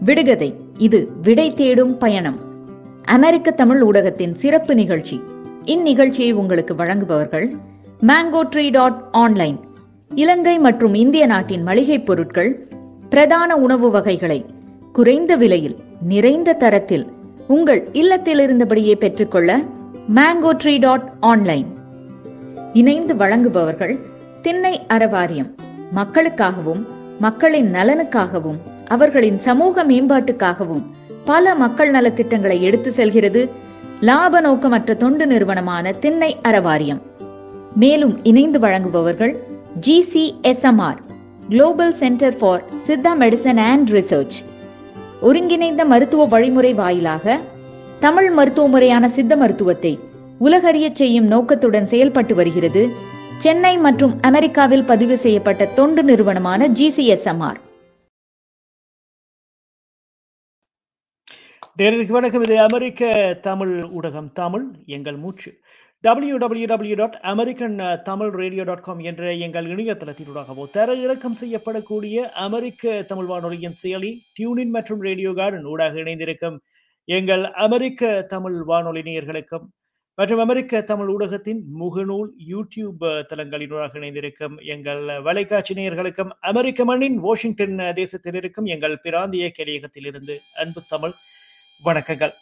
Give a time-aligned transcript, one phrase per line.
[0.00, 0.54] விடுகதை.
[0.78, 2.38] இது விடை தேடும் பயணம்.
[3.04, 5.20] அமெரிக்க தமிழ் ஊடகத்தின் சிறப்பு நிகழ்ச்சி.
[5.64, 7.54] இந்நிகழ்ச்சியை உங்களுக்கு வழங்குபவர்கள்
[8.06, 9.58] mango tree dot online
[10.14, 12.68] Ilangai மற்றும் இந்திய நாட்டின் மளிகை பொருட்கள்
[13.08, 14.44] பிரதான உணவு வகைகளை
[14.92, 17.06] குறைந்த விலையில் நிறைந்த தரத்தில்
[17.46, 19.62] உங்கள் இல்லத்தில் இருந்தபடியே பெற்றுக்கொள்ள
[20.08, 21.78] மேங்கோ ட்ரீ டாட் ஆன்லைன்
[22.72, 23.98] இணைந்து வழங்குபவர்கள்
[24.42, 25.50] திண்ணை அறவாரியம்.
[25.94, 26.86] மக்களுக்காகவும்
[27.20, 30.82] மக்களின் நலனுக்காகவும் அவர்களின் சமூக மேம்பாட்டுக்காகவும்
[31.24, 33.50] பல மக்கள் நலத்திட்டங்களை எடுத்து செல்கிறது
[34.00, 37.00] லாப நோக்கமற்ற தொண்டு நிறுவனமான திண்ணை அறவாரியம்.
[37.74, 39.36] மேலும் இணைந்து வழங்குபவர்கள்
[39.86, 41.00] GCSMR
[41.48, 44.38] global centre for Siddha medicine and research
[45.22, 47.40] ஒருங்கிணைந்த மருத்துவ வழிமுறை வாயிலாக
[48.04, 49.92] தமிழ் மருத்துவ முறையான சித்த மருத்துவத்தை
[50.46, 52.82] உலகறிய செய்யும் நோக்கத்துடன் செயல்பட்டு வருகிறது.
[53.44, 57.60] சென்னை மற்றும் அமெரிக்காவில் பதிவு செய்யப்பட்ட தொண்டு நிறுவனமான ஜிசிஎஸ்எம்ஆர்
[61.80, 62.44] நேர்களுக்கு வணக்கம்.
[62.46, 63.12] இது அமெரிக்க
[63.46, 64.66] தமிழ் ஊடகம் தமிழ்
[64.96, 65.50] எங்கள் மூச்சு.
[66.04, 67.76] W W W dot American
[68.10, 72.16] Tamil radio dot com என்ற எங்கள் இணையதளத்தினூடாகவோ தர இறக்கம் செய்யப்படக்கூடிய
[72.46, 76.58] அமெரிக்க தமிழ் வானொலியின் செயலி டியூனின் மற்றும் ரேடியோ கார்டன் ஊடாக இணைந்திருக்கும்
[77.04, 79.66] எங்கள் அமெரிக்க தமிழ் வானொலி நேயர்களுக்கும்
[80.14, 88.34] மற்றும் அமெரிக்க தமிழ் ஊடகத்தின் முகநூல் யூடியூப் தளங்களினூடாக இணைந்திருக்கும் எங்கள் வலைக்காட்சி நேயர்களுக்கும் அமெரிக்க மண்ணின் வாஷிங்டன் தேசத்தில்
[88.34, 91.10] இருக்கும் எங்கள் பிராந்திய கலையகத்திலிருந்து அன்பு தமிழ்
[91.84, 92.32] வணக்கங்கள்.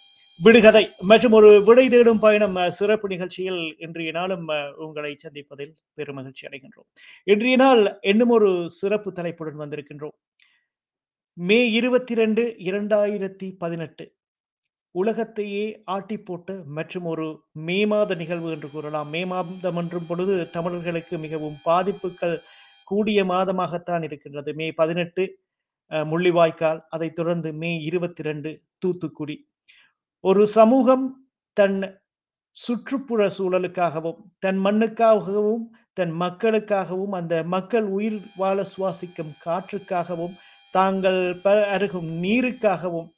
[0.42, 4.46] விடுகதை மற்றும் ஒரு விடை தேடும் பயணம் சிறப்பு நிகழ்ச்சியில் இன்றைய நாளும்
[4.76, 6.88] உங்களை சந்திப்பதில் பெருமகிழ்ச்சி அடைகின்றோம்.
[7.24, 10.16] இன்றைய நாள் இன்னும் ஒரு சிறப்பு தலைப்புடன் வந்திருக்கின்றோம்.
[11.32, 14.12] மே இருபத்தி ரெண்டு இரண்டாயிரத்தி பதினெட்டு.
[14.94, 17.26] உலகத்தையே ஆட்டி போட்ட மற்றும் ஒரு
[17.68, 19.08] மே மாத நிகழ்வு என்று கூறலாம்.
[19.14, 22.36] மே மாதம் என்றும் பொழுது தமிழர்களுக்கு மிகவும் பாதிப்புகள்
[22.90, 24.50] கூடிய மாதமாகத்தான் இருக்கின்றது.
[24.60, 25.24] மே பதினெட்டு
[25.90, 28.50] முள்ளிவாய்க்கால் அதை தொடர்ந்து மே இருபத்தி ரெண்டு
[28.82, 29.36] தூத்துக்குடி.
[30.24, 31.06] ஒரு சமூகம்
[31.56, 31.78] தன்
[32.56, 35.64] சுற்றுப்புற சூழலுக்காகவும் தன் மண்ணுக்காகவும்
[35.98, 40.34] தன் மக்களுக்காகவும் அந்த மக்கள் உயிர் வாழ சுவாசிக்கும் காற்றுக்காகவும்
[40.74, 41.20] தாங்கள்
[41.76, 43.08] அருகும் நீருக்காகவும்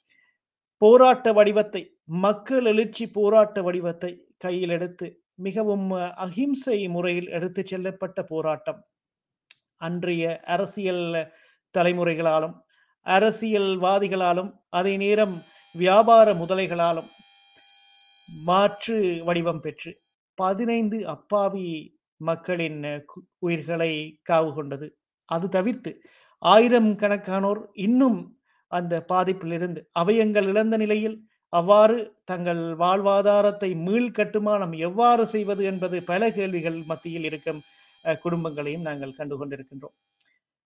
[0.82, 1.82] போராட்ட வடிவத்தை
[2.24, 5.86] மக்கள் எழுச்சி போராட்ட வடிவத்தை கையில் எடுத்து மிகவும்
[6.24, 8.80] அகிம்சை முறையில் எடுத்து செல்லப்பட்ட போராட்டம்.
[9.76, 11.06] அன்றைய அரசியல்
[11.74, 12.54] தலைமுறைகளாலும்
[13.06, 15.34] அரசியல்வாதிகளாலும் அதே நேரம்
[15.74, 17.08] வியாபார முதலைகளாலும்
[18.28, 19.90] மாற்று வடிவம் பெற்று
[20.38, 21.66] பதினைந்து அப்பாவி
[22.20, 22.80] மக்களின்
[23.38, 23.92] உயிர்களை
[24.30, 24.86] காவு கொண்டது.
[25.28, 25.90] அது தவிர்த்து
[26.42, 28.18] ஆயிரம் கணக்கானோர் இன்னும்
[28.74, 29.80] அந்த பாதிப்பிலிருந்து.
[30.02, 31.16] அவயங்கள் இழந்த நிலையில்
[31.52, 31.96] அவ்வாறு
[32.30, 37.60] தங்கள் வாழ்வாதாரத்தை மீள் கட்டுமானம் எவ்வாறு செய்வது என்பது பல கேள்விகள் மத்தியில் இருக்கும்
[38.22, 39.94] குடும்பங்களையும் நாங்கள் கண்டு கொண்டிருக்கின்றோம்.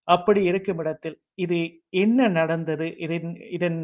[0.09, 1.59] அப்படி இருக்கும் இடத்தில் இது
[2.03, 2.87] என்ன நடந்தது?
[3.05, 3.81] இதன் இதன்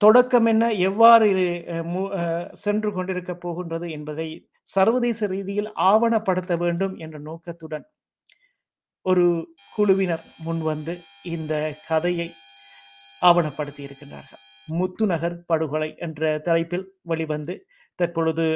[0.00, 0.64] தொடக்கம் என்ன?
[0.88, 1.46] எவ்வாறு இது
[2.64, 4.28] சென்று கொண்டிருக்க போகின்றது என்பதை
[4.70, 7.86] சர்வதேச ரீதியில் ஆவணப்படுத்த வேண்டும் என்ற நோக்கத்துடன்
[9.06, 9.24] ஒரு
[9.74, 10.94] குழுவினர் முன்வந்து
[11.34, 11.54] இந்த
[11.88, 12.28] கதையை
[13.22, 17.54] ஆவணப்படுத்தி இருக்கின்றார்கள் முத்துநகர் படுகொலை என்ற தலைப்பில் வெளிவந்து
[17.98, 18.46] தற்பொழுது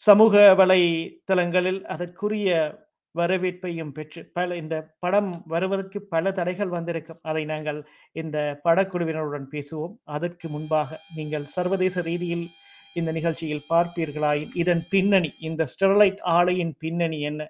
[0.00, 2.48] சமூக வலைத்தளங்களில் அதற்குரிய
[3.14, 4.74] வரவேற்பையும் பெற்று பல இந்த
[5.04, 7.20] படம் வருவதற்கு பல தடைகள் வந்திருக்கும்.
[7.22, 7.80] அதை நாங்கள்
[8.16, 8.36] இந்த
[8.66, 9.94] படக்குழுவினருடன் பேசுவோம்.
[10.16, 12.44] அதற்கு முன்பாக நீங்கள் சர்வதேச ரீதியில்
[12.98, 17.42] இந்த நிகழ்ச்சியில் பார்ப்பீர்களாயின் இதன் பின்னணி இந்த ஸ்டெர்லைட் ஆலையின் பின்னணி என்ன?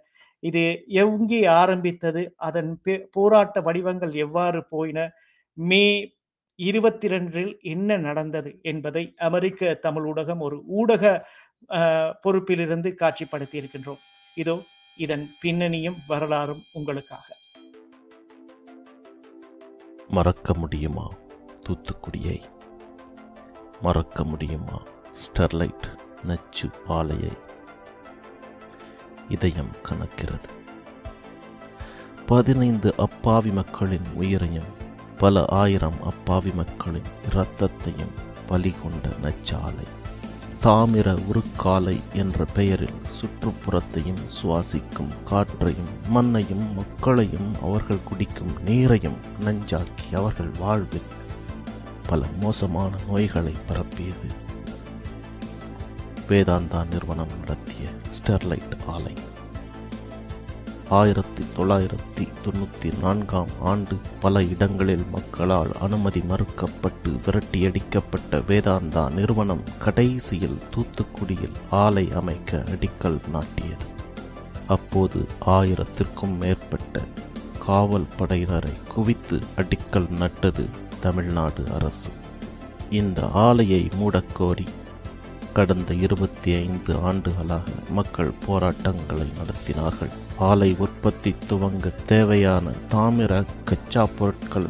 [0.42, 0.62] இது
[1.02, 2.22] எங்கே ஆரம்பித்தது?
[2.48, 2.72] அதன்
[3.16, 4.98] போராட்ட வடிவங்கள் எவ்வாறு போயின?
[5.58, 5.84] மே
[6.68, 11.04] இருபத்தி ரெண்டில் என்ன நடந்தது என்பதை அமெரிக்க தமிழ் ஊடகம் ஒரு ஊடக
[12.24, 14.00] பொறுப்பிலிருந்து காட்சிப்படுத்தி இருக்கின்றோம்.
[14.34, 14.56] இதோ
[15.04, 17.26] இதன் பின்னணியும் வரலாறும் உங்களுக்காக.
[20.16, 21.06] மறக்க முடியுமா
[21.66, 22.38] தூத்துக்குடியை?
[23.80, 24.78] மறக்க முடியுமா
[25.24, 25.86] ஸ்டெர்லைட்
[26.22, 27.34] நச்சு பாலையை?
[29.36, 30.50] இதயம் கணக்கிறது
[32.30, 34.70] பதினைந்து அப்பாவி மக்களின் உயிரையும்
[35.20, 38.14] பல ஆயிரம் அப்பாவி மக்களின் இரத்தத்தையும்
[38.46, 39.86] பலி கொண்ட நச்சாலை.
[40.62, 51.10] தாமிர உருக்காலை என்ற பெயரில் சுற்றுப்புறத்தையும் சுவாசிக்கும் காற்றையும் மண்ணையும் மக்களையும் அவர்கள் குடிக்கும் நீரையும் நஞ்சாக்கி அவர்கள் வாழ்வில்
[52.06, 54.28] பல மோசமான நோய்களை பரப்பியது.
[56.28, 59.14] வேதாந்தா நிறுவனம் நடத்திய ஸ்டெர்லைட் ஆலை.
[60.98, 71.56] ஆயிரத்தி தொள்ளாயிரத்தி தொண்ணூற்றி நான்காம் ஆண்டு பல இடங்களில் மக்களால் அனுமதி மறுக்கப்பட்டு விரட்டியடிக்கப்பட்ட வேதாந்தா நிறுவனம் கடைசியில் தூத்துக்குடியில்
[71.70, 73.86] ஆலை அமைக்க அடிக்கல் நாட்டியது.
[74.66, 77.04] அப்போது ஆயிரத்திற்கும் மேற்பட்ட
[77.58, 80.66] காவல் படையினரை குவித்து அடிக்கல் நட்டது
[81.00, 82.10] தமிழ்நாடு அரசு.
[82.90, 84.66] இந்த ஆலையை மூடக்கோரி
[85.52, 90.12] கடந்த இருபத்தி ஐந்து ஆண்டுகளாக மக்கள் போராட்டங்களை நடத்தினார்கள்.
[90.48, 93.32] ஆலை உற்பத்தி துவங்க தேவையான தாமிர
[93.64, 94.68] கச்சா பொருட்கள்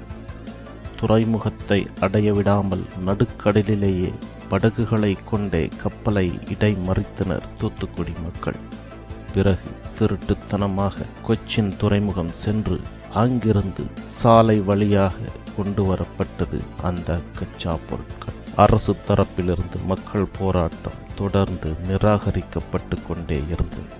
[0.97, 4.11] துறைமுகத்தை அடையவிடாமல் நடுக்கடலிலேயே
[4.49, 8.59] படகுகளை கொண்டே கப்பலை இடைமறித்தனர் தூத்துக்குடி மக்கள்.
[9.35, 12.81] பிறகு திருட்டுத்தனமாக கொச்சின் துறைமுகம் சென்று
[13.15, 15.17] அங்கிருந்து சாலை வழியாக
[15.57, 18.37] கொண்டு வரப்பட்டது அந்த கச்சா பொருட்கள்.
[18.57, 24.00] அரசு தரப்பிலிருந்து மக்கள் போராட்டம் தொடர்ந்து நிராகரிக்கப்பட்டு கொண்டே இருந்தது.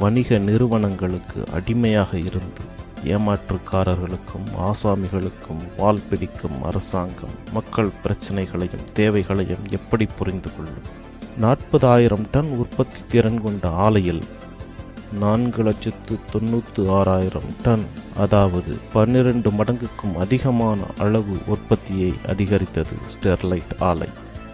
[0.00, 2.62] வணிக நிறுவனங்களுக்கு அடிமையாக இருந்து
[3.04, 10.88] ஏமாற்றுக்காரர்களுக்கும் ஆசாமிகளுக்கும் வால் பிடிக்கும் அரசாங்கம் மக்கள் பிரச்சனைகளையும் தேவைகளையும் எப்படி புரிந்து கொள்ளும்?
[11.38, 14.22] நாற்பதாயிரம் டன் உற்பத்தி திறன் கொண்ட ஆலையில்
[15.12, 17.86] நான்கு லட்சத்து தொண்ணூற்று ஆறாயிரம் டன்
[18.16, 24.10] அதாவது பன்னிரண்டு மடங்குக்கும் அதிகமான அளவு உற்பத்தியை அதிகரித்தது ஸ்டெர்லைட் ஆலை.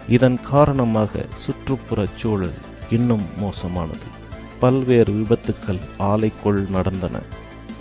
[0.07, 2.57] இதன் காரணமாக சுற்றுப்புறச் சூழல்
[2.89, 4.15] இன்னும் மோசமானது.
[4.59, 7.19] பல்வேறு விபத்துக்கள் ஆலைக்குள் நடந்தன.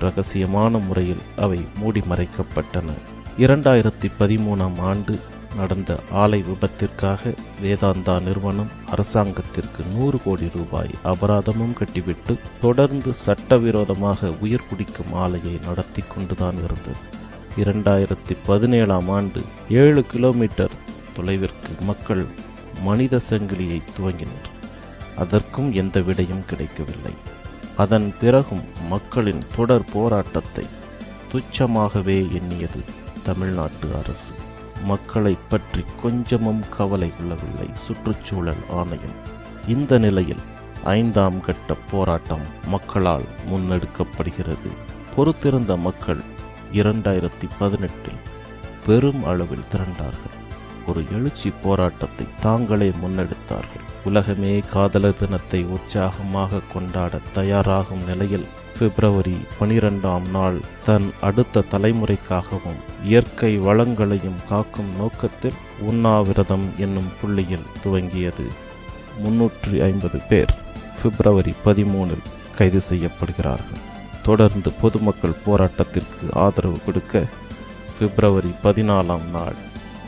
[0.00, 2.90] ரகசியமான முறையில் அவை மூடி மறைக்கப்பட்டன.
[3.38, 5.18] இரண்டாயிரத்தி பதிமூணாம் ஆண்டு
[5.56, 15.14] நடந்த ஆலை விபத்திற்காக வேதாந்தா நிறுவனம் அரசாங்கத்திற்கு நூறு கோடி ரூபாய் அபராதமும் கட்டிவிட்டு தொடர்ந்து சட்டவிரோதமாக உயிர் குடிக்கும்
[15.14, 17.14] ஆலையை நடத்தி கொண்டுதான் இருந்தது.
[17.56, 20.70] இரண்டாயிரத்தி பதினேழாம் ஆண்டு ஏழு கிலோமீட்டர்
[21.16, 22.24] தொலைவிற்கு மக்கள்
[22.82, 24.54] மனித சங்கிலியை துவங்கினர்.
[25.16, 27.14] அதற்கும் எந்த விடையும் கிடைக்கவில்லை.
[27.76, 30.66] அதன் பிறகும் மக்களின் தொடர் போராட்டத்தை
[31.32, 32.82] துச்சமாகவே எண்ணியது
[33.22, 34.34] தமிழ்நாட்டு அரசு.
[34.84, 39.16] மக்களை பற்றி கொஞ்சமும் கவலை கொள்ளவில்லை சுற்றுச்சூழல் ஆணையம்.
[39.68, 40.44] இந்த நிலையில்
[40.84, 44.70] ஐந்தாம் கட்ட போராட்டம் மக்களால் முன்னெடுக்கப்படுகிறது.
[45.16, 46.22] பொறுத்திருந்த மக்கள்
[46.72, 48.20] இரண்டாயிரத்தி பதினெட்டில்
[48.86, 50.36] பெரும் அளவில் திரண்டார்கள்.
[50.86, 53.85] ஒரு எழுச்சி போராட்டத்தை தாங்களே முன்னெடுத்தார்கள்.
[54.06, 58.46] உலகமே காதலர் தினத்தை உற்சாகமாக கொண்டாட தயாராகும் நிலையில்
[58.78, 65.58] பிப்ரவரி பனிரெண்டாம் நாள் தன் அடுத்த தலைமுறைக்காகவும் இயற்கை வளங்களையும் காக்கும் நோக்கத்தில்
[65.90, 68.46] உண்ணாவிரதம் என்னும் புள்ளியில் துவங்கியது.
[69.24, 70.52] முன்னூற்றி ஐம்பது பேர்
[71.00, 72.26] பிப்ரவரி பதிமூனில்
[72.58, 73.82] கைது செய்யப்படுகிறார்கள்.
[74.22, 77.24] தொடர்ந்து பொதுமக்கள் போராட்டத்திற்கு ஆதரவு கொடுக்க
[77.98, 79.58] பிப்ரவரி பதினாலாம் நாள்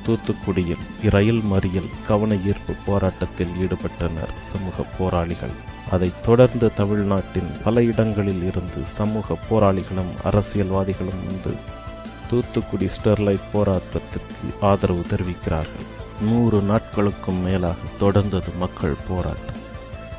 [0.08, 5.50] தூத்துக்குடியில் இரயில் மறியல் கவன ஈர்ப்பு போராட்டத்தில் ஈடுபட்டனர் சமூக போராளிகள்.
[5.90, 11.54] அதைத் தொடர்ந்து தமிழ்நாட்டின் பல இடங்களில் இருந்து சமூக போராளிகளும் அரசியல்வாதிகளும் வந்து
[12.30, 15.86] தூத்துக்குடி ஸ்டெர்லைட் போராட்டத்திற்கு ஆதரவு தெரிவிக்கிறார்கள்.
[16.20, 19.56] நூறு நாட்களுக்கும் மேலாக தொடர்ந்தது மக்கள் போராட்டம்.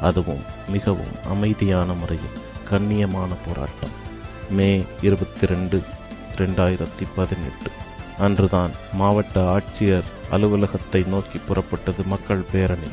[0.01, 2.38] அதுவும் மிகவும் அமைதியான முறையில்
[2.71, 3.95] கண்ணியமான போராட்டம்.
[4.50, 5.83] மே இருபத்தி ரெண்டு
[6.38, 7.71] ரெண்டாயிரத்தி பதினெட்டு.
[8.25, 12.89] அன்றுதான் மாவட்ட ஆட்சியர் அலுவலகத்தை நோக்கி புறப்பட்டது மக்கள் பேரணி.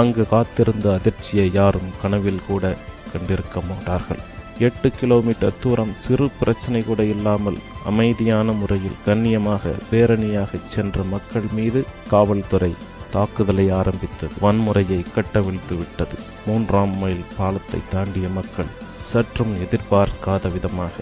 [0.00, 2.64] அங்கு காத்திருந்த அதிர்ச்சியை யாரும் கனவில் கூட
[3.12, 4.22] கண்டிருக்க மாட்டார்கள்.
[4.66, 7.58] எட்டு கிலோமீட்டர் தூரம் சிறு பிரச்சனை கூட இல்லாமல்
[7.90, 11.80] அமைதியான முறையில் கண்ணியமாக பேரணியாக சென்ற மக்கள் மீது
[12.12, 12.72] காவல்துறை
[13.14, 16.16] தாக்குதலை ஆரம்பித்தது வன்முறையை கட்டவிழ்த்து விட்டது.
[16.46, 18.72] மூன்றாம் மைல் பாலத்தை தாண்டிய மக்கள்
[19.08, 20.96] சற்றும் எதிர்பார்க்காத விதமாக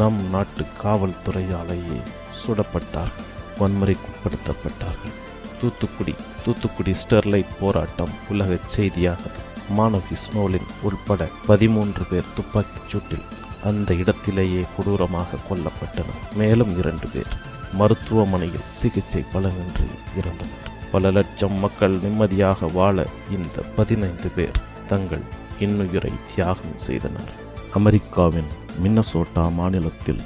[0.00, 2.00] நம் நாட்டு காவல்துறையாலேயே
[2.46, 3.28] சுடப்பட்டார்கள்
[3.60, 5.16] வன்முறைக்குட்படுத்தப்பட்டார்கள்.
[5.60, 9.20] தூத்துக்குடி தூத்துக்குடி ஸ்டெர்லைட் போராட்டம் உலக செய்தியாக
[9.78, 13.26] மாணவி ஸ்னோலின் உள்பட பதிமூன்று பேர் துப்பாக்கிச் சூட்டில்
[13.64, 16.22] அந்த இடத்திலேயே கொடூரமாக கொல்லப்பட்டனர்.
[16.34, 17.32] மேலும் இரண்டு பேர்
[17.72, 20.66] மருத்துவமனையில் சிகிச்சை பலனின்றி இறந்தனர்.
[20.92, 25.24] பல லட்சம் மக்கள் நிம்மதியாக வாழ இந்த பதினைந்து பேர் தங்கள்
[25.60, 27.32] இன்னுயிரை தியாகம் செய்தனர்.
[27.74, 28.50] அமெரிக்காவின்
[28.82, 30.22] மின்னசோட்டா மாநிலத்தில்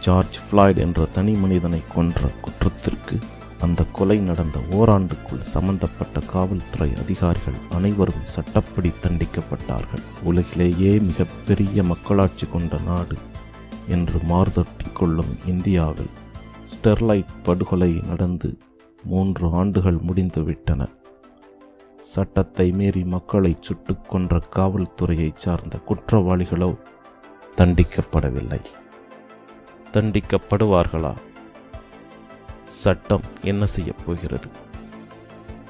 [0.00, 3.18] ஜார்ஜ் ஃப்ளாய்ட் என்ற தனி மனிதனை கொன்ற குற்றத்திற்கு
[3.60, 10.02] அந்த கொலை நடந்த ஓராண்டுக்குள் சம்பந்தப்பட்ட காவல்துறை அதிகாரிகள் அனைவரும் சட்டப்படி தண்டிக்கப்பட்டார்கள்.
[10.22, 13.16] உலகிலேயே மிகப்பெரிய மக்களாட்சி கொண்ட நாடு
[13.88, 16.10] என்று மார்தட்டிக் கொள்ளும் இந்தியாவில்
[16.72, 18.58] ஸ்டெர்லைட் படுகொலை நடந்து
[19.04, 20.88] மூன்று ஆண்டுகள் முடிந்துவிட்டன.
[22.00, 26.78] சட்டத்தை மீறி மக்களை சுட்டுக் கொன்ற காவல்துறையைச் சார்ந்த குற்றவாளிகளோ
[27.56, 28.60] தண்டிக்கப்படவில்லை.
[29.92, 31.14] தண்டிக்கப்படுவார்களா?
[32.62, 34.48] சட்டம் என்ன செய்யப் போகிறது?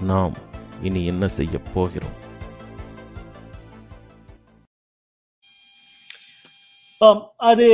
[0.00, 0.34] நாம்
[0.82, 2.16] இனி என்ன செய்யப் போகிறோம்?
[6.98, 7.68] ஆம் அது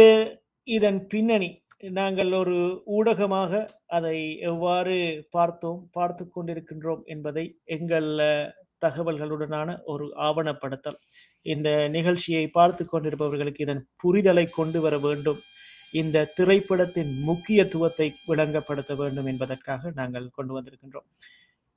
[0.65, 1.65] இதன் பின்னணி.
[1.79, 8.05] நாங்கள் ஒரு ஊடகமாக அதை எவ்வாறு பார்த்தோம் பார்த்து கொண்டிருக்கின்றோம் என்பதை எங்கள்
[8.87, 10.99] தகவல்களுடனான ஒரு ஆவணப்படுத்தல்.
[11.43, 15.39] இந்த நிகழ்ச்சியை பார்த்து கொண்டிருப்பவர்களுக்கு இதன் புரிதலை கொண்டு வர வேண்டும்.
[15.97, 21.07] இந்த திரைப்படத்தின் முக்கியத்துவத்தை விளங்கப்படுத்த வேண்டும் என்பதற்காக நாங்கள் கொண்டு வந்திருக்கின்றோம்.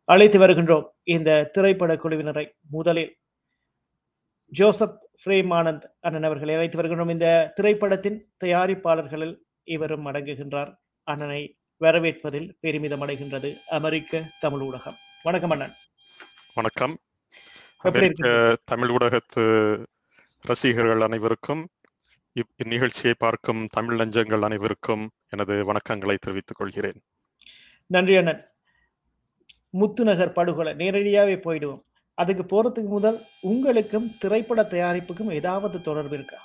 [0.03, 2.45] அழைத்து வருகின்றோம் இந்த திரைப்பட குழுவினரை.
[2.69, 3.17] முதலில்
[4.45, 7.09] ஜோசப் பிரேம் ஆனந்த் அண்ணன் அவர்களை அழைத்து வருகின்றோம்.
[7.09, 10.75] இந்த திரைப்படத்தின் தயாரிப்பாளர்களில் இவரும் அடங்குகின்றார்.
[11.03, 14.97] அண்ணனை வரவேற்பதில் பெருமிதம் அடைகின்றது அமெரிக்க தமிழ் ஊடகம்.
[15.23, 15.73] வணக்கம் அண்ணன்.
[16.53, 16.97] வணக்கம்.
[18.63, 19.85] தமிழ் ஊடகத்து
[20.41, 21.67] ரசிகர்கள் அனைவருக்கும்
[22.33, 27.03] இந்நிகழ்ச்சியை பார்க்கும் தமிழ் நெஞ்சங்கள் அனைவருக்கும் எனது வணக்கங்களை தெரிவித்துக் கொள்கிறேன்.
[27.85, 28.49] நன்றி அண்ணன்.
[29.69, 31.83] முத்துநகர் படுகொலை நேரடியாவே போயிடுவோம்.
[32.13, 36.37] அதுக்கு போறதுக்கு முதல் உங்களுக்கும் திரைப்பட தயாரிப்புக்கும் ஏதாவது தொடர்பு இருக்கா?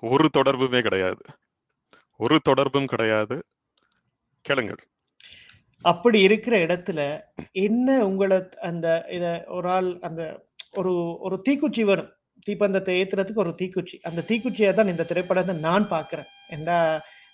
[0.00, 1.22] ஒரு தொடர்புமே கிடையாது.
[2.16, 3.44] ஒரு தொடர்பும் கிடையாது.
[4.40, 4.88] கேளுங்கள்.
[5.82, 12.13] அப்படி இருக்கிற இடத்துல என்ன உங்களை அந்த இத ஒரு ஆள் அந்த ஒரு ஒரு தீக்குச்சி வரும்.
[12.46, 13.96] தீப்பந்தத்தை ஏத்துறதுக்கு ஒரு தீக்குச்சி.
[14.02, 16.28] அந்த தீக்குச்சியை தான் இந்த திரைப்படத்தை நான் பார்க்கிறேன்.
[16.50, 16.76] ஏண்டா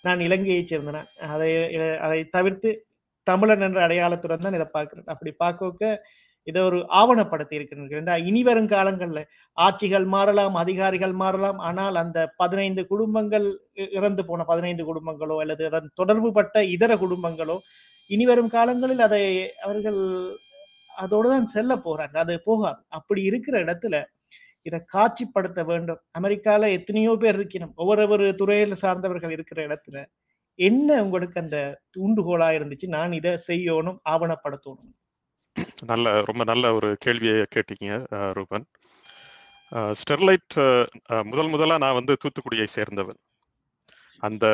[0.05, 1.51] நான் இலங்கையை சேர்ந்தேன் அதை
[2.01, 2.71] அதை தவிர்த்து
[3.27, 5.07] தமிழன் என்ற அடையாளத்துடன் தான் இதை பார்க்கிறேன்.
[5.07, 5.91] அப்படி பார்க்க
[6.47, 7.91] இதை ஒரு ஆவணப்படுத்தி இருக்கிறேன்
[8.27, 9.21] இனி வரும் காலங்கள்ல
[9.57, 15.91] ஆட்சிகள் மாறலாம் அதிகாரிகள் மாறலாம் ஆனால் அந்த பதினைந்து குடும்பங்கள் இ- இறந்து போன பதினைந்து குடும்பங்களோ அல்லது அதன்
[15.95, 17.57] தொடர்பு பட்ட இதர குடும்பங்களோ
[18.11, 19.23] இனி வரும் காலங்களில் அதை
[19.63, 20.01] அவர்கள்
[20.99, 22.81] அதோடு தான் செல்ல போறாங்க அது போகாது.
[22.91, 23.95] அப்படி இருக்கிற இடத்துல
[24.67, 26.01] இதை காட்சிப்படுத்த வேண்டும்.
[26.19, 29.99] அமெரிக்கால எத்தனையோ பேர் இருக்கணும் ஒவ்வொரு ஒரு துறையில சார்ந்தவர்கள் இருக்கிற இடத்துல
[30.59, 31.59] என்ன உங்களுக்கு அந்த
[31.97, 32.87] தூண்டுகோலா இருந்துச்சு?
[32.97, 34.91] நான் இதை செய்யணும் ஆவணப்படுத்தணும்.
[35.91, 37.89] நல்ல ரொம்ப நல்ல ஒரு கேள்வியை கேட்டீங்க
[38.39, 38.67] ரூபன்.
[40.01, 40.55] ஸ்டெர்லைட்
[41.31, 43.21] முதல் முதலா நான் வந்து தூத்துக்குடியை சேர்ந்தவன்.
[44.23, 44.47] அந்த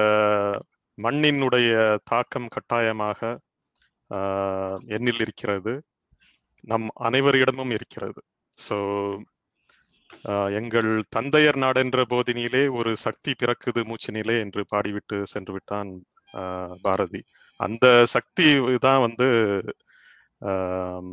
[0.99, 1.71] மண்ணினுடைய
[2.11, 3.21] தாக்கம் கட்டாயமாக
[4.97, 5.73] என்னில் இருக்கிறது.
[6.65, 8.21] நம் அனைவரிடமும் இருக்கிறது.
[8.59, 8.77] ஸோ
[10.57, 15.91] எங்கள் தந்தையர் நாடென்ற போதினிலே ஒரு சக்தி பிறக்குது மூச்சினிலே என்று பாடிவிட்டு சென்று விட்டான்
[16.35, 17.21] அஹ், பாரதி.
[17.61, 18.47] அந்த சக்தி
[18.81, 19.29] தான் வந்து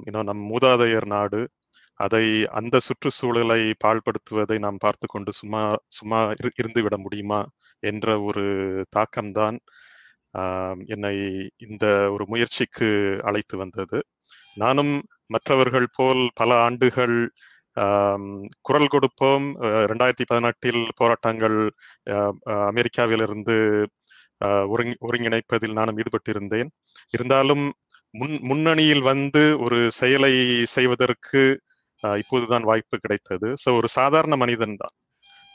[0.04, 1.42] இன்னும் நம் மூதாதையர் நாடு.
[2.00, 7.40] அதை அந்த சுற்றுச்சூழலை பாழ்படுத்துவதை நாம் பார்த்து கொண்டு சும்மா சும்மா இரு- இருந்து விட முடியுமா
[7.84, 8.44] என்ற ஒரு
[8.96, 9.58] தாக்கம்தான்
[10.88, 11.16] என்னை
[11.58, 12.90] இந்த ஒரு முயற்சிக்கு
[13.24, 14.00] அழைத்து வந்தது.
[14.58, 14.94] நானும்
[15.28, 17.18] மற்றவர்கள் போல் பல ஆண்டுகள்
[18.66, 19.46] குரல் கொடுப்போம்.
[19.66, 21.58] அஹ், ரெண்டாயிரத்தி பதினெட்டில் போராட்டங்கள்
[22.70, 23.58] அமெரிக்காவிலிருந்து
[24.72, 26.70] ஒருங்கி ஒருங்கிணைப்பதில் நானும் ஈடுபட்டிருந்தேன்.
[27.14, 27.64] இருந்தாலும்
[28.14, 30.34] முன் முன்னணியில் வந்து ஒரு செயலை
[30.74, 31.42] செய்வதற்கு
[32.04, 33.50] இப்போதுதான் வாய்ப்பு கிடைத்தது.
[33.62, 34.96] ஸோ ஒரு சாதாரண மனிதன் தான்.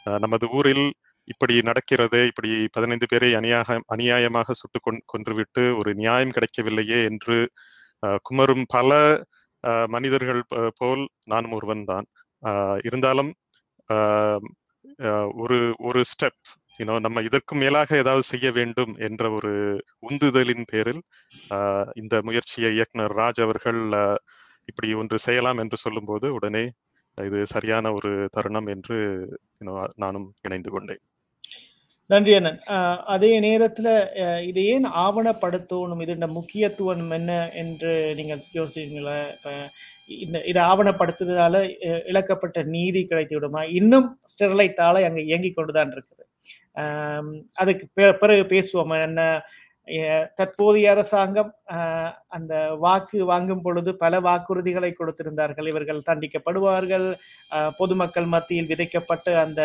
[0.07, 0.87] நமது ஊரில்
[1.29, 7.37] இப்படி நடக்கிறதே இப்படி பதினைந்து பேரை அநியாக அநியாயமாக சுட்டு கொன் கொன்றுவிட்டு ஒரு நியாயம் கிடைக்கவில்லையே என்று
[8.03, 8.91] அஹ், குமரும் பல
[9.95, 10.43] மனிதர்கள்
[10.79, 12.07] போல் நானும் ஒருவன் தான்.
[12.89, 13.31] இருந்தாலும்
[13.91, 14.43] அஹ்,
[15.43, 16.43] ஒரு ஒரு ஸ்டெப்
[16.81, 19.53] யூனோ நம்ம இதற்கு மேலாக ஏதாவது செய்ய வேண்டும் என்ற ஒரு
[20.09, 21.03] உந்துதலின் பேரில்
[22.01, 23.81] இந்த முயற்சியை இயக்குனர் ராஜ் அவர்கள்
[24.69, 26.65] இப்படி ஒன்று செய்யலாம் என்று சொல்லும்போது உடனே
[27.19, 28.99] இது சரியான ஒரு தருணம் என்று
[30.03, 31.03] நானும் இணைந்து கொண்டேன்.
[32.11, 32.59] நன்றி அண்ணன்.
[33.07, 33.89] அதே நேரத்துல
[34.23, 36.03] அஹ் இதை ஏன் ஆவணப்படுத்தணும்?
[36.05, 39.51] இதோட முக்கியத்துவம் என்ன என்று நீங்க யோசிச்சீங்களா இப்ப
[40.19, 41.57] இந்த இதை ஆவணப்படுத்துறதால
[42.09, 43.63] இழக்கப்பட்ட நீதி கிடைத்து விடுமா?
[43.81, 46.25] இன்னும் ஸ்டெர்லைட் ஆலை அங்க இயங்கி கொண்டுதான் இருக்குது.
[47.55, 48.95] அதுக்கு பிறகு பேசுவோம்.
[49.03, 49.23] என்ன
[50.37, 55.69] தற்போதைய அரசாங்கம் ஆஹ் அந்த வாக்கு வாங்கும் பொழுது பல வாக்குறுதிகளை கொடுத்திருந்தார்கள்.
[55.69, 57.07] இவர்கள் தண்டிக்கப்படுவார்கள்.
[57.51, 59.63] ஆஹ் பொதுமக்கள் மத்தியில் விதைக்கப்பட்டு அந்த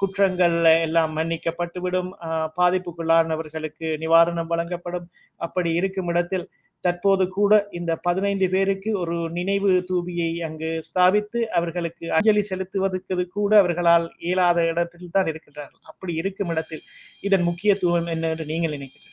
[0.00, 2.10] குற்றங்கள் எல்லாம் மன்னிக்கப்பட்டுவிடும்
[2.58, 5.06] பாதிப்புக்குள்ளானவர்களுக்கு நிவாரணம் வழங்கப்படும்.
[5.40, 6.46] அப்படி இருக்கும் இடத்தில்
[6.84, 14.06] தற்போது கூட இந்த பதினைந்து பேருக்கு ஒரு நினைவு தூபியை அங்கு ஸ்தாபித்து அவர்களுக்கு அஞ்சலி செலுத்துவதற்கு கூட அவர்களால்
[14.26, 15.82] இயலாத இடத்தில் தான் இருக்கின்றார்கள்.
[15.92, 16.84] அப்படி இருக்கும் இடத்தில்
[17.28, 19.12] இதன் முக்கியத்துவம் என்ன என்று நீங்கள் நினைக்கிறீர்கள்?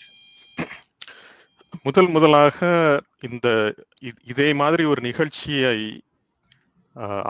[1.86, 2.60] முதல் முதலாக
[3.30, 3.48] இந்த
[4.32, 5.80] இதே மாதிரி ஒரு நிகழ்ச்சியை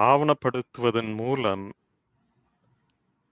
[0.10, 1.66] ஆவணப்படுத்துவதன் மூலம்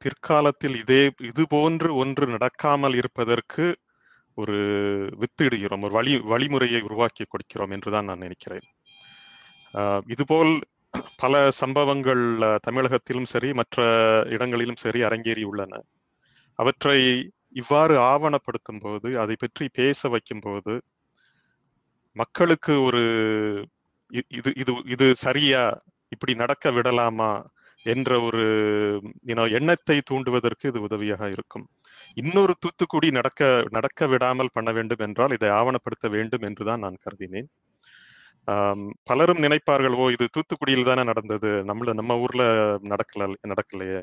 [0.01, 3.65] பிற்காலத்தில் இதே இது போன்று ஒன்று நடக்காமல் இருப்பதற்கு
[4.37, 4.57] ஒரு
[5.21, 8.65] வித்திடுகிறோம் ஒரு வழி வழிமுறையை உருவாக்கி கொடுக்கிறோம் என்றுதான் நான் நினைக்கிறேன்.
[10.13, 10.53] இதுபோல்
[11.23, 12.23] பல சம்பவங்கள்
[12.67, 13.81] தமிழகத்திலும் சரி மற்ற
[14.35, 15.73] இடங்களிலும் சரி அரங்கேறி உள்ளன.
[16.59, 16.97] அவற்றை
[17.61, 20.73] இவ்வாறு ஆவணப்படுத்தும் போது அதை பற்றி பேச வைக்கும் போது
[22.15, 23.01] மக்களுக்கு ஒரு
[24.31, 25.63] இது இது இது சரியா
[26.11, 27.31] இப்படி நடக்க விடலாமா
[27.83, 28.43] என்ற ஒரு
[29.51, 31.65] எண்ணத்தை தூண்டுவதற்கு இது உதவியாக இருக்கும்.
[32.13, 37.49] இன்னொரு தூத்துக்குடி நடக்க நடக்க விடாமல் பண்ண வேண்டும் என்றால் இதை ஆவணப்படுத்த வேண்டும் என்றுதான் நான் கருதினேன்.
[39.03, 41.47] பலரும் நினைப்பார்கள் ஓ இது தூத்துக்குடியில் தானே நடந்தது.
[41.47, 42.43] நம்மள நம்ம ஊர்ல
[42.83, 44.01] நடக்கல நடக்கலையே.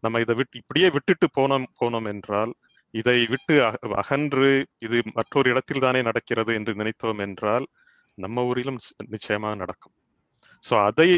[0.00, 2.52] நம்ம இதை விட்டு இப்படியே விட்டுட்டு போனோம் போனோம் என்றால்
[2.94, 7.66] இதை விட்டு அக- அகன்று இது மற்றொரு இடத்தில் தானே நடக்கிறது என்று நினைத்தோம் என்றால்
[8.14, 9.92] நம்ம ஊரிலும் நிச்சயமாக நடக்கும்.
[10.64, 11.10] சோ அதை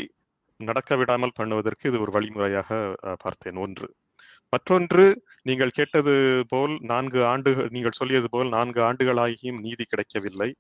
[0.61, 2.71] நடக்க விடாமல் பண்ணுவதற்கு இது ஒரு வழிமுறையாக
[3.25, 3.59] பார்த்தேன்.
[3.65, 3.89] ஒன்று.
[4.53, 5.05] மற்றொன்று
[5.49, 6.15] நீங்கள் கேட்டது
[6.51, 10.51] போல் நான்கு ஆண்டுகள் நீங்கள் சொல்லியது போல் நான்கு ஆண்டுகளாகியும் நீதி கிடைக்கவில்லை.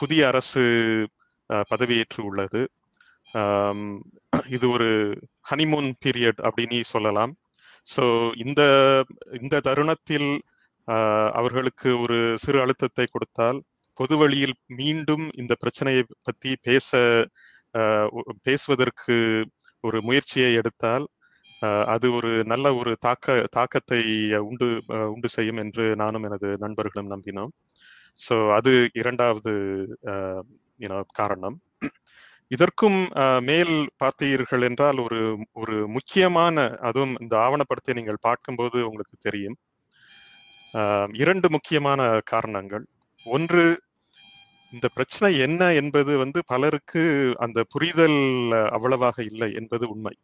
[0.00, 0.62] புதிய அரசு
[1.70, 2.62] பதவியேற்று உள்ளது.
[4.50, 4.88] இது ஒரு
[5.50, 7.32] ஹனிமூன் பீரியட் அப்படின்னு சொல்லலாம்.
[7.86, 8.04] ஸோ
[8.44, 8.62] இந்த
[9.40, 10.30] இந்த தருணத்தில்
[10.88, 13.58] ஆஹ், அவர்களுக்கு ஒரு சிறு அழுத்தத்தை கொடுத்தால்
[13.98, 16.90] பொது வழியில் மீண்டும் இந்த பிரச்சனையை பத்தி பேச
[18.46, 19.16] பேசுவதற்கு
[19.84, 21.06] ஒரு முயற்சியை எடுத்தால்
[21.94, 24.00] அது ஒரு நல்ல ஒரு தாக்க தாக்கத்தை
[24.48, 24.66] உண்டு
[25.14, 27.52] உண்டு செய்யும் என்று நானும் எனது நண்பர்களும் நம்பினோம்.
[28.18, 29.52] ஸோ அது இரண்டாவது
[31.20, 31.56] காரணம்.
[32.50, 32.98] இதற்கும்
[33.48, 35.20] மேல் பார்த்தீர்கள் என்றால் ஒரு
[35.62, 39.56] ஒரு முக்கியமான அதுவும் இந்த ஆவணப்படத்தை நீங்கள் பார்க்கும்போது உங்களுக்கு தெரியும்.
[41.22, 42.00] இரண்டு முக்கியமான
[42.32, 42.84] காரணங்கள்.
[43.26, 43.64] ஒன்று
[44.76, 47.02] இந்த பிரச்சனை என்ன என்பது வந்து பலருக்கு
[47.44, 48.20] அந்த புரிதல்
[48.76, 50.14] அவ்வளவாக இல்லை என்பது உண்மை.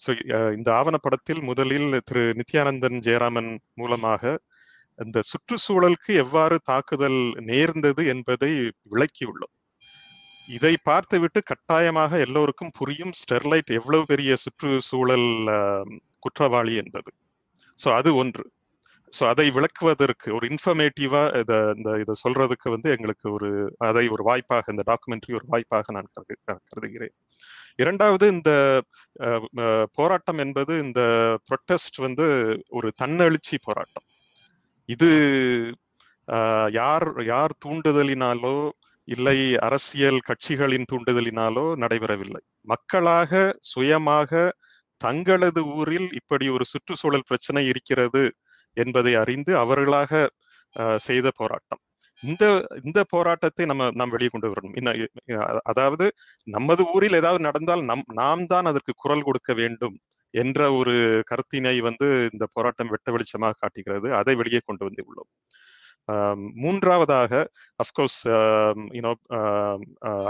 [0.00, 0.10] ஸோ
[0.56, 3.50] இந்த ஆவணப்படத்தில் முதலில் திரு நித்யானந்தன் ஜெயராமன்
[3.80, 4.22] மூலமாக
[4.98, 8.50] இந்த சுற்றுச்சூழலுக்கு எவ்வாறு தாக்குதல் நேர்ந்தது என்பதை
[8.92, 9.54] விளக்கியுள்ளோம்.
[10.48, 15.28] இதை பார்த்துவிட்டு கட்டாயமாக எல்லோருக்கும் புரியும் ஸ்டெர்லைட் எவ்வளவு பெரிய சுற்றுச்சூழல்
[16.24, 17.10] குற்றவாளி என்பது.
[17.78, 18.44] ஸோ அது ஒன்று.
[19.14, 23.50] ஸோ அதை விளக்குவதற்கு ஒரு இன்ஃபர்மேட்டிவா இதை இந்த இதை சொல்றதுக்கு வந்து எங்களுக்கு ஒரு
[23.88, 26.36] அதை ஒரு வாய்ப்பாக இந்த டாக்குமெண்ட்ரி ஒரு வாய்ப்பாக நான் கருது
[26.68, 27.14] கருதுகிறேன்.
[27.78, 28.50] இரண்டாவது இந்த
[29.98, 31.00] போராட்டம் என்பது இந்த
[31.48, 32.26] ப்ரொட்டஸ்ட் வந்து
[32.76, 34.06] ஒரு தன்னெழுச்சி போராட்டம்.
[34.88, 35.10] இது
[36.28, 38.56] ஆஹ், யார் யார் தூண்டுதலினாலோ
[39.08, 42.42] இல்லை அரசியல் கட்சிகளின் தூண்டுதலினாலோ நடைபெறவில்லை.
[42.72, 43.32] மக்களாக
[43.72, 44.30] சுயமாக
[45.00, 48.22] தங்களது ஊரில் இப்படி ஒரு சுற்றுச்சூழல் பிரச்சனை இருக்கிறது
[48.76, 50.12] என்பதை அறிந்து அவர்களாக
[50.76, 51.80] ஆஹ், செய்த போராட்டம்.
[52.22, 52.44] இந்த
[52.84, 54.74] இந்த போராட்டத்தை நம்ம நாம் வெளியே கொண்டு வரணும்.
[55.66, 56.06] அதாவது
[56.46, 59.96] நமது ஊரில் ஏதாவது நடந்தால் நம் நாம் தான் அதற்கு குரல் கொடுக்க வேண்டும்
[60.34, 60.94] என்ற ஒரு
[61.30, 64.08] கருத்தினை வந்து இந்த போராட்டம் வெட்ட வெளிச்சமாக காட்டுகிறது.
[64.20, 65.30] அதை வெளியே கொண்டு வந்து உள்ளோம்.
[66.62, 67.32] மூன்றாவதாக
[67.80, 68.18] அஃப்கோர்ஸ்
[68.96, 69.12] யூனோ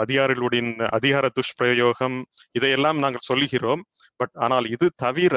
[0.03, 0.63] அதிகாரிகளுடைய
[0.99, 2.19] அதிகார துஷ்பிரயோகம்
[2.55, 3.83] இதையெல்லாம் நாங்கள் சொல்லுகிறோம்
[4.21, 5.35] பட் ஆனால் இது தவிர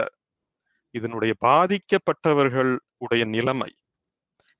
[0.95, 3.71] இதனுடைய பாதிக்கப்பட்டவர்கள் உடைய நிலைமை.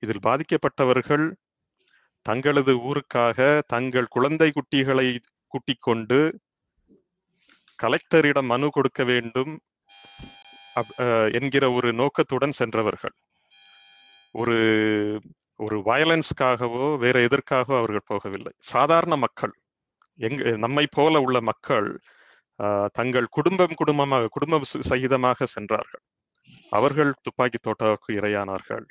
[0.02, 1.26] இதில் பாதிக்கப்பட்டவர்கள்
[2.26, 3.38] தங்களது ஊருக்காக
[3.74, 5.08] தங்கள் குழந்தை குட்டிகளை
[5.52, 6.18] கூட்டிக் கொண்டு
[7.78, 9.52] கலெக்டரிடம் மனு கொடுக்க வேண்டும்
[11.38, 13.16] என்கிற ஒரு நோக்கத்துடன் சென்றவர்கள்.
[14.34, 14.56] ஒரு
[15.60, 18.52] ஒரு வயலன்ஸ்க்காகவோ வேற எதற்காகவோ அவர்கள் போகவில்லை.
[18.72, 19.54] சாதாரண மக்கள்
[20.18, 21.88] எங்க நம்மை போல உள்ள மக்கள்
[22.60, 26.02] ஆஹ், தங்கள் குடும்பம் குடும்பமாக குடும்பம் சகிதமாக சென்றார்கள்.
[26.70, 28.84] அவர்கள் துப்பாக்கி தோட்டாவுக்கு இரையானார்கள்.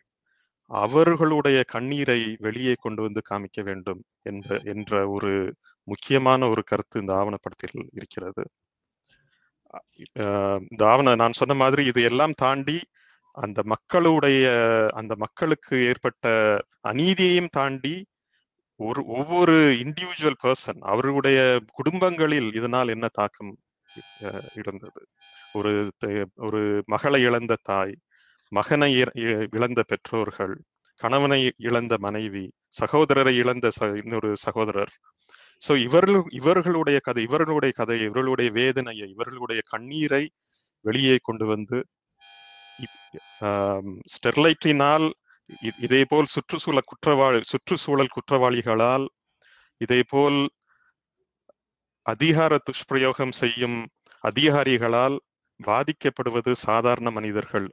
[0.66, 7.88] அவர்களுடைய கண்ணீரை வெளியே கொண்டு வந்து காமிக்க வேண்டும் என்ற என்ற ஒரு முக்கியமான ஒரு கருத்து இந்த ஆவணப்படத்தில்
[7.92, 8.50] இருக்கிறது.
[10.20, 12.80] ஆஹ் இந்த ஆவண நான் சொன்ன மாதிரி இது எல்லாம் தாண்டி
[13.32, 14.46] அந்த மக்களுடைய
[14.94, 16.28] அந்த மக்களுக்கு ஏற்பட்ட
[16.88, 18.06] அநீதியையும் தாண்டி
[18.76, 23.58] ஒரு ஒவ்வொரு இண்டிவிஜுவல் பர்சன் அவர்களுடைய குடும்பங்களில் இதனால் என்ன தாக்கம்
[24.56, 25.02] இருந்தது
[25.54, 25.72] ஒரு
[26.36, 27.96] ஒரு மகளை இழந்த தாய்
[28.52, 28.90] மகனை
[29.58, 30.56] இழந்த பெற்றோர்கள்
[31.02, 32.46] கணவனை இழந்த மனைவி
[32.80, 33.68] சகோதரரை இழந்த
[34.02, 34.94] இன்னொரு சகோதரர்.
[35.62, 40.24] சோ இவர்கள் இவர்களுடைய கதை இவர்களுடைய கதையை இவர்களுடைய வேதனையை இவர்களுடைய கண்ணீரை
[40.86, 41.78] வெளியே கொண்டு வந்து
[44.16, 45.08] ஸ்டெர்லைட்டினால்
[45.82, 49.06] இதே போல் சுற்றுச்சூழல் குற்றவாளி சுற்றுச்சூழல் குற்றவாளிகளால்
[49.82, 50.40] இதேபோல்
[52.08, 53.78] அதிகார துஷ்பிரயோகம் செய்யும்
[54.24, 55.18] அதிகாரிகளால்
[55.60, 57.68] பாதிக்கப்படுவது சாதாரண மனிதர்கள்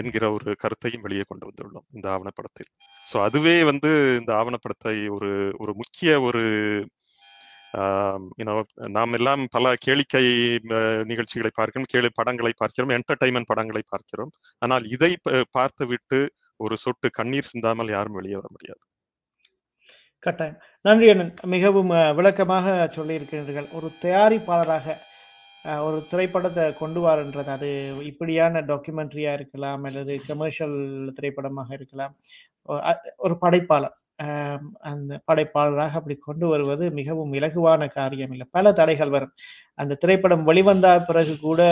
[0.00, 2.70] என்கிற ஒரு கருத்தையும் வெளியே கொண்டு வந்துள்ளோம் இந்த ஆவணப்படத்தில்.
[3.06, 5.30] சோ அதுவே வந்து இந்த ஆவணப்படத்தை ஒரு
[5.62, 6.42] ஒரு முக்கிய ஒரு
[8.96, 10.24] நாம் எல்லாம் பல கேளிக்கை
[11.10, 14.32] நிகழ்ச்சிகளை பார்க்கிறோம் கேளு படங்களை பார்க்கிறோம் என்டர்டைன்மெண்ட் படங்களை பார்க்கிறோம்.
[14.62, 16.20] ஆனால் இதை பார்த்து பார்த்துவிட்டு
[16.60, 18.82] ஒரு சொட்டு கண்ணீர் சிந்தாமல் யாரும் வெளியே வர முடியாது.
[20.22, 20.58] கட்டாயம்.
[20.84, 21.32] நன்றி அண்ணன்.
[21.54, 23.68] மிகவும் விளக்கமாக சொல்லியிருக்கிறீர்கள்.
[23.78, 24.86] ஒரு தயாரிப்பாளராக
[25.86, 27.50] ஒரு திரைப்படத்தை கொண்டு வரன்றது.
[27.56, 27.68] அது
[28.10, 30.76] இப்படியான டாக்குமெண்ட்ரியா இருக்கலாம் அல்லது கமர்ஷியல்
[31.16, 32.14] திரைப்படமாக இருக்கலாம்.
[33.26, 33.96] ஒரு படைப்பாளர்
[34.90, 38.46] அந்த படைப்பாளராக அப்படி கொண்டு வருவது மிகவும் இலகுவான காரியம் இல்லை.
[38.56, 39.34] பல தடைகள் வரும்.
[39.82, 41.62] அந்த திரைப்படம் வெளிவந்த பிறகு கூட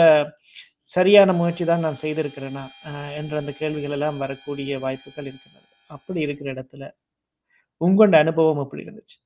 [0.95, 2.63] சரியான முயற்சி தான் நான் செய்திருக்கிறேனா
[3.19, 6.85] என்ற அந்த கேள்விகள் எல்லாம் வரக்கூடிய வாய்ப்புகள் இருக்கிறது அப்படி இருக்கிற இடத்துல
[7.81, 9.17] உங்களோட அனுபவம் எப்படி இருந்துச்சு?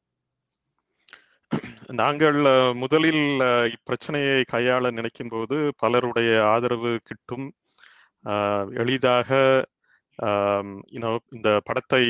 [1.99, 2.39] நாங்கள்
[2.81, 3.23] முதலில்
[3.73, 7.47] இப்பிரச்சனையை கையாள நினைக்கும் போது பலருடைய ஆதரவு கிட்டும்
[8.83, 9.29] எளிதாக
[11.37, 12.01] இந்த படத்தை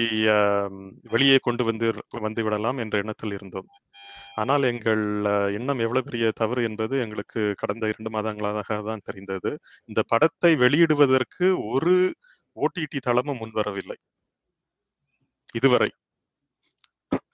[1.13, 1.88] வெளியே கொண்டு வந்து
[2.25, 3.67] வந்து விடலாம் என்ற எண்ணத்தில் இருந்தோம்.
[4.41, 5.04] ஆனால் எங்கள்
[5.58, 9.52] எண்ணம் எவ்வளவு பெரிய தவறு என்பது எங்களுக்கு கடந்த இரண்டு மாதங்களாக தான் தெரிந்தது.
[9.89, 11.95] இந்த படத்தை வெளியிடுவதற்கு ஒரு
[12.58, 13.97] ஓடிடி தளமும் முன்வரவில்லை.
[15.60, 15.89] இதுவரை.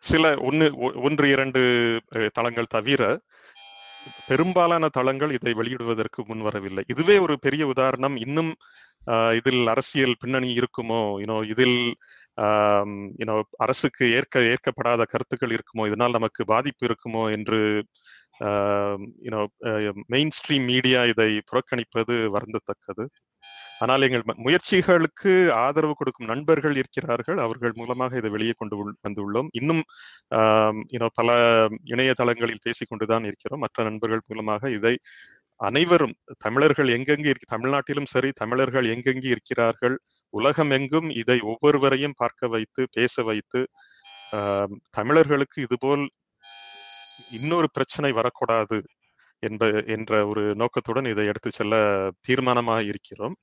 [0.10, 0.68] சில ஒன்று
[1.06, 1.62] ஒன்று இரண்டு
[2.38, 3.04] தளங்கள் தவிர
[4.30, 8.18] பெரும்பாலான தளங்கள் இதை வெளியிடுவதற்கு முன்வரவில்லை இதுவே ஒரு பெரிய உதாரணம்.
[8.26, 8.52] இன்னும்
[9.08, 11.02] ஆஹ், இதில் அரசியல் பின்னணி இருக்குமோ?
[11.22, 11.80] யூனோ இதில்
[13.20, 13.36] யூனோ
[13.66, 15.84] அரசுக்கு ஏற்க ஏற்கப்படாத கருத்துக்கள் இருக்குமோ?
[15.90, 17.24] இதனால் நமக்கு பாதிப்பு இருக்குமோ?
[17.38, 17.60] என்று
[19.26, 19.42] யூனோ
[20.14, 23.06] மெயின் ஸ்ட்ரீம் மீடியா இதை புறக்கணிப்பது வருந்தத்தக்கது.
[23.84, 25.32] ஆனால் எங்கள் முயற்சிகளுக்கு
[25.64, 27.40] ஆதரவு கொடுக்கும் நண்பர்கள் இருக்கிறார்கள்.
[27.46, 28.76] அவர்கள் மூலமாக இதை வெளியே கொண்டு
[29.08, 29.50] வந்துள்ளோம்.
[29.60, 29.82] இன்னும்
[31.20, 31.30] பல
[31.94, 33.64] இணையதளங்களில் பேசிக்கொண்டுதான் இருக்கிறோம்.
[33.66, 34.94] மற்ற நண்பர்கள் மூலமாக இதை
[35.60, 39.96] அனைவரும் தமிழர்கள் எங்கெங்கு இருக்க தமிழ்நாட்டிலும் சரி தமிழர்கள் எங்கெங்கு இருக்கிறார்கள்
[40.34, 43.62] உலகம் எங்கும் இதை ஒவ்வொருவரையும் பார்க்க வைத்து பேச வைத்து
[44.98, 46.04] தமிழர்களுக்கு இதுபோல்
[47.38, 48.78] இன்னொரு பிரச்சனை வரக்கூடாது
[49.40, 53.36] என்ப என்ற ஒரு நோக்கத்துடன் இதை எடுத்து செல்ல தீர்மானமாக இருக்கிறோம்.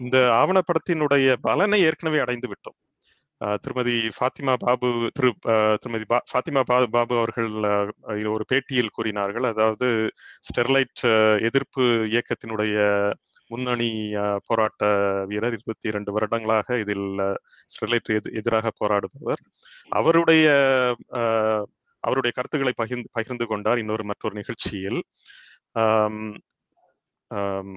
[0.00, 2.90] இந்த ஆவணப்படத்தினுடைய பலனை ஏற்கனவே அடைந்து விட்டோம்.
[3.62, 5.34] திருமதி ஃபாத்திமா பாபு திரு
[5.80, 7.50] திருமதி ஃபாத்திமா பாபு அவர்கள்
[8.26, 9.42] ஒரு பேட்டியில் கூறினார்கள்.
[9.42, 13.12] அதாவது ஸ்டெர்லைட் எதிர்ப்பு இயக்கத்தினுடைய
[13.48, 14.12] முன்னணி
[14.46, 14.86] போராட்ட
[15.26, 19.52] வீரர் இருபத்தி இரண்டு வருடங்களாக இதில் ஸ்டெர்லைட் எதி- எதிராக போராடுபவர்.
[19.88, 20.48] அவருடைய
[22.06, 25.00] அவருடைய கருத்துக்களை பகிர்ந்து பகிர்ந்து கொண்டார் இன்னொரு மற்றொரு நிகழ்ச்சியில்.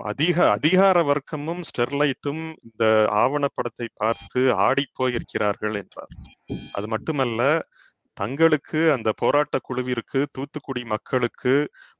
[0.03, 2.83] அதிக அதிகார வர்க்கமும் ஸ்டெர்லைட்டும் இந்த
[3.21, 6.11] ஆவணப்படத்தை பார்த்து ஆடிப்போய் போயிருக்கிறார்கள் என்றார்.
[6.77, 7.41] அது மட்டுமல்ல
[8.17, 11.53] தங்களுக்கு அந்த போராட்ட குழுவிற்கு தூத்துக்குடி மக்களுக்கு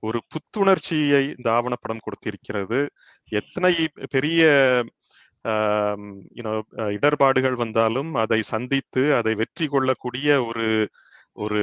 [0.04, 2.80] ஒரு புத்துணர்ச்சியை இந்த ஆவணப்படம் கொடுத்திருக்கிறது.
[3.32, 3.74] எத்தனை
[4.16, 4.44] பெரிய
[6.96, 10.68] இடர்பாடுகள் வந்தாலும் அதை சந்தித்து அதை வெற்றி கொள்ளக்கூடிய ஒரு
[11.36, 11.62] ஒரு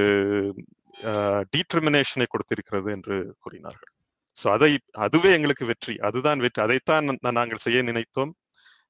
[1.54, 3.92] டீட்டர்மினேஷனை கொடுத்திருக்கிறது என்று கூறினார்கள்.
[4.38, 4.70] ஸோ அதை
[5.06, 5.94] அதுவே எங்களுக்கு வெற்றி.
[6.08, 6.60] அதுதான் வெற்றி.
[6.66, 7.08] அதைத்தான்
[7.40, 8.32] நாங்கள் செய்ய நினைத்தோம்.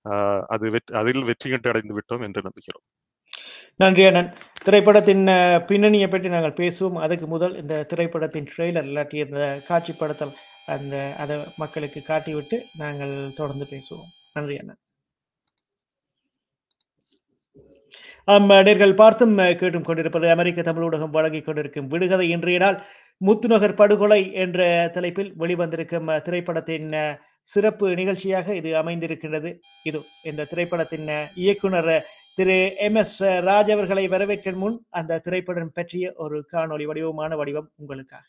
[0.04, 2.84] ஆஹ் அது வெற்றி அதில் வெற்றி கண்டு அடைந்து விட்டோம் என்று நம்புகிறோம்.
[3.80, 4.30] நன்றி அண்ணன்.
[4.66, 5.24] திரைப்படத்தின்
[5.70, 6.98] பின்னணியை பற்றி நாங்கள் பேசுவோம்.
[7.06, 9.40] அதுக்கு முதல் இந்த திரைப்படத்தின் ட்ரெய்லர் இல்லாட்டி இந்த
[9.70, 10.34] காட்சிப்படத்தல்
[10.74, 14.10] அந்த அதை மக்களுக்கு காட்டிவிட்டு நாங்கள் தொடர்ந்து பேசுவோம்.
[14.36, 14.80] நன்றி அண்ணன்
[17.54, 22.76] ஆம், நேர்கள் பார்த்தும் கேட்டும் கொண்டிருப்பது அமெரிக்க தமிழ் ஊடகம் வழங்கிக் கொண்டிருக்கும் விடுகதை இன்றைய நாள்
[23.20, 26.88] முத்துநகர் படுகொலை என்ற தலைப்பில் வெளிவந்திருக்கும் திரைப்படத்தின்
[27.42, 29.50] சிறப்பு நிகழ்ச்சியாக இது அமைந்திருக்கின்றது.
[29.82, 31.92] இது இந்த திரைப்படத்தின் இயக்குனர்
[32.34, 32.94] திரு எம்.
[32.94, 33.22] எஸ்.
[33.22, 38.28] ராஜ் அவர்களை வரவேற்கும் முன் அந்த திரைப்படம் பற்றிய ஒரு காணொளி வடிவமான வடிவம் உங்களுக்காக.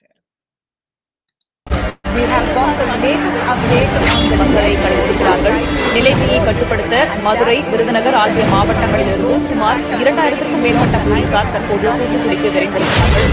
[4.40, 5.58] மக்களை கடைபிடிக்கிறார்கள்
[5.96, 6.96] நிலைமையை கட்டுப்படுத்த
[7.26, 13.30] மதுரை விருதுநகர் ஆகிய மாவட்டங்களிலிருந்து சுமார் இரண்டாயிரத்திற்கும் மேற்பட்ட போலீசார் தற்போது தூத்துக்குடிக்கு விரைந்திருக்கிறார்கள்.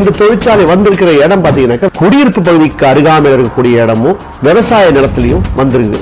[0.00, 6.00] இந்த தொழிற்சாலை வந்திருக்கிற இடம் பாத்தீங்கன்னாக்கா குடியிருப்பு பகுதிக்கு அருகாமையில் இருக்கக்கூடிய இடமும் விவசாய நிலத்திலையும் வந்திருக்கு.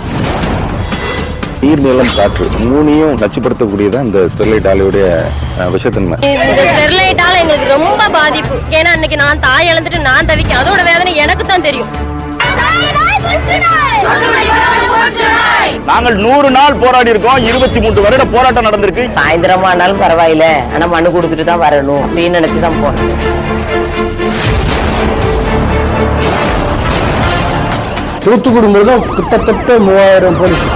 [1.63, 5.07] நீர் நிலம் காற்று மூணையும் நச்சுப்படுத்தக்கூடியதான் இந்த ஸ்டெர்லைட் ஆலையுடைய
[5.75, 6.17] விஷத்தன்மை?
[6.29, 8.57] இந்த ஸ்டெர்லைட்டால எங்களுக்கு ரொம்ப பாதிப்பு.
[8.79, 11.91] ஏன்னா அன்னைக்கு நான் தாய் இழந்துட்டு நான் தவிக்கேன் அதோட வேதனை எனக்கு தான் தெரியும்.
[15.91, 17.39] நாங்கள் நூறு நாள் போராடி இருக்கோம்.
[17.51, 19.05] இருபத்தி மூன்று வருட போராட்டம் நடந்திருக்கு.
[19.19, 20.47] சாயந்தரமா ஆனாலும் பரவாயில்ல.
[20.75, 22.03] ஆனா மனு கொடுத்துட்டு தான் வரணும்.
[22.07, 23.17] அப்படின்னு நினைச்சு தான் போனேன்
[28.25, 30.67] தூத்துக்குடி முழுதும் கிட்டத்தட்ட மூவாயிரம் போலீஸ்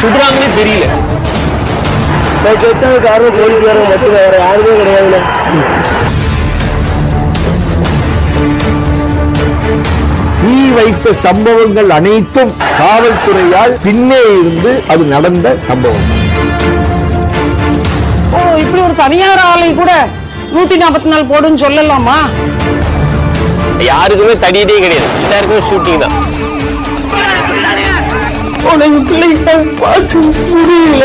[0.00, 0.86] சுடுறாங்கன்னே தெரியல.
[3.06, 5.16] காரணம் போலீஸ்காரங்க மட்டும் வேற யாருமே கிடையாதுல.
[10.40, 16.06] தீ வைத்த சம்பவங்கள் அனைத்தும் காவல்துறையால் பின்னே இருந்து அது நடந்த சம்பவம்.
[18.36, 19.92] ஓ இப்படி ஒரு தனியார் ஆலை கூட
[20.54, 22.18] நூத்தி நாற்பத்தி நாலு போடுன்னு சொல்லலாமா?
[23.90, 25.10] யாருக்குமே தடியதே கிடையாது.
[25.24, 26.16] எல்லாருக்குமே ஷூட்டிங் தான்.
[28.72, 31.04] உனக்கு பிள்ளைங்க பார்க்க முடியல.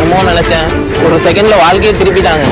[0.00, 0.68] என்னமோ நினைச்சேன்.
[1.04, 2.46] ஒரு செகண்ட்ல வாழ்க்கையை திருப்பிட்டாங்க.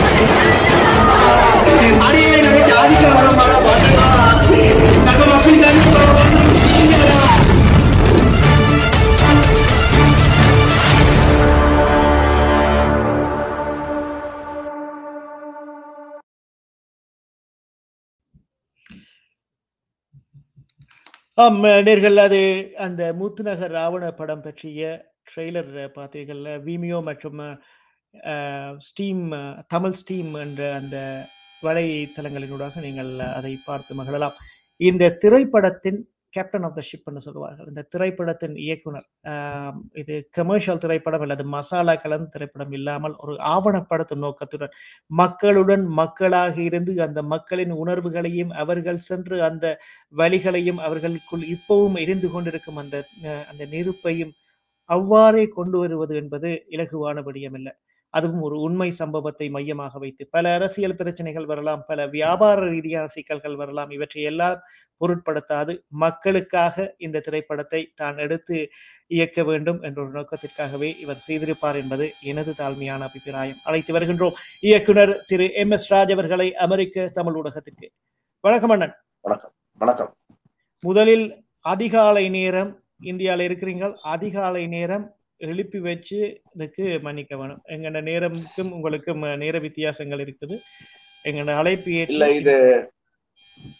[21.38, 22.38] ஆம் நேர்கள் அது
[22.85, 24.83] அந்த மூத்துநகர் ராவண படம் பற்றிய
[25.29, 27.40] ட்ரெய்லர் பார்த்தீங்கள்ல வீமியோ மற்றும்
[28.87, 29.25] ஸ்டீம்
[29.75, 30.96] தமிழ் ஸ்டீம் என்ற அந்த
[31.62, 34.38] வலைத்தளங்களினூடாக நீங்கள் அதை பார்த்து மகிழலாம்.
[34.81, 36.01] இந்த திரைப்படத்தின்
[36.37, 37.68] கேப்டன் ஆஃப் த ஷிப்னு சொல்லுவார்கள்.
[37.68, 39.07] இந்த திரைப்படத்தின் இயக்குனர்
[40.01, 44.75] இது கமர்ஷியல் திரைப்படம் அல்லது மசாலா கலந்த திரைப்படம் இல்லாமல் ஒரு ஆவணப்படுத்தும் நோக்கத்துடன்
[45.11, 45.64] மக்களுடன்
[46.01, 48.14] மக்களாக இருந்து அந்த மக்களின் உணர்வுகளையும்
[48.62, 49.66] அவர்கள் சென்று அந்த
[50.14, 52.96] வழிகளையும் அவர்களுக்குள் இப்பவும் எரிந்து கொண்டிருக்கும் அந்த
[53.27, 54.35] அஹ், அந்த நெருப்பையும்
[54.90, 57.72] அவ்வாறே கொண்டு வருவது என்பது இலகுவான விடயமில்லை.
[58.16, 63.90] அதுவும் ஒரு உண்மை சம்பவத்தை மையமாக வைத்து பல அரசியல் பிரச்சனைகள் வரலாம் பல வியாபார ரீதியான சிக்கல்கள் வரலாம்.
[63.90, 64.59] இவற்றை எல்லாம்
[65.00, 65.72] பொருட்படுத்தாது.
[66.02, 68.59] மக்களுக்காக இந்த திரைப்படத்தை தான் எடுத்து
[69.11, 73.61] இயக்க வேண்டும் என்ற ஒரு நோக்கத்திற்காகவே இவர் செய்திருப்பார் என்பது எனது தாழ்மையான அபிப்பிராயம்.
[73.64, 75.70] அழைத்து வருகின்றோம் இயக்குனர் திரு எம்.
[75.70, 75.88] எஸ்.
[75.92, 77.88] ராஜ் அவர்களை அமெரிக்க தமிழ் ஊடகத்திற்கு
[78.44, 78.94] வணக்கம் அண்ணன்.
[79.24, 79.52] வணக்கம்.
[79.81, 80.11] வணக்கம்.
[80.83, 81.26] முதலில்
[81.64, 82.72] அதிகாலை நேரம்
[83.05, 85.05] இந்தியால இருக்கிறீங்க அதிகாலை நேரம்
[85.40, 86.18] எழுப்பி வச்சு
[86.55, 87.62] இதுக்கு மன்னிக்க வேணும்.
[87.68, 90.57] எங்கட நேரமுக்கும் உங்களுக்கும் நேர வித்தியாசங்கள் இருக்குது.
[91.25, 92.55] எங்கட அழைப்பு இல்ல இது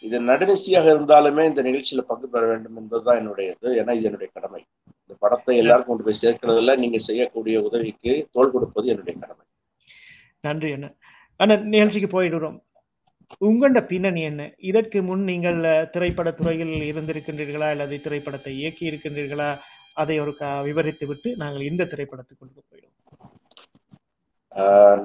[0.03, 4.61] இது நடுநிசியாக இருந்தாலுமே இந்த நிகழ்ச்சியில பங்கு பெற வேண்டும் என்பதுதான் என்னுடைய இது ஏன்னா இது என்னுடைய கடமை.
[5.03, 9.45] இந்த படத்தை எல்லாருக்கும் கொண்டு போய் சேர்க்கிறதுல நீங்க செய்யக்கூடிய உதவிக்கு தோள் கொடுப்பது என்னுடைய கடமை.
[10.45, 10.91] நன்றி அண்ணா.
[11.41, 12.57] அண்ணா நிகழ்ச்சிக்கு போயிடுறோம்.
[13.41, 14.43] உங்களோட பின்னணி என்ன?
[14.61, 17.69] இதற்கு முன் நீங்கள் அஹ், திரைப்படத் துறையில் இருந்திருக்கின்றீர்களா?
[17.71, 19.49] அல்லது திரைப்படத்தை இயக்கி இருக்கின்றீர்களா
[19.97, 22.93] அதை ஒரு க- விவரித்து விட்டு நாங்கள் இந்த திரைப்படத்துக்கு கொண்டு போயிடுவோம்.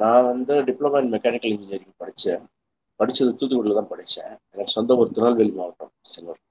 [0.01, 2.43] நான் வந்து டிப்ளமா இன் மெக்கானிக்கல் இன்ஜினியரிங் படித்தேன்
[2.99, 6.41] படித்தது தூத்துக்குடியில் தான் படித்தேன் எனக்கு சொந்த ஒரு திருநெல்வேலி மாவட்டம் செல்வர்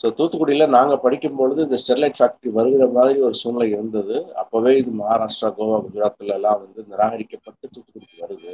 [0.00, 4.16] ஸோ தூத்துக்குடியில் நாங்கள் படிக்கும் பொழுது இந்த ஸ்டெர்லைட் ஃபேக்ட்ரி வருகிற மாதிரி ஒரு சூழ்நிலை இருந்தது.
[4.42, 8.52] அப்போவே இது மகாராஷ்டிரா கோவா குஜராத்தில் எல்லாம் வந்து நிராகரிக்கப்பட்டு தூத்துக்குடிக்கு வருது.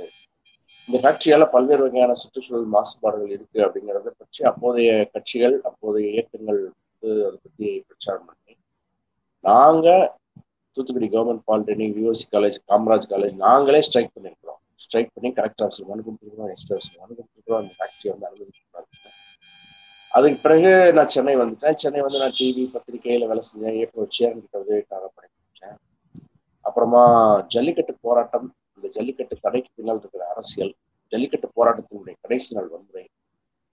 [0.88, 7.36] இந்த ஃபேக்டரியால் பல்வேறு வகையான சுற்றுச்சூழல் மாசுபாடுகள் இருக்குது அப்படிங்கிறத பற்றி அப்போதைய கட்சிகள் அப்போதைய இயக்கங்கள் வந்து அதை
[7.44, 8.41] பற்றி பிரச்சாரம் பண்ணி
[9.44, 9.88] நாங்க
[10.76, 16.04] Thoothukudi government polytechnic USC college Kamaraj college நாங்களே ஸ்ட்ரைக் பண்ணியிருக்கிறோம் ஸ்ட்ரைக் பண்ணி கரெக்ட் ஆஃபீஸர் மனு
[16.06, 18.88] கொடுத்துருக்கோம் எஸ்பி ஆஃபீஸர் மனு கொடுத்துருக்கோம் அந்த ஃபேக்ட்ரி வந்து அனுமதிக்கிறாங்க
[20.12, 21.76] அதுக்கு பிறகு நான் சென்னை வந்துட்டேன்.
[21.82, 23.76] சென்னை வந்து நான் டிவி பத்திரிகையில வேலை செஞ்சேன்.
[23.82, 25.76] ஏப்ரல் சேரன் கிட்ட உதவிக்காக படிச்சேன்
[26.64, 27.02] அப்புறமா
[27.54, 30.72] ஜல்லிக்கட்டு போராட்டம் இந்த ஜல்லிக்கட்டு தடைக்கு பின்னால் இருக்கிற அரசியல்
[31.12, 33.04] ஜல்லிக்கட்டு போராட்டத்தினுடைய கடைசி நாள் வன்முறை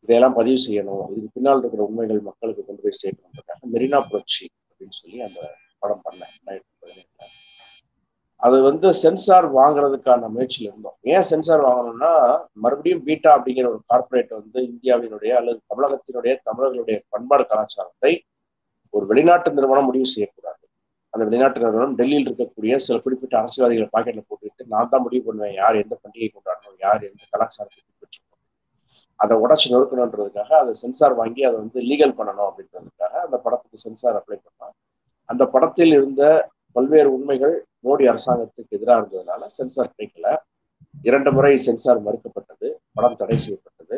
[0.03, 1.03] இதையெல்லாம் பதிவு செய்யணும்.
[1.11, 4.45] இதுக்கு பின்னால் இருக்கிற உண்மைகள் மக்களுக்கு கொண்டு போய் சேர்க்கணுன்றதுக்காக மெரினா புரட்சி
[4.79, 5.39] அப்படின்னு சொல்லி அந்த
[5.83, 7.25] படம் பண்ணேன் ரெண்டாயிரத்தி பதினெட்டுல.
[8.45, 10.95] அது வந்து சென்சார் வாங்குறதுக்கான முயற்சியில் இருந்தோம்.
[11.13, 12.11] ஏன் சென்சார் வாங்கணும்னா
[12.63, 18.11] மறுபடியும் பீட்டா அப்படிங்கிற ஒரு கார்ப்பரேட் வந்து இந்தியாவினுடைய அல்லது தமிழகத்தினுடைய தமிழர்களுடைய பண்பாடு கலாச்சாரத்தை
[18.93, 20.63] ஒரு வெளிநாட்டு நிறுவனம் முடிவு செய்யக்கூடாது.
[21.13, 25.55] அந்த வெளிநாட்டு நிறுவனம் டெல்லியில் இருக்கக்கூடிய சில குறிப்பிட்ட அரசியல்வாதிகளை பாக்கெட்ல போட்டுக்கிட்டு நான் தான் முடிவு பண்ணுவேன்.
[25.61, 26.79] யார் எந்த பண்டிகை கொண்டாடணும்?
[26.85, 28.28] யார் எந்த கலாச்சாரத்தை பின்பற்றணும்?
[29.19, 34.37] அதை உடச்சு நொறுக்கணுன்றதுக்காக அதை சென்சார் வாங்கி அதை வந்து லீகல் பண்ணணும் அப்படின்றதுக்காக அந்த படத்துக்கு சென்சார் அப்ளை
[34.37, 34.75] பண்ணோம்
[35.29, 36.23] அந்த படத்தில் இருந்த
[36.75, 37.55] பல்வேறு உண்மைகள்
[37.85, 40.27] மோடி அரசாங்கத்துக்கு எதிராக இருந்ததுனால சென்சார் கிடைக்கல.
[41.09, 43.97] இரண்டு முறை சென்சார் மறுக்கப்பட்டது படம் தடை செய்யப்பட்டது.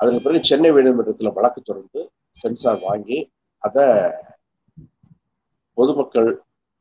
[0.00, 2.00] அதற்கு பிறகு சென்னை உயர்நீதிமன்றத்தில் வழக்கு தொடர்ந்து
[2.42, 3.18] சென்சார் வாங்கி
[3.62, 3.86] அதை
[5.78, 6.30] பொதுமக்கள்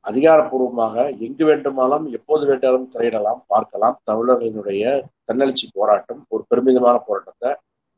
[0.06, 3.96] அதிகாரப்பூர்வமாக எங்கு வேண்டுமானாலும் எப்போது வேண்டாலும் திரையிடலாம் பார்க்கலாம்.
[4.10, 4.84] தமிழர்களினுடைய
[5.30, 7.52] தன்னெழுச்சி போராட்டம் ஒரு பெருமிதமான போராட்டத்தை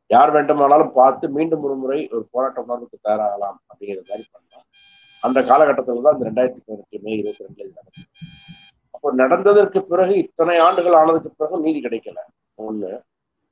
[0.10, 4.66] யார் வேண்டுமானாலும் பார்த்து மீண்டும் ஒரு முறை ஒரு போராட்ட உணர்வுக்கு தயாராகலாம் அப்படிங்கிற மாதிரி பண்ணலாம்
[5.24, 8.06] அந்த காலகட்டத்தில் தான் இந்த ரெண்டாயிரத்தி பதினெட்டு மே இருபத்தி ரெண்டுல நடந்தது.
[8.96, 12.20] அப்போ நடந்ததற்கு பிறகு இத்தனை ஆண்டுகள் ஆனதுக்கு பிறகு நீதி கிடைக்கல.
[12.58, 12.92] ஒண்ணு.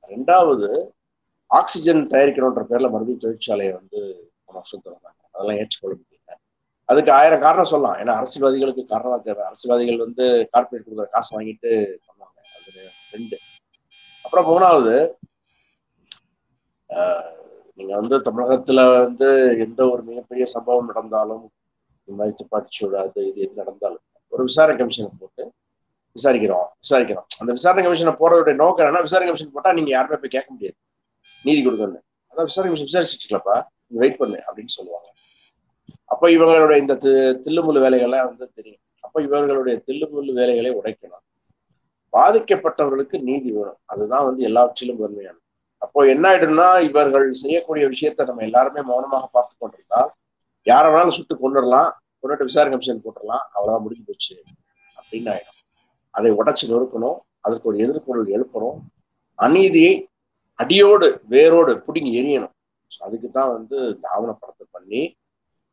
[0.08, 0.68] ரெண்டாவது
[1.50, 4.00] ஆக்சிஜன் தயாரிக்கிறோன்ற பேர்ல மறுபடியும் தொழிற்சாலையை வந்து
[4.44, 6.34] போன வருஷம் திறந்தாங்க அதெல்லாம் ஏற்றுக்கொள்ள முடியல.
[6.88, 7.96] அதுக்கு ஆயிரம் காரணம் சொல்லலாம்.
[8.02, 9.44] ஏன்னா அரசியல்வாதிகளுக்கு காரணம் தேவை.
[9.44, 11.70] அரசியல்வாதிகள் வந்து கார்பரேட் கொடுக்குற காசு வாங்கிட்டு
[12.06, 12.72] பண்ணாங்க அது
[13.14, 13.38] ரெண்டு.
[14.24, 14.94] அப்புறம் மூணாவது
[17.74, 21.50] நீங்க வந்து தமிழகத்துல வந்து எந்த ஒரு மிகப்பெரிய சம்பவம் நடந்தாலும்
[22.04, 23.98] இந்த மாதிரி துப்பாக்கிச்சூடு அது இது எது நடந்தாலும்
[24.28, 25.52] ஒரு விசாரணை கமிஷனை போட்டு
[26.22, 27.26] விசாரிக்கிறோம் விசாரிக்கிறோம்.
[27.38, 30.76] அந்த விசாரணை கமிஷனை போடுறதுடைய நோக்கம் என்னன்னா விசாரணை கமிஷன் போட்டா நீங்க யாருமே போய் கேட்க முடியாது.
[31.42, 35.12] நீதி கொடுக்கணும் அதான் விசாரணை கமிஷன் விசாரிச்சுக்கலப்பா நீ வெயிட் பண்ணு அப்படின்னு சொல்லுவாங்க.
[36.04, 38.80] அப்ப இவங்களுடைய இந்த தி- வேலைகள்லாம் வந்து தெரியும்.
[39.00, 41.46] அப்ப இவர்களுடைய தில்லுமுள்ளு வேலைகளை உடைக்கணும்.
[42.12, 43.78] பாதிக்கப்பட்டவர்களுக்கு நீதி வேணும்.
[43.84, 45.42] அதுதான் வந்து எல்லாவற்றிலும் முதன்மையானது.
[45.88, 50.10] அப்போ என்ன ஆயிடும்னா இவர்கள் செய்யக்கூடிய விஷயத்த நம்ம எல்லாருமே மௌனமாக பார்த்து கொண்டிருந்தால்
[50.66, 51.90] யாரை வேணாலும் சுட்டு கொண்டுடலாம்
[52.22, 54.34] கொண்டுட்டு விசாரணை கமிஷன் போட்டுடலாம் அவ்வளவுதான் முடிஞ்சு போச்சு
[54.98, 55.58] அப்படின்னு ஆயிடும்.
[56.14, 58.78] அதை உடைச்சு நொறுக்கணும் அதற்கு ஒரு எதிர்குரல் எழுப்பணும்.
[59.38, 59.92] அநீதியை
[60.58, 62.54] அடியோடு வேரோடு பிடிங்கி எரியணும்
[63.06, 65.00] அதுக்கு தான் வந்து இந்த ஆவணப்படத்தை பண்ணி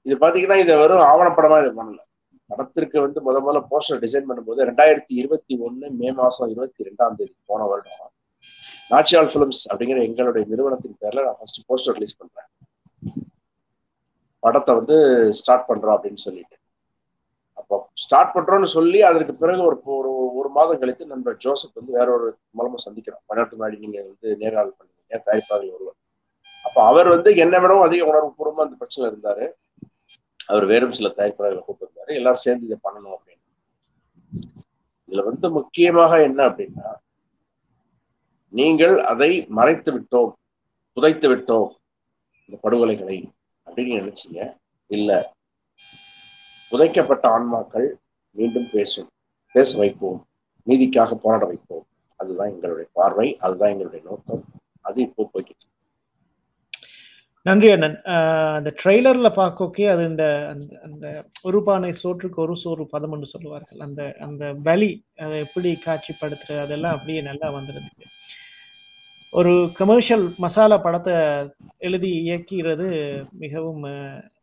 [0.05, 2.01] இது பாத்தீங்கன்னா இதை வெறும் ஆவணப்படமா இது பண்ணல.
[2.49, 7.33] படத்திற்கு வந்து முத முதல்ல போஸ்டர் டிசைன் பண்ணும்போது ரெண்டாயிரத்தி இருபத்தி ஒண்ணு மே மாசம் இருபத்தி ரெண்டாம் தேதி
[7.51, 8.11] போன வருடம்.
[8.91, 12.49] நாச்சியால் பிலிம்ஸ் அப்படிங்கிற எங்களுடைய நிறுவனத்தின் பேர்ல நான் ஃபர்ஸ்ட் போஸ்டர் ரிலீஸ் பண்றேன்.
[14.39, 14.97] படத்தை வந்து
[15.39, 16.55] ஸ்டார்ட் பண்றோம் அப்படின்னு சொல்லிட்டு.
[17.59, 22.07] அப்போ ஸ்டார்ட் பண்றோம்னு சொல்லி அதற்கு பிறகு ஒரு ஒரு ஒரு மாதம் கழித்து நண்பர் ஜோசப் வந்து வேற
[22.17, 23.23] ஒரு மூலமா சந்திக்கிறோம்.
[23.29, 25.97] பன்னெண்டு நாடி நீங்க வந்து நேர்காணல் பண்ணுவீங்க தயாரிப்பாளர் ஒருவர்.
[26.65, 29.45] அப்போ அவர் வந்து என்னை விடவும் அதிக உணர்வு பூர்வமா அந்த பிரச்சனை இருந்தாரு.
[30.45, 32.11] அவர் வேறும் சில தயாரிப்பாளர்களை கூப்பிட்டிருந்தாரு.
[32.19, 33.43] எல்லாரும் சேர்ந்து இதை பண்ணணும் அப்படின்னு.
[35.09, 36.87] இதுல வந்து முக்கியமாக என்ன அப்படின்னா
[38.53, 40.31] நீங்கள் அதை மறைத்து விட்டோம்
[40.97, 41.69] புதைத்து விட்டோம்
[42.49, 43.17] இந்த படுகொலைகளை
[43.67, 44.39] அப்படின்னு நினைச்சீங்க.
[44.91, 45.33] இல்ல
[46.71, 47.87] புதைக்கப்பட்ட ஆன்மாக்கள்
[48.35, 49.09] மீண்டும் பேசும்
[49.55, 50.19] பேச வைப்போம்
[50.67, 51.85] நீதிக்காக போராட வைப்போம்.
[52.19, 54.43] அதுதான் எங்களுடைய பார்வை அதுதான் எங்களுடைய நோக்கம்.
[54.81, 55.65] அது இப்போ போய்கிட்டு
[57.45, 57.97] நன்றி அண்ணன்.
[58.13, 61.05] ஆஹ் அந்த ட்ரெய்லர்ல பார்க்கோக்கே அது இந்த அந்த அந்த
[61.43, 63.79] ஒரு பானை சோற்றுக்கு ஒரு சோறு பதம் என்று சொல்லுவார்கள்.
[63.79, 68.07] அந்த அந்த வலி அதை எப்படி காட்சிப்படுத்துறது அதெல்லாம் அப்படியே நல்லா வந்துருந்துச்சு
[69.35, 71.13] ஒரு கமர்ஷியல் மசாலா படத்தை
[71.79, 72.87] எழுதி இயக்கிறது
[73.39, 73.81] மிகவும்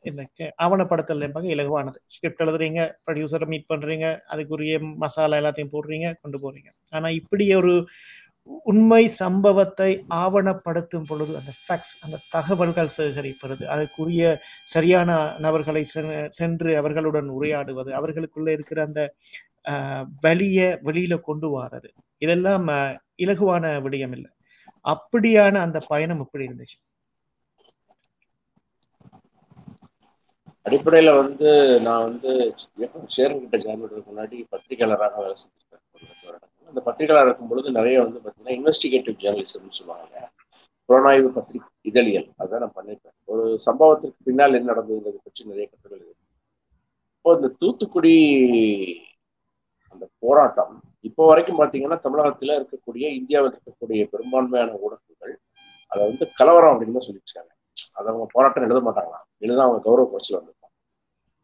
[0.03, 1.99] இந்த க- ஆவணப்படுத்தல் என்பது இலகுவானது.
[2.07, 6.69] ஸ்கிரிப்ட் எழுதுறீங்க ப்ரொடியூசரை மீட் பண்றீங்க அதுக்குரிய மசாலா எல்லாத்தையும் போடுறீங்க கொண்டு போறீங்க.
[6.93, 7.75] ஆனா இப்படி ஒரு
[8.65, 14.23] உண்மை சம்பவத்தை ஆவணப்படுத்தும் பொழுது அந்த ஃபேக்ஸ் அந்த தகவல்கள் சேகரிப்பது அதுக்குரிய
[14.67, 19.01] சரியான நபர்களை செ- சென்று அவர்களுடன் உரையாடுவது அவர்களுக்குள்ள இருக்கிற அந்த
[20.23, 21.89] வழியை வெளியில கொண்டு வாரது
[22.23, 22.69] இதெல்லாம்
[23.17, 24.31] இலகுவான விடயம் இல்லை
[24.85, 26.79] அப்படியான அந்த பயணம் எப்படி இருந்துச்சு?
[30.67, 31.49] அடிப்படையில வந்து
[31.87, 32.31] நான் வந்து
[33.15, 35.83] சேரன் கிட்ட ஜாயின் பண்றதுக்கு முன்னாடி பத்திரிகையாளராக வேலை செஞ்சிருக்கேன்.
[36.69, 40.15] அந்த பத்திரிகையாளர் இருக்கும் பொழுது நிறைய வந்து பார்த்தீங்கன்னா இன்வெஸ்டிகேட்டிவ் ஜேர்னலிசம்னு சொல்லுவாங்க.
[40.89, 42.29] புலனாய்வு பத்திரிகை இதழியல்.
[42.43, 46.21] அதான் நான் பண்ணியிருப்பேன் ஒரு சம்பவத்திற்கு பின்னால் என்ன நடந்ததுங்கிறத பற்றி நிறைய கட்டுரைகள் இருக்கு.
[47.17, 48.15] இப்போ இந்த தூத்துக்குடி
[49.93, 55.35] அந்த போராட்டம் இப்போ வரைக்கும் பார்த்தீங்கன்னா தமிழகத்துல இருக்கக்கூடிய இந்தியாவில் இருக்கக்கூடிய பெரும்பான்மையான ஊடகங்கள்
[55.93, 57.41] அதை வந்து கலவரம் அப்படின்னு தான் சொல்லிட்டு
[57.99, 59.21] அதை அவங்க போராட்டம் எழுத மாட்டாங்களா?
[59.45, 60.61] எழுத அவங்க கௌரவ குறைச்சி வந்திருப்பாங்க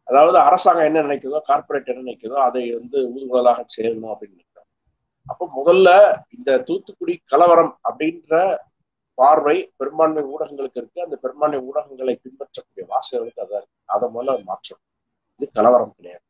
[0.07, 4.69] அதாவது அரசாங்கம் என்ன நினைக்குதோ கார்ப்பரேட் என்ன நினைக்குதோ அதை வந்து ஊதுகுழலாக செய்யணும் அப்படின்னு நினைக்கிறாங்க
[5.27, 5.89] அப்போ முதல்ல
[6.35, 8.33] இந்த தூத்துக்குடி கலவரம் அப்படின்ற
[9.17, 10.99] பார்வை பெரும்பான்மை ஊடகங்களுக்கு இருக்கு.
[11.05, 13.77] அந்த பெரும்பான்மை ஊடகங்களை பின்பற்றக்கூடிய வாசகர்களுக்கு அதான் இருக்கு.
[13.95, 14.81] அதை முதல்ல மாற்றம்
[15.39, 16.23] இது கலவரம் கிடையாது.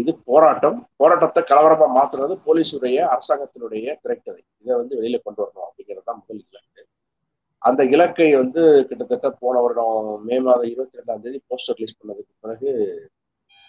[0.00, 0.76] இது போராட்டம்.
[1.00, 4.42] போராட்டத்தை கலவரமா மாத்துறது போலீஸுடைய அரசாங்கத்தினுடைய திரைக்கதை.
[4.62, 6.84] இதை வந்து வெளியில கொண்டு வரணும் அப்படிங்கிறது தான் முதல் இலக்கு.
[7.62, 12.70] அந்த இலக்கை வந்து கிட்டத்தட்ட போன வருடம் மே மாதம் இருபத்தி ரெண்டாம் தேதி போஸ்டர் ரிலீஸ் பண்ணதுக்கு பிறகு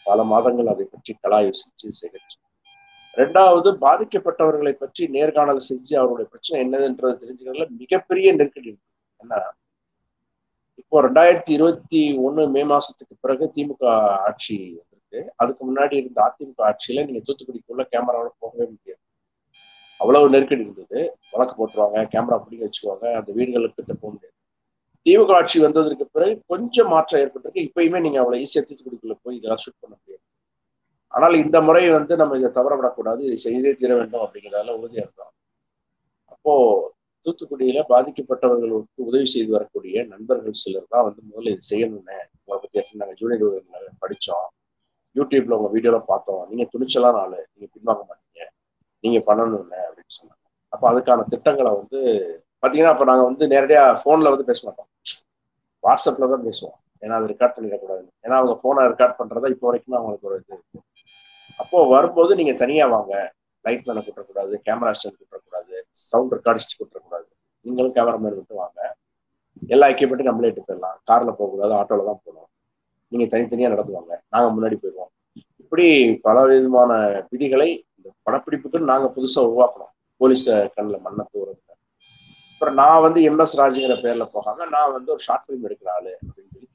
[0.05, 2.37] பல மாதங்கள் அதை பற்றி கலாயோசிச்சு சேகரிச்சு.
[3.13, 8.89] ரெண்டாவது பாதிக்கப்பட்டவர்களை பற்றி நேர்காணல் செஞ்சு அவருடைய பிரச்சனை என்னதுன்றது தெரிஞ்சுக்கிறதுல மிகப்பெரிய நெருக்கடி இருக்கு.
[9.19, 9.39] ஏன்னா
[10.81, 13.83] இப்போ ரெண்டாயிரத்தி இருபத்தி ஒண்ணு மே மாசத்துக்கு பிறகு திமுக
[14.29, 14.57] ஆட்சி
[15.13, 15.33] இருக்கு.
[15.41, 19.01] அதுக்கு முன்னாடி இருந்த அதிமுக ஆட்சியில நீங்க தூத்துக்குடிக்குள்ள கேமராவோட போகவே முடியாது.
[19.99, 20.99] அவ்வளவு நெருக்கடி இருந்தது.
[21.33, 24.35] வழக்கு போட்டுருவாங்க கேமரா பிடிங்க வச்சுக்குவாங்க அந்த வீடுகளுக்கு கிட்ட போக முடியாது.
[25.05, 27.65] திமுக ஆட்சி வந்ததற்கு பிறகு கொஞ்சம் மாற்றம் ஏற்பட்டிருக்கு.
[27.67, 30.23] இப்பயுமே நீங்க அவ்வளவு ஈஸியா தூத்துக்குடிக்குள்ள போய் இதெல்லாம் ஷூட் பண்ண முடியாது.
[31.13, 33.21] ஆனால் இந்த முறை வந்து நம்ம இதை தவற விடக்கூடாது.
[33.27, 35.33] இதை செய்தே தீர வேண்டும் அப்படிங்கிறதால உறுதியா இருந்தோம்
[36.33, 36.53] அப்போ
[37.25, 43.19] தூத்துக்குடியில பாதிக்கப்பட்டவர்களுக்கு உதவி செய்து வரக்கூடிய நண்பர்கள் சிலர் தான் வந்து முதல்ல இது செய்யணும்னு உங்களை பத்தி நாங்கள்
[43.21, 44.49] ஜூனியர் உதவியாளர் படிச்சோம்.
[45.15, 46.43] யூடியூப்ல உங்க வீடியோல பார்த்தோம்.
[46.49, 47.39] நீங்க துணிச்சலான ஆளு.
[47.53, 48.41] நீங்க பின்வாங்க மாட்டீங்க.
[49.03, 50.41] நீங்க இல்லை அப்படின்னு சொன்னாங்க.
[50.73, 51.99] அப்போ அதுக்கான திட்டங்களை வந்து
[52.63, 54.89] பாத்தீங்கன்னா அப்ப நாங்க வந்து நேரடியா போன்ல வந்து பேச மாட்டோம்.
[55.83, 56.77] வாட்ஸ்அப்ல தான் பேசுவோம்.
[57.03, 60.79] ஏன்னா அது ரெக்கார்ட் பண்ணிடக்கூடாது ஏன்னா அவங்க போனை ரெக்கார்ட் பண்றதா இப்போ வரைக்கும் அவங்களுக்கு ஒரு இது இருக்கு.
[61.61, 63.13] அப்போ வரும்போது நீங்க தனியா வாங்க.
[63.65, 65.75] லைட் மேனை கூட்டக்கூடாது கேமரா ஸ்டாண்ட் கூட்டக்கூடாது
[66.09, 67.27] சவுண்ட் ரெக்கார்டிஸ்ட் கூட்டக்கூடாது
[67.65, 68.79] நீங்களும் கேமராமேன் மட்டும் வாங்க.
[69.75, 72.49] எல்லா எக்யூப்மெண்ட்டும் நம்மளே எடுத்து போயிடலாம் கார்ல போகக்கூடாது ஆட்டோல தான் போகணும்.
[73.13, 74.13] நீங்க தனித்தனியா நடத்துவாங்க.
[74.33, 75.11] நாங்க முன்னாடி போயிடுவோம்.
[75.63, 75.87] இப்படி
[76.27, 76.91] பல விதமான
[77.31, 79.91] விதிகளை இந்த படப்பிடிப்புக்கு நாங்க புதுசா உருவாக்கணும்.
[80.21, 81.61] போலீஸ கண்ணில் மண்ணை போறது
[82.53, 86.51] அப்புறம் நான் வந்து எம்எஸ் ராஜுங்கிற பேர்ல போகாம நான் வந்து ஒரு ஷார்ட் ஃபிலிம் எடுக்கிற ஆளு அப்படின்னு
[86.53, 86.67] சொல்லி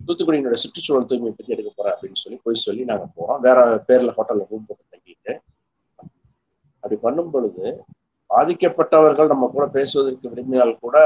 [0.00, 3.40] தூத்துக்குடியினுடைய சுற்றுச்சூழல் தூய்மை பற்றி எடுக்க போறேன் அப்படின்னு சொல்லி போய் சொல்லி நாங்க போறோம்.
[3.40, 5.32] வேற பேர்ல ஹோட்டல்ல ரூம் போட்டு தங்கிட்டு.
[6.82, 7.64] அப்படி பண்ணும் பொழுது
[8.30, 10.96] பாதிக்கப்பட்டவர்கள் நம்ம கூட பேசுவதற்கு விரும்பினால் கூட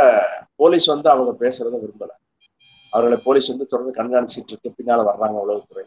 [0.61, 2.12] போலீஸ் வந்து அவங்க பேசுறத விரும்பல.
[2.91, 4.74] அவர்களை போலீஸ் வந்து தொடர்ந்து கண்காணிச்சிட்டு இருக்கு.
[4.78, 5.84] பின்னால வர்றாங்க உளவுத்துறை.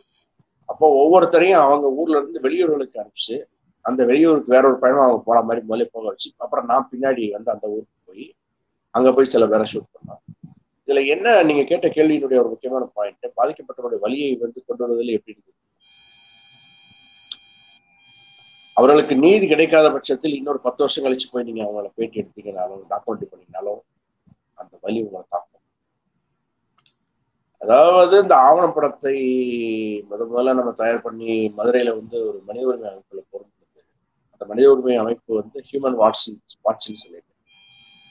[0.65, 3.35] அப்போ ஒவ்வொருத்தரையும் அவங்க ஊர்ல இருந்து வெளியூர்களுக்கு அனுப்பிச்சு
[3.81, 7.51] அந்த வெளியூருக்கு வேற ஒரு பயணம் அவங்க போற மாதிரி முதல்ல போக வச்சு அப்புறம் நான் பின்னாடி வந்து
[7.51, 8.33] அந்த ஊருக்கு போய்
[8.89, 10.21] அங்க போய் சில பேரை ஷூட் பண்ணோம்.
[10.87, 15.51] இதுல என்ன நீங்க கேட்ட கேள்வியினுடைய ஒரு முக்கியமான பாயிண்ட் பாதிக்கப்பட்டவருடைய வழியை வந்து கொண்டு வருவதில் எப்படி இருக்கு?
[18.73, 23.81] அவர்களுக்கு நீதி கிடைக்காத பட்சத்தில் இன்னொரு பத்து வருஷம் கழிச்சு போய் நீங்க அவங்கள பேட்டி எடுத்தீங்கனாலும் டாக்குமெண்ட் பண்ணீங்கனாலும்
[24.53, 25.62] அந்த வழி உங்களை தாக்கும்.
[27.63, 29.15] அதாவது இந்த ஆவணப்படத்தை
[30.09, 33.81] முத முதல்ல நம்ம தயார் பண்ணி மதுரையில வந்து ஒரு மனித உரிமை அமைப்புல பொருந்தது
[34.33, 37.31] அந்த மனித உரிமை அமைப்பு வந்து ஹியூமன் வாட்சிங் வாட்சிங் சொல்லிட்டு.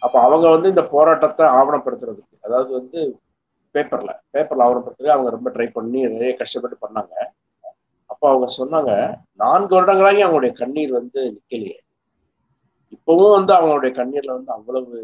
[0.03, 3.01] அப்ப அவங்க வந்து இந்த போராட்டத்தை ஆவணப்படுத்துறதுக்கு அதாவது வந்து
[3.75, 7.15] பேப்பர்ல பேப்பர்ல ஆவணப்படுத்துறதுக்கு அவங்க ரொம்ப ட்ரை பண்ணி நிறைய கஷ்டப்பட்டு பண்ணாங்க.
[8.11, 8.93] அப்போ அவங்க சொன்னாங்க
[9.35, 11.77] நான்கு வருடங்களாகி அவங்களுடைய கண்ணீர் வந்து நிக்கலையே.
[12.93, 14.97] இப்பவும் வந்து அவங்களுடைய கண்ணீர்ல வந்து அவ்வளவு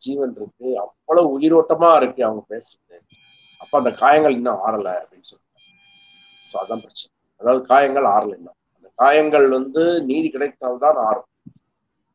[0.00, 2.96] ஜீவன் இருக்கு அவ்வளவு உயிரோட்டமா இருக்கு அவங்க பேசுறது.
[3.60, 5.60] அப்ப அந்த காயங்கள் இன்னும் ஆறல அப்படின்னு சொல்றாங்க.
[6.50, 7.10] ஸோ அதான் பிரச்சனை.
[7.40, 8.56] அதாவது காயங்கள் ஆறல இன்னும்.
[8.76, 11.28] அந்த காயங்கள் வந்து நீதி கிடைத்தால்தான் ஆறும்.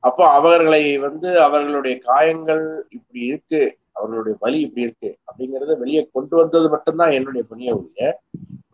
[0.04, 3.62] அப்போ அவர்களை வந்து அவர்களுடைய காயங்கள் இப்படி இருக்கு
[3.94, 8.20] அவர்களுடைய வலி இப்படி இருக்கு அப்படிங்கறத வெளியே கொண்டு வந்தது மட்டும்தான் என்னுடைய பணியை ஒழிய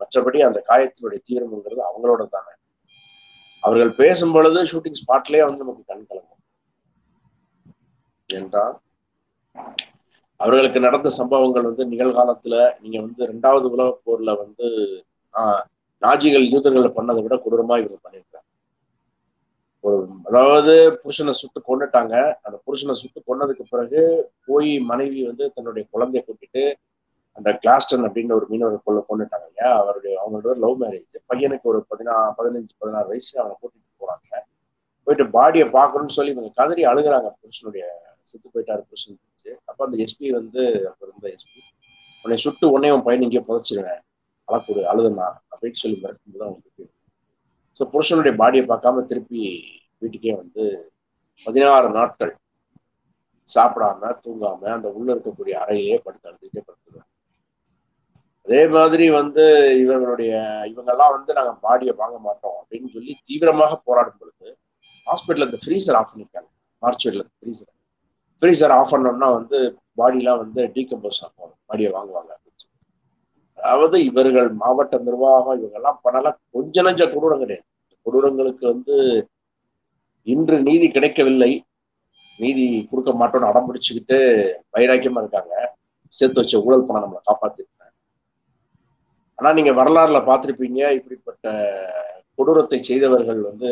[0.00, 2.52] மற்றபடி அந்த காயத்தினுடைய தீவிரம்ங்கிறது அவங்களோட தானே.
[3.62, 6.42] அவர்கள் பேசும் பொழுது ஷூட்டிங் ஸ்பாட்லயே வந்து நமக்கு கண் கலங்கும்.
[8.30, 8.76] என்றால்
[10.40, 14.66] அவர்களுக்கு நடந்த சம்பவங்கள் வந்து நிகழ்காலத்துல நீங்க வந்து ரெண்டாவது உலக போர்ல வந்து
[16.02, 18.44] நாஜிகள் யூதர்களை பண்ணதை விட கொடூரமா இவங்க பண்ணியிருக்காங்க
[19.84, 19.96] ஒரு
[20.28, 20.72] அதாவது
[21.02, 22.14] புருஷனை சுட்டு கொண்டுட்டாங்க
[22.44, 24.00] அந்த புருஷனை சுட்டு கொன்னதுக்கு பிறகு
[24.48, 26.64] போய் மனைவி வந்து தன்னுடைய குழந்தைய கூட்டிட்டு
[27.36, 29.70] அந்த கிளாஸ்டன் அப்படின்ற ஒரு மீனவர் கொள்ள கொண்டுட்டாங்க இல்லையா?
[29.80, 34.30] அவருடைய அவங்களோட லவ் மேரேஜ் பையனுக்கு ஒரு பதினா பதினஞ்சு பதினாறு வயசு அவனை கூட்டிட்டு போறாங்க.
[35.06, 37.84] போயிட்டு பாடியை பார்க்கணும்னு சொல்லி இவங்க கதறி அழுகுறாங்க புருஷனுடைய
[38.26, 39.18] செத்து போயிட்டாரு புருஷன்
[39.70, 41.60] அப்ப அந்த எஸ்பி வந்து அப்ப இருந்த எஸ்பி
[42.24, 44.02] உன்னை சுட்டு உடனே உன் பையன் இங்கே புதைச்சிருவேன்
[44.48, 46.84] அழக்கூடு அழுதுனா அப்படின்னு சொல்லி மிரட்டும்போது அவங்களுக்கு
[47.80, 49.42] ஸோ புருஷனுடைய பாடியை பார்க்காம திருப்பி
[50.02, 50.64] வீட்டுக்கே வந்து
[51.46, 52.32] பதினாறு நாட்கள்
[53.48, 57.10] சாப்பிடாம தூங்காம அந்த உள்ள இருக்கக்கூடிய அறையிலேயே படுத்து அழுதுகிட்டே படுத்துருவாங்க.
[58.46, 59.44] அதே மாதிரி வந்து
[59.82, 60.32] இவங்களுடைய
[60.72, 64.48] இவங்கெல்லாம் வந்து நாங்கள் பாடியை வாங்க மாட்டோம் அப்படின்னு சொல்லி தீவிரமாக போராடும் பொழுது
[65.06, 66.50] ஹாஸ்பிட்டல் இந்த ஃப்ரீசர் ஆஃப் பண்ணிருக்காங்க.
[66.82, 67.06] மார்ச்
[67.40, 67.70] ஃப்ரீசர்
[68.42, 69.58] ஃப்ரீசர் ஆஃப் பண்ணோம்னா வந்து
[69.98, 71.54] பாடிலாம் வந்து டீகம்போஸ் ஆகும்.
[71.68, 72.30] பாடியை வாங்குவாங்க.
[72.36, 72.54] அப்படின்னு
[73.58, 77.64] அதாவது இவர்கள் மாவட்ட நிர்வாகம் இவங்கெல்லாம் பண்ணலாம் கொஞ்ச நஞ்ச கொடூரம் கிடையாது.
[78.06, 78.96] கொடூரங்களுக்கு வந்து
[80.26, 81.52] இன்று நீதி கிடைக்கவில்லை.
[82.38, 84.18] நீதி கொடுக்க மாட்டோம்னு அடம் பிடிச்சுக்கிட்டு
[84.76, 85.54] வைராக்கியமா இருக்காங்க.
[86.14, 87.72] சேர்த்து வச்ச ஊழல் பணம் நம்மளை காப்பாத்திருக்கேன்
[89.38, 91.46] ஆனா நீங்க வரலாறுல பார்த்துருப்பீங்க இப்படிப்பட்ட
[92.38, 93.70] கொடூரத்தை செய்தவர்கள் வந்து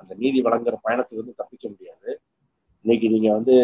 [0.00, 2.10] அந்த நீதி வழங்குற பயணத்துக்கு வந்து தப்பிக்க முடியாது.
[2.84, 3.54] இன்னைக்கு நீங்க வந்து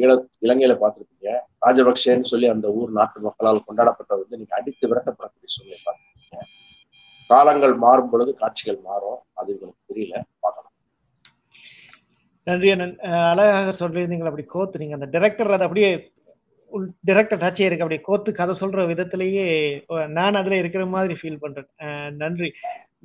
[0.00, 0.10] ஈழ
[0.44, 1.28] இலங்கையில பார்த்திருப்பீங்க.
[1.64, 6.40] ராஜபக்சேன்னு சொல்லி அந்த ஊர் நாட்டு மக்களால் கொண்டாடப்பட்ட வந்து நீங்க அடித்து விரட்டப்படக்கூடிய சூழ்நிலை பார்த்துருக்கீங்க.
[7.30, 9.20] காலங்கள் மாறும் பொழுது காட்சிகள் மாறும்.
[9.40, 10.16] அது உங்களுக்கு தெரியல.
[10.44, 10.72] பார்க்கலாம்.
[12.46, 12.96] நன்றி அண்ணன்.
[13.30, 15.90] அழகாக சொல்லியிருந்தீங்க அப்படி கோத்து நீங்க அந்த டைரக்டர் அதை அப்படியே
[16.72, 17.84] உள் டைரக்டர் டச்சே இருக்கு.
[17.84, 19.44] அப்படியே கோத்து கதை சொல்ற விதத்திலேயே
[20.16, 21.68] நான் அதுல இருக்கிற மாதிரி ஃபீல் பண்றேன்.
[22.22, 22.48] நன்றி.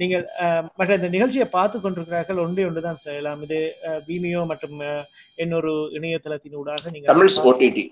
[0.02, 0.24] நீங்கள்
[0.80, 2.44] மற்ற இந்த நிகழ்ச்சியை பார்த்து கொண்டிருக்கிறார்கள்.
[2.46, 3.42] ஒன்றே ஒன்றுதான் செய்யலாம்.
[3.48, 3.60] இது
[4.08, 4.78] பீமியோ மற்றும்
[5.40, 7.86] இன்னொரு இணையதளத்தினூடாக நீங்க தமிழ் ஓடிடி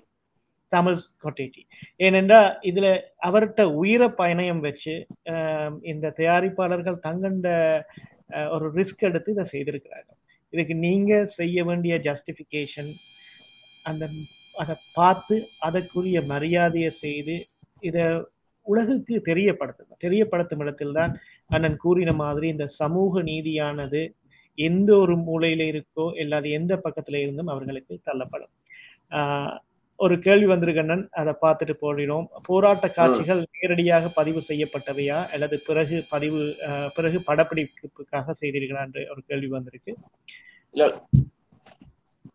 [0.72, 1.62] தமிழ் ஓடிடி
[1.98, 2.86] ஏனென்றால் இதுல
[3.20, 4.94] அவர்கிட்ட உயிர பயணம் வச்சு
[5.82, 7.48] இந்த தயாரிப்பாளர்கள் தங்கண்ட
[8.50, 10.10] ஒரு ரிஸ்க் எடுத்து இதை செய்திருக்கிறாங்க
[10.52, 12.90] இதுக்கு நீங்க செய்ய வேண்டிய ஜஸ்டிபிகேஷன்
[13.84, 14.04] அந்த
[14.54, 17.36] அதை பார்த்து அதற்குரிய மரியாதையை செய்து
[17.82, 17.98] இத
[18.66, 21.12] உலகுக்கு தெரியப்படுத்தும் தெரியப்படுத்தும் இடத்தில்தான்
[21.50, 24.02] அண்ணன் கூறின மாதிரி இந்த சமூக நீதியானது
[24.58, 28.52] எந்த ஒரு மூலையில இருக்கோ இல்லாத எந்த பக்கத்துல இருந்தும் அவர்களுக்கு தள்ளப்படும்.
[29.10, 29.56] ஆஹ்
[29.98, 35.18] ஒரு கேள்வி வந்திருக்கண்ணன் அதை பார்த்துட்டு போடுகிறோம் போராட்ட காட்சிகள் நேரடியாக பதிவு செய்யப்பட்டவையா?
[35.28, 36.40] அல்லது பிறகு பதிவு
[36.94, 39.92] பிறகு படப்பிடிப்புக்காக செய்தீர்களா என்று ஒரு கேள்வி வந்திருக்கு.
[40.74, 40.86] இல்ல.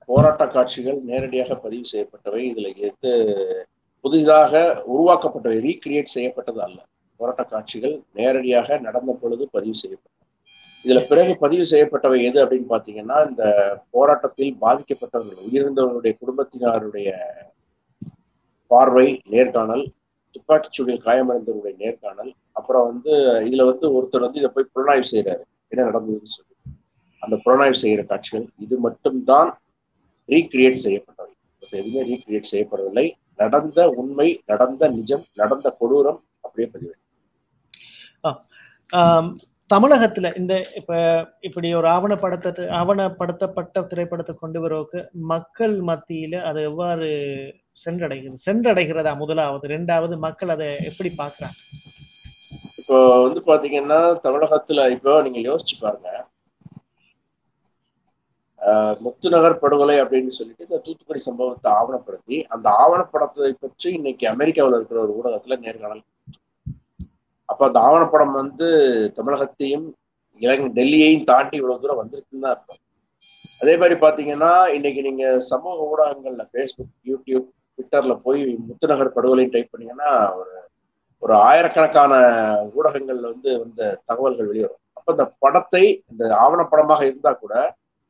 [0.06, 2.42] போராட்ட காட்சிகள் நேரடியாக பதிவு செய்யப்பட்டவை.
[2.52, 3.12] இதுல எது
[4.06, 4.52] புதிதாக
[4.94, 6.80] உருவாக்கப்பட்டவை ரீக்ரியேட் செய்யப்பட்டது அல்ல.
[7.20, 10.23] போராட்ட காட்சிகள் நேரடியாக நடந்த பொழுது பதிவு செய்யப்பட்டது
[10.86, 13.44] இதுல பிறகு பதிவு செய்யப்பட்டவை எது அப்படின்னு பாத்தீங்கன்னா இந்த
[13.96, 17.10] போராட்டத்தில் பாதிக்கப்பட்டவர்கள் உயிரிழந்தவர்களுடைய குடும்பத்தினருடைய
[18.72, 19.86] பார்வை நேர்காணல்
[20.36, 23.12] துப்பாக்கிச்சூடியில் காயமடைந்தவருடைய நேர்காணல் அப்புறம் வந்து
[23.48, 26.56] இதுல வந்து ஒருத்தர் வந்து இதை போய் புலனாய்வு செய்யறாரு என்ன நடந்ததுன்னு சொல்லி.
[27.24, 29.50] அந்த புலனாய்வு செய்கிற காட்சிகள் இது மட்டும்தான்
[30.30, 31.32] ரீக்ரியேட் செய்யப்பட்டவை.
[31.64, 33.06] எதுவுமே ரீக்ரியேட் செய்யப்படவில்லை.
[33.42, 36.94] நடந்த உண்மை நடந்த நிஜம் நடந்த கொடூரம் அப்படியே பதிவு
[39.70, 40.94] தமிழகத்துல இந்த இப்ப
[41.42, 45.00] இப்படி ஒரு ஆவணப்படத்தை ஆவணப்படுத்தப்பட்ட திரைப்படத்தை கொண்டு வரவுக்கு
[45.32, 47.08] மக்கள் மத்தியில அது எவ்வாறு
[47.86, 48.38] சென்றடைகிறது?
[48.48, 49.66] சென்றடைகிறதா முதலாவது?
[49.68, 51.58] ரெண்டாவது மக்கள் அதை எப்படி பாக்குறாங்க
[52.82, 56.10] இப்போ வந்து பாத்தீங்கன்னா தமிழகத்துல இப்போ நீங்க யோசிச்சு பாருங்க.
[59.02, 65.16] முத்துநகர் படுகொலை அப்படின்னு சொல்லிட்டு இந்த தூத்துக்குடி சம்பவத்தை ஆவணப்படுத்தி அந்த ஆவணப்படத்தை பற்றி இன்னைக்கு அமெரிக்காவில் இருக்கிற ஒரு
[65.20, 66.04] ஊடகத்துல நேர்காணல்
[67.54, 68.68] அப்ப அந்த ஆவணப்படம் வந்து
[69.18, 69.88] தமிழகத்தையும்
[70.42, 72.80] இலங்கை டெல்லியையும் தாண்டி இவ்வளவு தூரம் வந்திருக்குன்னு தான் அர்த்தம்.
[73.62, 77.46] அதே மாதிரி பாத்தீங்கன்னா இன்னைக்கு நீங்க சமூக ஊடகங்கள்ல ஃபேஸ்புக் யூடியூப்
[77.78, 80.52] ட்விட்டர்ல போய் முத்துநகர் படுகொலையும் டைப் பண்ணீங்கன்னா ஒரு
[81.24, 82.14] ஒரு ஆயிரக்கணக்கான
[82.78, 84.82] ஊடகங்கள்ல வந்து வந்த தகவல்கள் வெளிவரும்.
[84.98, 87.54] அப்ப இந்த படத்தை இந்த ஆவணப்படமாக இருந்தா கூட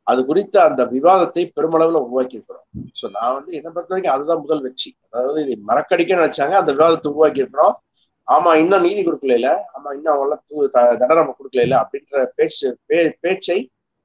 [0.08, 2.66] அது குறித்த அந்த விவாதத்தை பெருமளவுல உருவாக்கி இருக்கிறோம்
[3.00, 4.90] ஸோ நான் வந்து என்னை பொறுத்த வரைக்கும் அதுதான் முதல் வெற்றி.
[5.08, 7.76] அதாவது இதை மறக்கடிக்க நினைச்சாங்க அந்த விவாதத்தை உருவாக்கி இருக்கிறோம்
[8.28, 10.44] ஆமா இன்னும் நீதி கொடுக்கல ஆமா இன்னும் அவங்க எல்லாம்
[11.00, 13.58] தண்டனை கொடுக்கல அப்படின்ற பேச்சு பே பேச்சை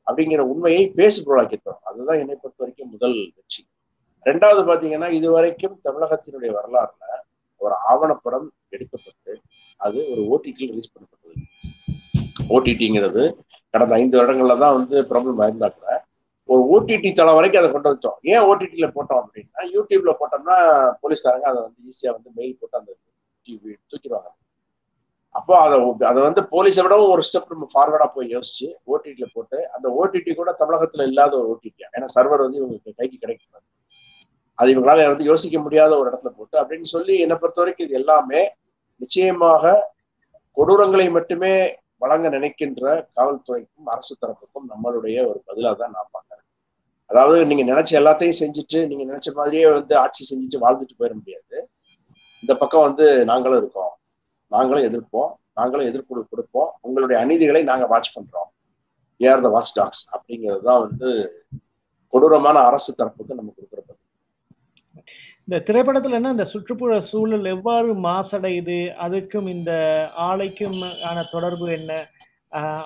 [0.07, 1.81] அப்படிங்கிற உண்மையை பேசு பொருளாக்கிட்டோம்.
[1.89, 3.63] அதுதான் என்னை பொறுத்த வரைக்கும் முதல் வெற்றி.
[4.27, 7.05] ரெண்டாவது பாத்தீங்கன்னா இது வரைக்கும் தமிழகத்தினுடைய வரலாறுல
[7.61, 9.33] ஒரு ஆவணப்படம் எடுக்கப்பட்டு
[9.81, 11.35] அது ஒரு ஓடிடியில் ரிலீஸ் பண்ணப்பட்டது.
[12.55, 13.23] ஓடிடிங்கிறது
[13.75, 15.89] கடந்த ஐந்து வருடங்கள்ல தான் வந்து ப்ராப்ளம் இருந்தா கூட
[16.49, 20.57] ஒரு ஓடிடி தளம் வரைக்கும் அதை கொண்டு வச்சோம் ஏன் ஓடிடியில போட்டோம் அப்படின்னா யூடியூப்ல போட்டோம்னா
[21.03, 22.91] போலீஸ்காரங்க அதை வந்து ஈஸியா வந்து மெயில் போட்டு அந்த
[23.93, 24.31] தூக்கிடுவாங்க.
[25.35, 25.77] அப்போ அதை
[26.11, 30.51] அதை வந்து போலீஸை விடவும் ஒரு ஸ்டெப் நம்ம ஃபார்வர்டா போய் யோசிச்சு ஓடிடியில போட்டு அந்த ஓடிடி கூட
[30.61, 33.67] தமிழகத்துல இல்லாத ஒரு ஓடிடியா ஏன்னா சர்வர் வந்து இவங்களுக்கு கைக்கு கிடைக்கக்கூடாது
[34.59, 38.41] அது இவங்களால வந்து யோசிக்க முடியாத ஒரு இடத்துல போட்டு அப்படின்னு சொல்லி என்னை பொறுத்த வரைக்கும் இது எல்லாமே
[39.01, 39.75] நிச்சயமாக
[40.57, 41.53] கொடூரங்களை மட்டுமே
[42.03, 42.83] வழங்க நினைக்கின்ற
[43.17, 46.45] காவல்துறைக்கும் அரசு தரப்புக்கும் நம்மளுடைய ஒரு பதிலாக தான் நான் பார்க்கறேன்.
[47.11, 51.57] அதாவது நீங்க நினைச்ச எல்லாத்தையும் செஞ்சுட்டு நீங்க நினைச்ச மாதிரியே வந்து ஆட்சி செஞ்சுட்டு வாழ்ந்துட்டு போயிட முடியாது.
[52.43, 53.93] இந்த பக்கம் வந்து நாங்களும் இருக்கோம்.
[54.53, 55.31] நாங்களும் எதிர்ப்போம்.
[55.59, 56.71] நாங்களும் எதிர்ப்பு கொடுப்போம்.
[56.87, 58.51] உங்களுடைய அநீதிகளை நாங்க வாட்ச் பண்றோம்.
[59.21, 61.09] ஏஆர் த வாட்ச் டாக்ஸ் அப்படிங்கிறது தான் வந்து
[62.13, 63.77] கொடூரமான அரசு தரப்புக்கு நம்ம கொடுக்குற
[65.49, 68.77] இந்த திரைப்படத்துல என்ன இந்த சுற்றுப்புற சூழல் எவ்வாறு மாசடையுது?
[69.05, 69.73] அதுக்கும் இந்த
[70.29, 70.77] ஆலைக்கும்
[71.11, 71.93] ஆன தொடர்பு என்ன?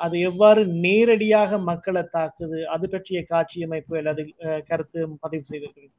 [0.05, 2.59] அது எவ்வாறு நேரடியாக மக்களை தாக்குது?
[2.75, 4.23] அது பற்றிய காட்சி அமைப்பு அல்லது
[4.71, 5.99] கருத்து பதிவு செய்திருக்கிறீங்க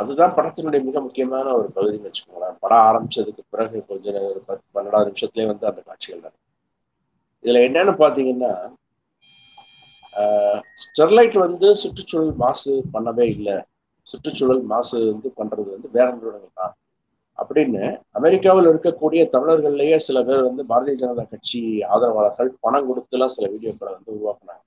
[0.00, 2.56] அதுதான் படத்தினுடைய மிக முக்கியமான ஒரு பகுதின்னு வச்சுக்கோங்களேன்.
[2.62, 6.42] படம் ஆரம்பிச்சதுக்கு பிறகு கொஞ்ச ஒரு பத்து பன்னெண்டாவது நிமிஷத்துலேயே வந்து அந்த காட்சிகள் நடக்கும்.
[7.44, 8.52] இதுல என்னன்னு பாத்தீங்கன்னா
[10.82, 13.56] ஸ்டெர்லைட் வந்து சுற்றுச்சூழல் மாசு பண்ணவே இல்லை.
[14.06, 16.74] சுற்றுச்சூழல் மாசு வந்து பண்றது வந்து வேற நிறுவனங்கள் தான்.
[17.38, 17.82] அப்படின்னு
[18.18, 21.60] அமெரிக்காவில் இருக்கக்கூடிய தமிழர்கள்லயே சில பேர் வந்து பாரதிய ஜனதா கட்சி
[21.94, 24.62] ஆதரவாளர்கள் பணம் கொடுத்துலாம் சில வீடியோக்களை வந்து உருவாக்குனாங்க.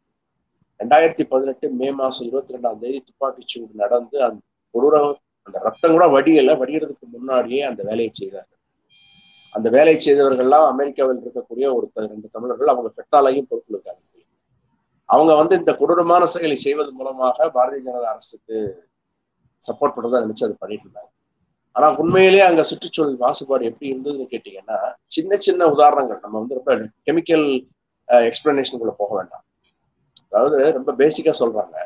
[0.79, 4.41] ரெண்டாயிரத்தி பதினெட்டு மே மாசம் இருபத்தி ரெண்டாம் தேதி துப்பாக்கிச்சூடு நடந்து அந்த
[4.77, 5.13] கொடூரம்
[5.47, 8.59] அந்த ரத்தம் கூட வடியல வடிகிறதுக்கு முன்னாடியே அந்த வேலையை செய்தார்கள்.
[9.55, 14.03] அந்த வேலையை செய்தவர்கள்லாம் அமெரிக்காவில் இருக்கக்கூடிய ஒரு ரெண்டு தமிழர்கள் அவங்க பெட்டாலையும் பொறுப்பிருக்காங்க
[15.09, 18.57] அவங்க வந்து இந்த கொடூரமான செயலை செய்வது மூலமாக பாரதிய ஜனதா அரசுக்கு
[19.65, 21.11] சப்போர்ட் பண்றதா நினைச்சு அதை பண்ணிட்டு இருந்தாங்க.
[21.75, 24.77] ஆனா உண்மையிலேயே அங்க சுற்றுச்சூழல் மாசுபாடு எப்படி இருந்ததுன்னு கேட்டீங்கன்னா
[25.15, 26.19] சின்ன சின்ன உதாரணங்கள்.
[26.23, 26.71] நம்ம வந்து ரொம்ப
[27.07, 27.45] கெமிக்கல்
[28.29, 29.43] எக்ஸ்பிளனேஷனுக்குள்ள போக வேண்டாம்.
[30.29, 31.77] அதாவது ரொம்ப பேசிக்கா சொல்றாங்க.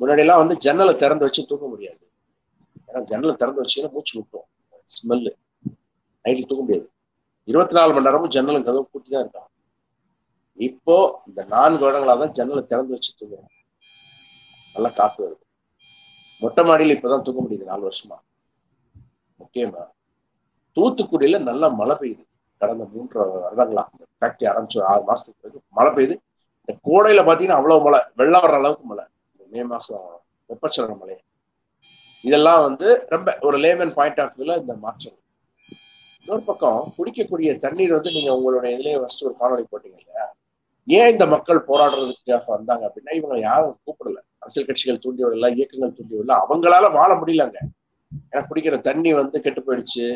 [0.00, 2.02] முன்னாடி எல்லாம் வந்து ஜன்னலை திறந்து வச்சு தூங்க முடியாது.
[2.88, 4.46] ஏன்னா ஜன்னலை திறந்து வச்சீங்கன்னா மூச்சு விட்டோம்
[4.94, 5.32] ஸ்மெல்லு.
[6.24, 6.86] நைட்டு தூங்க முடியாது.
[7.50, 9.50] இருபத்தி நாலு மணி நேரமும் ஜன்னலும் கதவு பூட்டி தான் இருக்காங்க.
[10.58, 10.96] இப்போ
[11.28, 13.50] இந்த நான்கு வருடங்களா தான் ஜன்னலை திறந்து வச்சு தூங்குறோம்.
[14.74, 15.42] நல்லா காத்து வருது.
[16.42, 18.16] மொட்டை மாடியில் இப்பதான் தூங்க முடியுது நாலு வருஷமா.
[19.40, 19.82] முக்கியமா
[20.76, 22.24] தூத்துக்குடியில நல்லா மழை பெய்யுது.
[22.60, 23.82] கடந்த மூன்று வருடங்களா
[24.18, 26.16] ஃபேக்டரி ஆரம்பிச்சு ஆறு மாசத்துக்கு பிறகு மழை பெய்யுது.
[26.60, 28.00] இந்த கோடையில பாத்தீங்கன்னா அவ்வளவு மழை.
[28.20, 29.04] வெள்ளம் வர்ற அளவுக்கு மழை.
[29.54, 30.06] மே மாசம்
[30.50, 31.16] வெப்பச்சலன மழை
[32.24, 35.16] இதெல்லாம் வந்து ரொம்ப ஒரு லேமன் பாயிண்ட் ஆஃப் வியூல இந்த மாற்றம்.
[36.20, 40.24] இன்னொரு பக்கம் குடிக்கக்கூடிய தண்ணீர் வந்து நீங்க உங்களுடைய இதுலயே ஃபர்ஸ்ட் ஒரு காணொலி போட்டீங்க இல்லையா?
[40.88, 44.18] ஏன் இந்த மக்கள் போராடுறதுக்காக வந்தாங்க அப்படின்னா இவங்க யாரும் கூப்பிடல.
[44.38, 47.58] அரசியல் கட்சிகள் தூண்டி விடல இயக்கங்கள் தூண்டி விடல அவங்களால வாழ முடியலங்க.
[48.30, 50.06] ஏன்னா குடிக்கிற தண்ணி வந்து கெட்டு போயிடுச்சு.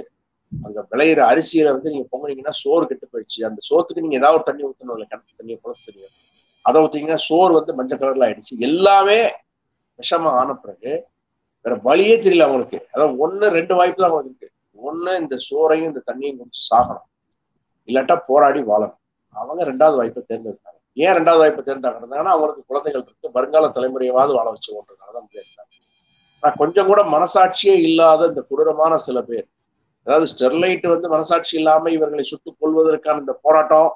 [0.53, 3.41] அங்க விளையிற அரிசியில வந்து நீங்க பொங்கினீங்கன்னா சோறு கெட்டு போயிடுச்சு.
[3.49, 6.11] அந்த சோத்துக்கு நீங்க ஏதாவது ஒரு தண்ணி ஊத்தணும் இல்லை கிணத்து தண்ணியை குளத்து தண்ணியை.
[6.68, 8.54] அதை ஊத்தீங்கன்னா சோறு வந்து மஞ்சள் கலர்ல ஆயிடுச்சு.
[8.68, 9.18] எல்லாமே
[9.98, 10.92] விஷமா ஆன பிறகு
[11.64, 12.78] வேற வழியே தெரியல அவங்களுக்கு.
[12.92, 14.56] அதாவது ஒன்னு ரெண்டு வாய்ப்பு தான் அவங்களுக்கு இருக்கு.
[14.88, 17.06] ஒண்ணு இந்த சோறையும் இந்த தண்ணியும் குடிச்சு சாகணும்.
[17.88, 18.98] இல்லாட்டா போராடி வாழணும்.
[19.34, 20.78] அவங்க ரெண்டாவது வாய்ப்பை தேர்ந்தெடுத்தாங்க.
[21.04, 23.36] ஏன் ரெண்டாவது வாய்ப்பை தேர்ந்தெடுத்தாங்கன்னா அவங்களுக்கு குழந்தைகள் இருக்கு.
[23.36, 25.24] வருங்கால தலைமுறையாவது வாழ வச்சு கொண்டிருக்காங்க.
[25.36, 25.74] தேர்ந்தாங்க
[26.42, 29.46] நான் கொஞ்சம் கூட மனசாட்சியே இல்லாத இந்த கொடூரமான சில பேர்.
[30.06, 33.88] அதாவது ஸ்டெர்லைட் வந்து மனசாட்சி இல்லாம இவர்களை சுட்டுக் கொள்வதற்கான இந்த போராட்டம்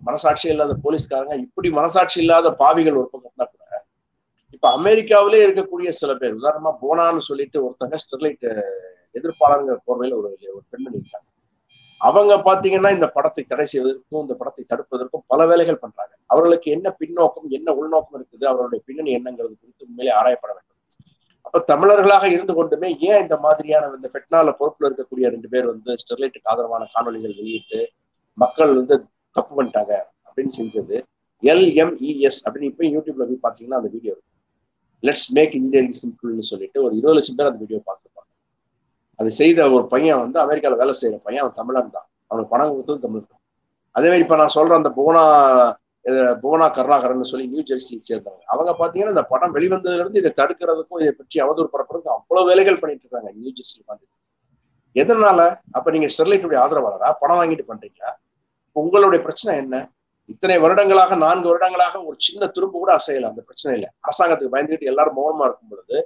[0.00, 3.60] மனசாட்சி இல்லாத போலீஸ்காரங்க இப்படி மனசாட்சி இல்லாத பாவிகள் ஒரு பக்கம் இருந்தா கூட
[4.54, 8.46] இப்ப அமெரிக்காவிலே இருக்கக்கூடிய சில பேர் உதாரணமா போனான்னு சொல்லிட்டு ஒருத்தங்க ஸ்டெர்லைட்
[9.18, 11.28] எதிர்ப்பாளருங்கிற போர்வையில ஒரு ஒரு பெண்மணி இருக்காங்க.
[12.00, 16.12] அவங்க பாத்தீங்கன்னா இந்த படத்தை தடை செய்வதற்கும் இந்த படத்தை தடுப்பதற்கும் பல வேலைகள் பண்றாங்க.
[16.26, 20.68] அவர்களுக்கு என்ன பின்னோக்கம் என்ன உள்நோக்கம் இருக்குது அவர்களுடைய பின்னணி என்னங்கிறது குறித்து உண்மையிலே ஆராயப்பட வேண்டும்.
[21.46, 26.50] அப்ப தமிழர்களாக இருந்து கொண்டுமே ஏன் இந்த மாதிரியான இந்த பெட்னால பொறுப்புல இருக்கக்கூடிய ரெண்டு பேர் வந்து ஸ்டெர்லைட்டுக்கு
[26.52, 27.80] ஆதரவான காணொலிகள் வெளியிட்டு
[28.38, 28.96] மக்கள் வந்து
[29.36, 29.92] தப்பு பண்ணிட்டாங்க
[30.26, 30.96] அப்படின்னு செஞ்சது.
[31.42, 34.14] எல்எம்இஎஸ் அப்படின்னு இப்ப யூடியூப்ல போய் பாத்தீங்கன்னா அந்த வீடியோ
[35.02, 38.30] லெட்ஸ் மேக் இன்ஜினியரிங் சிம்பிள்னு சொல்லிட்டு ஒரு இருபது லட்சம் பேர் அந்த வீடியோ பார்த்துருப்பாங்க.
[39.20, 42.06] அது செய்த ஒரு பையன் வந்து அமெரிக்காவில் வேலை செய்யற பையன் அவன் தமிழன் தான்.
[42.30, 43.42] அவனுக்கு பணம் கொடுத்தது தமிழ் தான்.
[43.96, 45.24] அதே மாதிரி இப்ப நான் சொல்ற அந்த புவனா
[46.42, 48.44] புவனா கருணாகரன் சொல்லி நியூ ஜெர்சியை சேர்ந்தவங்க.
[48.52, 53.04] அவங்க பாத்தீங்கன்னா இந்த படம் வெளிவந்ததுல இருந்து இதை தடுக்கிறதுக்கும் இதை பற்றி அவதூறு பரப்புறதுக்கும் அவ்வளவு வேலைகள் பண்ணிட்டு
[53.04, 54.06] இருக்காங்க நியூ ஜெர்சியில் வந்து
[54.96, 55.40] எதனால?
[55.76, 57.10] அப்ப நீங்க ஸ்டெர்லைட்டுடைய ஆதரவாளரா?
[57.20, 58.10] பணம் வாங்கிட்டு பண்றீங்களா?
[58.76, 59.76] உங்களுடைய பிரச்சனை என்ன?
[60.32, 65.16] இத்தனை வருடங்களாக நான்கு வருடங்களாக ஒரு சின்ன துருப்பு கூட அசையல அந்த பிரச்சனை இல்லை அரசாங்கத்துக்கு பயந்துகிட்டு எல்லாரும்
[65.18, 65.96] மௌனமா இருக்கும் பொழுது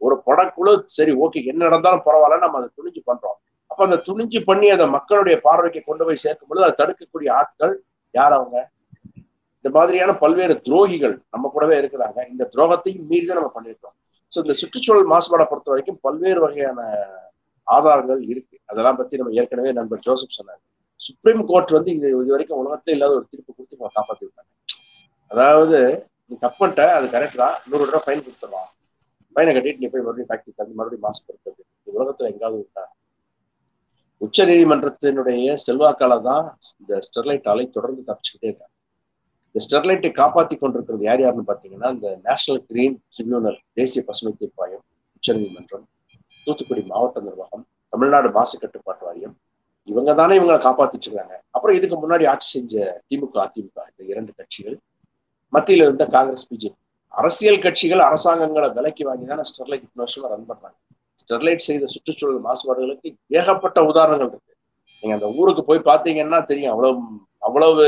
[0.00, 3.38] ஒரு படக்குழு சரி ஓகே என்ன நடந்தாலும் பரவாயில்ல நம்ம அதை துணிஞ்சு பண்றோம்.
[3.70, 7.74] அப்ப அந்த துணிஞ்சு பண்ணி அதை மக்களுடைய பார்வைக்கு கொண்டு போய் சேர்க்கும் பொழுது அதை தடுக்கக்கூடிய ஆட்கள்
[8.14, 8.56] யார் அவங்க?
[9.58, 12.18] இந்த மாதிரியான பல்வேறு துரோகிகள் நம்ம கூடவே இருக்கிறாங்க.
[12.32, 13.94] இந்த துரோகத்தையும் மீறி தான் நம்ம பண்ணிருக்கோம்
[14.32, 16.80] ஸோ இந்த சுற்றுச்சூழல் மாசுபாடை பொறுத்த வரைக்கும் பல்வேறு வகையான
[17.66, 18.56] ஆதாரங்கள் இருக்கு.
[18.70, 20.62] அதெல்லாம் பத்தி நம்ம ஏற்கனவே நண்பர் ஜோசப் சொன்னாங்க
[21.04, 24.50] சுப்ரீம் கோர்ட் வந்து இங்க இது வரைக்கும் உலகத்துல இல்லாத ஒரு தீர்ப்பு கொடுத்து நம்ம காப்பாத்திருக்காங்க
[25.30, 25.78] அதாவது
[26.30, 27.56] நீ தப்பு பண்ணிட்ட அது கரெக்ட் தான்.
[27.70, 28.68] நூறு ரூபாய் ஃபைன் கொடுத்துடலாம்.
[29.36, 32.84] ஃபைனை கட்டிட்டு நீ போய் மறுபடியும் ஃபேக்டரி தந்து மறுபடியும் மாசுபடுத்துறது இது உலகத்துல எங்காவது இருக்கா?
[34.20, 36.44] உச்ச நீதிமன்றத்தினுடைய செல்வாக்கால தான்
[36.80, 38.70] இந்த ஸ்டெர்லைட் ஆலை தொடர்ந்து தப்பிச்சுக்கிட்டே இருக்காங்க
[39.48, 44.84] இந்த ஸ்டெர்லைட்டை காப்பாத்தி கொண்டிருக்கிறது யார் யாருன்னு பாத்தீங்கன்னா இந்த நேஷனல் கிரீன் ட்ரிபியூனல் தேசிய பசுமை தீர்ப்பாயம்
[45.16, 45.86] உச்ச நீதிமன்றம்
[46.46, 49.21] தூத்துக்குடி மாவட்ட நிர்வாகம் தமிழ்நாடு மாசு கட்டுப்பாட்டு வாரியம்.
[49.92, 52.74] இவங்க தானே இவங்களை காப்பாத்திட்டு இருக்காங்க அப்புறம் இதுக்கு முன்னாடி ஆட்சி செஞ்ச
[53.10, 54.76] திமுக அதிமுக இந்த இரண்டு கட்சிகள்
[55.52, 56.78] மத்தியில இருந்த காங்கிரஸ் பிஜேபி.
[57.14, 60.76] அரசியல் கட்சிகள் அரசாங்கங்களை விலைக்கு வாங்கி தானே ஸ்டெர்லைட் இத்தனை வருஷமா ரன் பண்றாங்க.
[61.22, 64.52] ஸ்டெர்லைட் செய்த சுற்றுச்சூழல் மாசுபாடுகளுக்கு ஏகப்பட்ட உதாரணங்கள் இருக்கு.
[65.02, 67.00] நீங்க அந்த ஊருக்கு போய் பார்த்தீங்கன்னா தெரியும் அவ்வளவு
[67.48, 67.84] அவ்வளவு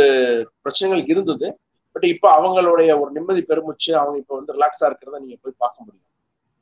[0.63, 1.49] பிரச்சனைகள் இருந்தது.
[1.97, 6.11] பட் இப்ப அவங்களுடைய ஒரு நிம்மதி பெருமுச்சு அவங்க இப்ப வந்து ரிலாக்ஸா இருக்கிறத நீங்க போய் பார்க்க முடியும்.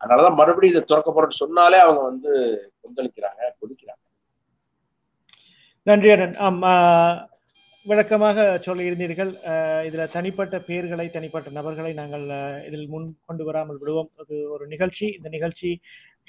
[0.01, 2.31] அதனாலதான் மறுபடியும் இதை திறக்க போறோம்னு சொன்னாலே அவங்க வந்து
[2.83, 4.02] கொந்தளிக்கிறாங்க கொதிக்கிறாங்க.
[5.87, 6.35] நன்றி அண்ணன்.
[6.47, 6.59] ஆம்
[7.91, 9.31] விளக்கமாக சொல்லியிருந்தீர்கள்
[9.87, 12.27] இதில் இதுல தனிப்பட்ட பெயர்களை தனிப்பட்ட நபர்களை நாங்கள்
[12.67, 14.11] இதில் முன் கொண்டு வராமல் விடுவோம்.
[14.21, 15.07] அது ஒரு நிகழ்ச்சி.
[15.17, 15.71] இந்த நிகழ்ச்சி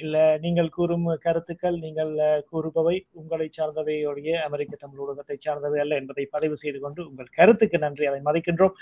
[0.04, 2.14] இல்லை நீங்கள் கூறும் கருத்துக்கள் நீங்கள்
[2.52, 8.08] கூறுபவை உங்களை சார்ந்தவையுடைய அமெரிக்க தமிழ் ஊடகத்தை சார்ந்தவை அல்ல என்பதை பதிவு செய்து கொண்டு உங்கள் கருத்துக்கு நன்றி.
[8.12, 8.76] அதை மதிக்கின்றோம்.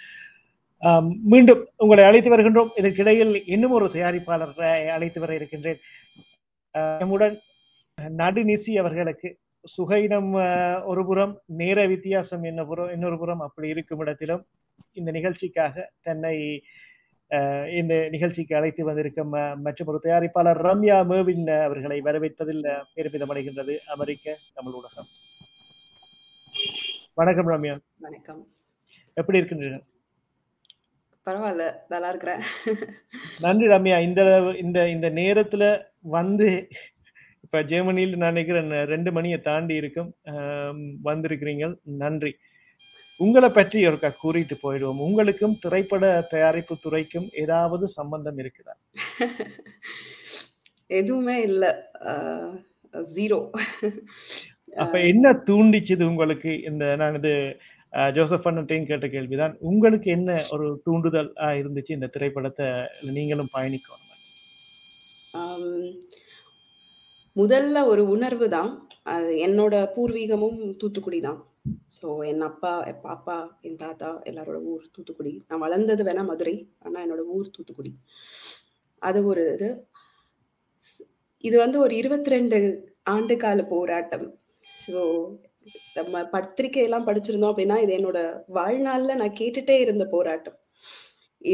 [1.33, 2.73] மீண்டும் உங்களை அழைத்து வருகின்றோம்.
[2.81, 5.81] இதற்கிடையில் இன்னும் ஒரு தயாரிப்பாளரை அழைத்து வர இருக்கின்றேன்.
[7.01, 7.37] நம்முடன்
[8.21, 9.29] நடுநிசி அவர்களுக்கு
[9.65, 10.31] சுகைனம்
[10.85, 14.43] ஒரு புறம் நேர வித்தியாசம் என்ன புறம் இன்னொரு புறம் அப்படி இருக்கும் இடத்திலும்
[14.91, 16.35] இந்த நிகழ்ச்சிக்காக தன்னை
[17.79, 19.29] இந்த நிகழ்ச்சிக்கு அழைத்து வந்திருக்கும்
[19.65, 25.09] மற்றும் ஒரு தயாரிப்பாளர் ரம்யா மேவின் அவர்களை வரவேற்பதில் பெருமிதம் அடைகின்றது அமெரிக்க தமிழ் ஊடகம்.
[27.13, 27.75] வணக்கம் ரம்யா.
[27.97, 28.41] வணக்கம்.
[29.13, 29.85] எப்படி இருக்கின்றீர்கள்?
[31.25, 32.41] பரவாயில்ல நல்லா இருக்கிறேன்
[33.39, 33.97] நன்றி ரம்யா.
[34.07, 34.21] இந்த
[34.63, 35.63] இந்த இந்த நேரத்துல
[36.17, 36.49] வந்து
[37.53, 40.09] இப்ப ஜெர்மனியில் நான் நினைக்கிறேன் ரெண்டு மணியை தாண்டி இருக்கும்.
[41.07, 41.65] வந்திருக்கிறீங்க.
[42.03, 42.31] நன்றி.
[43.19, 45.01] உங்களை பற்றி ஒருக்கா கூறிட்டு போயிடுவோம்.
[45.07, 48.73] உங்களுக்கும் திரைப்பட தயாரிப்பு துறைக்கும் ஏதாவது சம்பந்தம் இருக்குதா?
[50.99, 51.65] எதுவுமே இல்ல.
[53.15, 53.39] ஜீரோ
[54.83, 56.53] அப்ப என்ன தூண்டிச்சுது உங்களுக்கு?
[56.69, 57.33] இந்த நான் இது
[58.17, 59.55] ஜோசப் அண்ணன்ட்டையும் கேட்ட கேள்விதான்.
[59.71, 62.69] உங்களுக்கு என்ன ஒரு தூண்டுதல் இருந்துச்சு இந்த திரைப்படத்தை?
[63.17, 64.05] நீங்களும் பயணிக்கணும்.
[67.35, 68.71] முதல்ல ஒரு உணர்வு தான்.
[69.13, 71.39] அது என்னோட பூர்வீகமும் தூத்துக்குடி தான்.
[71.95, 75.33] ஸோ என் அப்பா என் பாப்பா என் தாத்தா எல்லாரோட ஊர் தூத்துக்குடி.
[75.49, 76.55] நான் வளர்ந்தது வேணா மதுரை
[76.85, 77.91] ஆனால் என்னோட ஊர் தூத்துக்குடி.
[79.07, 79.69] அது ஒரு இது.
[81.43, 82.57] இது வந்து ஒரு இருபத்தி ரெண்டு
[83.13, 84.25] ஆண்டு கால போராட்டம்.
[84.85, 84.99] ஸோ
[85.97, 88.19] நம்ம பத்திரிக்கையெல்லாம் படிச்சிருந்தோம் அப்படின்னா இது என்னோட
[88.57, 90.57] வாழ்நாளில் நான் கேட்டுட்டே இருந்த போராட்டம்.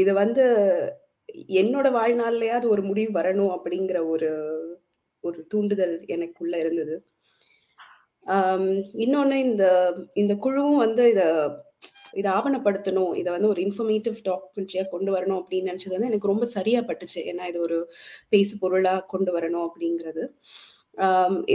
[0.00, 0.44] இது வந்து
[1.62, 4.30] என்னோட வாழ்நாள்லயாவது ஒரு முடிவு வரணும் அப்படிங்கிற ஒரு
[5.24, 6.96] ஒரு தூண்டுதல் எனக்குள்ள இருந்தது.
[8.26, 8.72] இன்னொன்று
[9.04, 9.64] இன்னொன்னு இந்த
[10.16, 11.22] இந்த குழுவும் வந்து இத
[12.14, 13.12] இதை ஆவணப்படுத்தணும்.
[13.20, 17.20] இதை வந்து ஒரு இன்ஃபர்மேட்டிவ் டாக்குமெண்ட்ரியாக கொண்டு வரணும் அப்படின்னு நினச்சது வந்து எனக்கு ரொம்ப சரியாக பட்டுச்சு.
[17.30, 17.78] ஏன்னா இது ஒரு
[18.32, 20.24] பேசு பொருளா கொண்டு வரணும் அப்படிங்கிறது.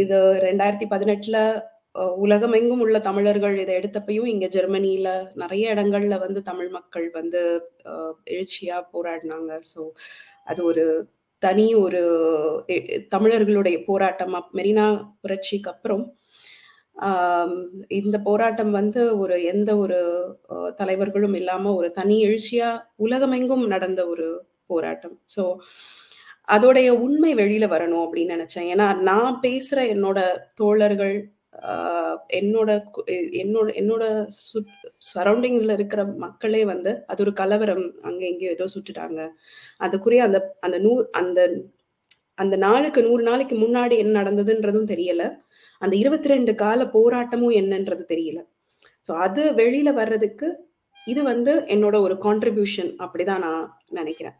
[0.01, 1.38] இது ரெண்டாயிரத்தி பதினெட்டுல
[2.24, 5.09] உலகமெங்கும் உள்ள தமிழர்கள் இதை எடுத்தப்பையும் இங்க ஜெர்மனியில
[5.41, 7.41] நிறைய இடங்கள்ல வந்து தமிழ் மக்கள் வந்து
[7.91, 9.51] அஹ், எழுச்சியா போராடினாங்க.
[9.72, 9.82] ஸோ
[10.45, 10.86] அது ஒரு
[11.45, 12.01] தனி ஒரு
[13.15, 14.35] தமிழர்களுடைய போராட்டம்.
[14.59, 14.85] மெரினா
[15.23, 16.03] புரட்சிக்கு அப்புறம்
[17.99, 19.99] இந்த போராட்டம் வந்து ஒரு எந்த ஒரு
[20.79, 22.69] தலைவர்களும் இல்லாம ஒரு தனி எழுச்சியா
[23.05, 24.27] உலகமெங்கும் நடந்த ஒரு
[24.71, 25.15] போராட்டம்.
[25.35, 25.43] ஸோ
[26.55, 28.69] அதோடைய உண்மை வெளியில வரணும் அப்படின்னு நினைச்சேன்.
[28.73, 30.19] ஏன்னா நான் பேசுற என்னோட
[30.61, 31.15] தோழர்கள்
[31.53, 32.69] ஆஹ், என்னோட
[33.41, 34.03] என்னோட என்னோட
[35.09, 37.85] சரௌண்டிங்ஸ்ல இருக்கிற மக்களே வந்து அது ஒரு கலவரம்.
[38.03, 39.19] அங்க எங்கேயோ ஏதோ சுட்டுட்டாங்க.
[39.81, 41.39] அதுக்குரிய அந்த அந்த நூ அந்த
[42.37, 45.23] அந்த நாளுக்கு நூறு நாளைக்கு முன்னாடி என்ன நடந்ததுன்றதும் தெரியல.
[45.81, 48.39] அந்த இருபத்தி ரெண்டு கால போராட்டமும் என்னன்றது தெரியல.
[49.09, 50.47] ஸோ அது வெளியில வர்றதுக்கு
[50.97, 54.37] இது வந்து என்னோட ஒரு கான்ட்ரிபியூஷன் அப்படிதான் நான் நினைக்கிறேன்.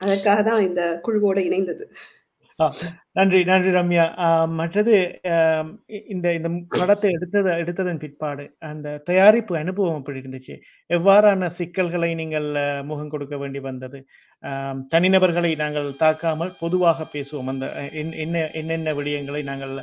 [0.00, 1.84] அதற்காக தான் இந்த குழுவோட இணைந்தது.
[3.12, 4.04] நன்றி நன்றி ரம்யா.
[4.26, 4.94] ஆஹ் மற்றது
[6.08, 10.54] இந்த இந்த படத்தை எடுத்தது எடுத்ததன் பிற்பாடு அந்த தயாரிப்பு அனுபவம் எப்படி இருந்துச்சு?
[10.90, 12.48] எவ்வாறான சிக்கல்களை நீங்கள்
[12.84, 14.00] முகம் கொடுக்க வேண்டி வந்தது?
[14.94, 17.50] தனிநபர்களை நாங்கள் தாக்காமல் பொதுவாக பேசுவோம்.
[17.54, 17.66] அந்த
[18.22, 19.74] என்ன என்னென்ன விடயங்களை நாங்கள்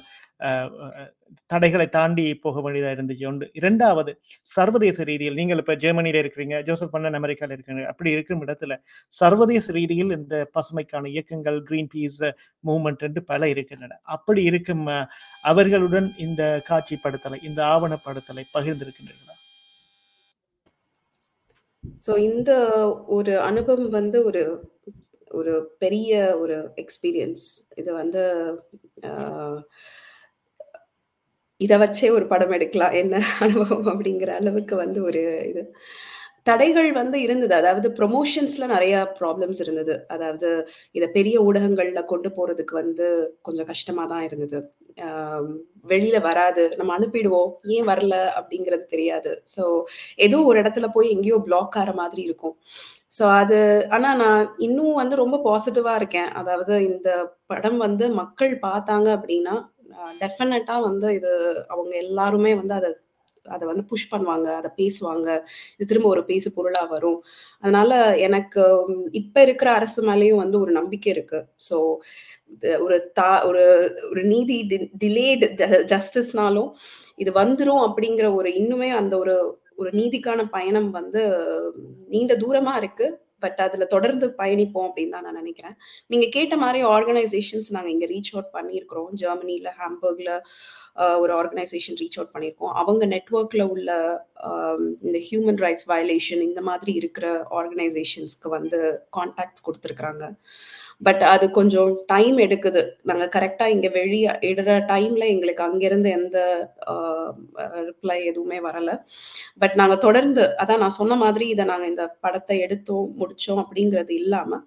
[1.51, 3.25] தடைகளை தாண்டி போக வேண்டியதா இருந்துச்சு.
[3.29, 3.45] ஒன்று.
[3.59, 4.11] இரண்டாவது
[4.49, 8.75] சர்வதேச ரீதியில் நீங்கள் இப்ப ஜெர்மனியில இருக்கிறீங்க ஜோசப் பண்ணன் அமெரிக்காவில் இருக்கிறீங்க அப்படி இருக்கும் இடத்துல
[9.13, 12.19] சர்வதேச ரீதியில் இந்த பசுமைக்கான இயக்கங்கள் கிரீன் பீஸ்
[12.63, 13.97] மூவ்மெண்ட் என்று பல இருக்கின்றன.
[14.15, 14.85] அப்படி இருக்கும்
[15.45, 19.19] அவர்களுடன் இந்த காட்சிப்படுத்தலை இந்த ஆவணப்படுத்தலை பகிர்ந்திருக்கின்றன
[22.03, 22.51] ஸோ இந்த
[23.15, 24.41] ஒரு அனுபவம் வந்து ஒரு
[25.31, 27.45] ஒரு பெரிய ஒரு எக்ஸ்பீரியன்ஸ்
[27.77, 28.21] இது வந்து
[29.09, 29.57] ஆஹ்,
[31.63, 35.63] இதை வச்சே ஒரு படம் எடுக்கலாம் என்ன அனுபவம் அப்படிங்கிற அளவுக்கு வந்து ஒரு இது.
[36.47, 37.53] தடைகள் வந்து இருந்தது.
[37.59, 39.93] அதாவது ப்ரொமோஷன்ஸ்ல நிறைய ப்ராப்ளம்ஸ் இருந்தது.
[40.15, 40.49] அதாவது
[40.95, 43.05] இதை பெரிய ஊடகங்கள்ல கொண்டு போறதுக்கு வந்து
[43.41, 44.59] கொஞ்சம் கஷ்டமா தான் இருந்தது.
[45.91, 46.63] வெளியில வராது.
[46.79, 47.51] நம்ம அனுப்பிடுவோம்.
[47.75, 49.31] ஏன் வரல அப்படிங்கிறது தெரியாது.
[49.55, 49.63] ஸோ
[50.19, 52.55] ஏதோ ஒரு இடத்துல போய் எங்கேயோ பிளாக் ஆகிற மாதிரி இருக்கும்.
[53.17, 53.57] ஸோ அது
[53.95, 56.29] ஆனால் நான் இன்னும் வந்து ரொம்ப பாசிட்டிவாக இருக்கேன்.
[56.41, 57.09] அதாவது இந்த
[57.47, 59.55] படம் வந்து மக்கள் பார்த்தாங்க அப்படின்னா
[60.23, 61.31] டெஃபினட்டாக வந்து இது
[61.73, 62.91] அவங்க எல்லாருமே வந்து அதை
[63.45, 65.27] அதை வந்து புஷ் பண்ணுவாங்க அதை பேசுவாங்க.
[65.75, 67.17] இது திரும்ப ஒரு பேசு பொருளாக வரும்.
[67.63, 67.91] அதனால
[68.27, 68.63] எனக்கு
[69.21, 71.39] இப்போ இருக்கிற அரசு மேலேயும் வந்து ஒரு நம்பிக்கை இருக்கு.
[71.69, 71.77] ஸோ
[72.85, 73.63] ஒரு தா ஒரு
[74.11, 74.57] ஒரு நீதி
[75.03, 75.47] டிலேடு
[75.93, 76.69] ஜஸ்டிஸ்னாலும்
[77.23, 79.35] இது வந்துடும் அப்படிங்கிற ஒரு இன்னுமே அந்த ஒரு
[79.81, 81.21] ஒரு நீதிக்கான பயணம் வந்து
[82.13, 83.07] நீண்ட தூரமா இருக்கு.
[83.43, 85.75] பட் அதுல தொடர்ந்து பயணிப்போம் அப்படின்னு தான் நான் நினைக்கிறேன்.
[86.11, 89.11] நீங்க கேட்ட மாதிரி ஆர்கனைசேஷன்ஸ் நாங்க இங்க ரீச் அவுட் பண்ணியிருக்கிறோம்.
[89.23, 90.31] ஜெர்மனில ஹாம்பர்க்ல
[91.21, 92.73] ஒரு ஆர்கனைசேஷன் ரீச் அவுட் பண்ணியிருக்கோம்.
[92.81, 93.91] அவங்க நெட்ஒர்க்ல உள்ள
[95.05, 97.27] இந்த ஹியூமன் ரைட்ஸ் வயலேஷன் இந்த மாதிரி இருக்கிற
[97.59, 98.79] ஆர்கனைசேஷன்ஸ்க்கு வந்து
[99.17, 100.23] கான்டாக்ட்ஸ் கொடுத்துருக்குறாங்க.
[101.07, 102.81] பட் அது கொஞ்சம் டைம் எடுக்குது.
[103.09, 106.37] நாங்கள் கரெக்டாக இங்கே வெளியே இடுற டைமில் எங்களுக்கு அங்கேருந்து எந்த
[107.89, 108.95] ரிப்ளை எதுவுமே வரலை.
[109.63, 114.63] பட் நாங்கள் தொடர்ந்து அதான் நான் சொன்ன மாதிரி இதை நாங்கள் இந்த படத்தை எடுத்தோம் முடித்தோம் அப்படிங்கிறது இல்லாமல்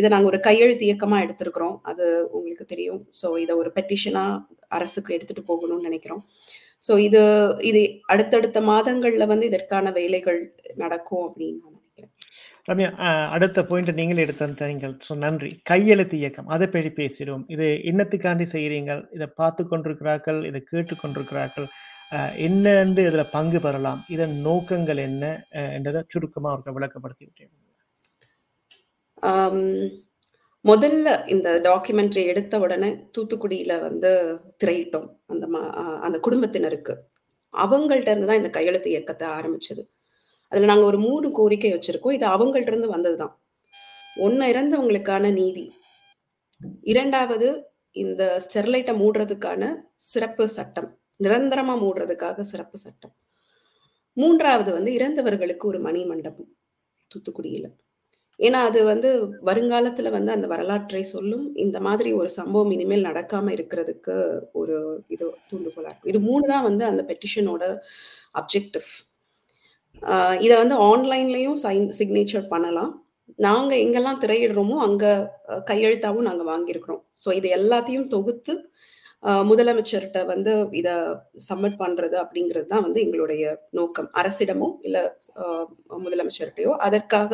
[0.00, 1.76] இதை நாங்கள் ஒரு கையெழுத்து இயக்கமாக எடுத்திருக்கிறோம்.
[1.92, 2.06] அது
[2.38, 3.02] உங்களுக்கு தெரியும்.
[3.20, 4.42] ஸோ இதை ஒரு பெட்டிஷனாக
[4.78, 6.22] அரசுக்கு எடுத்துகிட்டு போகணும்னு நினைக்கிறோம்.
[6.86, 7.20] ஸோ இது
[7.70, 7.80] இது
[8.12, 10.40] அடுத்தடுத்த மாதங்களில் வந்து இதற்கான வேலைகள்
[10.82, 11.60] நடக்கும் அப்படின்னு
[12.68, 12.88] ரம்யா
[13.34, 15.50] அடுத்த பாயிண்ட் நீங்கள் எடுத்தீங்கள் ஸோ நன்றி.
[15.70, 17.44] கையெழுத்து இயக்கம் அதை பற்றி பேசிடுவோம்.
[17.54, 21.68] இது என்னத்துக்காண்டி செய்கிறீங்க இதை பார்த்து கொண்டிருக்கிறார்கள் இதை கேட்டு கொண்டிருக்கிறார்கள்.
[22.48, 24.00] என்னென்று இதில் பங்கு பெறலாம்?
[24.14, 25.24] இதன் நோக்கங்கள் என்ன?
[25.78, 27.54] என்றதை சுருக்கமாக அவர்கள் விளக்கப்படுத்தி விட்டேன்.
[30.70, 34.10] முதல்ல இந்த டாக்குமெண்ட்ரி எடுத்த உடனே தூத்துக்குடியில வந்து
[34.62, 35.08] திரையிட்டோம்.
[35.32, 35.46] அந்த
[36.06, 36.94] அந்த குடும்பத்தினருக்கு.
[37.54, 39.82] அவங்கள்ட்ட இருந்து தான் இந்த கையெழுத்து இயக்கத்தை ஆரம்பிச்சது.
[40.52, 42.16] அதில் நாங்கள் ஒரு மூணு கோரிக்கை வச்சுருக்கோம்.
[42.18, 43.34] இது அவங்கள்ட்ட இருந்து வந்ததுதான்.
[44.24, 45.64] ஒன்று இறந்தவங்களுக்கான நீதி.
[46.92, 47.48] இரண்டாவது
[47.96, 49.62] இந்த ஸ்டெர்லைட்டை மூடுறதுக்கான
[50.12, 50.88] சிறப்பு சட்டம்.
[51.24, 53.14] நிரந்தரமாக மூடுறதுக்காக சிறப்பு சட்டம்.
[54.16, 56.50] மூன்றாவது வந்து இறந்தவர்களுக்கு ஒரு மணி மண்டபம்
[57.10, 57.68] தூத்துக்குடியில்.
[58.38, 59.08] ஏன்னா அது வந்து
[59.48, 61.46] வருங்காலத்தில் வந்து அந்த வரலாற்றை சொல்லும்.
[61.64, 64.16] இந்த மாதிரி ஒரு சம்பவம் இனிமேல் நடக்காமல் இருக்கிறதுக்கு
[64.60, 64.76] ஒரு
[65.08, 66.12] இது தூண்டுகோலாக இருக்கும்.
[66.12, 67.64] இது மூணு தான் வந்து அந்த பெட்டிஷனோட
[68.40, 68.88] அப்ஜெக்டிவ்
[70.44, 72.92] இதை வந்து ஆன்லைன்லேயும் சைன் சிக்னேச்சர் பண்ணலாம்.
[73.46, 75.10] நாங்கள் எங்கெல்லாம் திரையிடுறோமோ அங்கே
[75.70, 77.02] கையெழுத்தாகவும் கையெழுத்தாவும் வாங்கியிருக்கிறோம்.
[77.22, 78.54] ஸோ இது எல்லாத்தையும் தொகுத்து
[79.50, 80.92] முதலமைச்சர்கிட்ட வந்து இதை
[81.46, 83.44] சப்மிட் பண்றது அப்படிங்கிறது தான் வந்து எங்களுடைய
[83.78, 84.08] நோக்கம்.
[84.20, 85.02] அரசிடமோ இல்லை
[86.04, 86.72] முதலமைச்சர்கிட்டயோ.
[86.88, 87.32] அதற்காக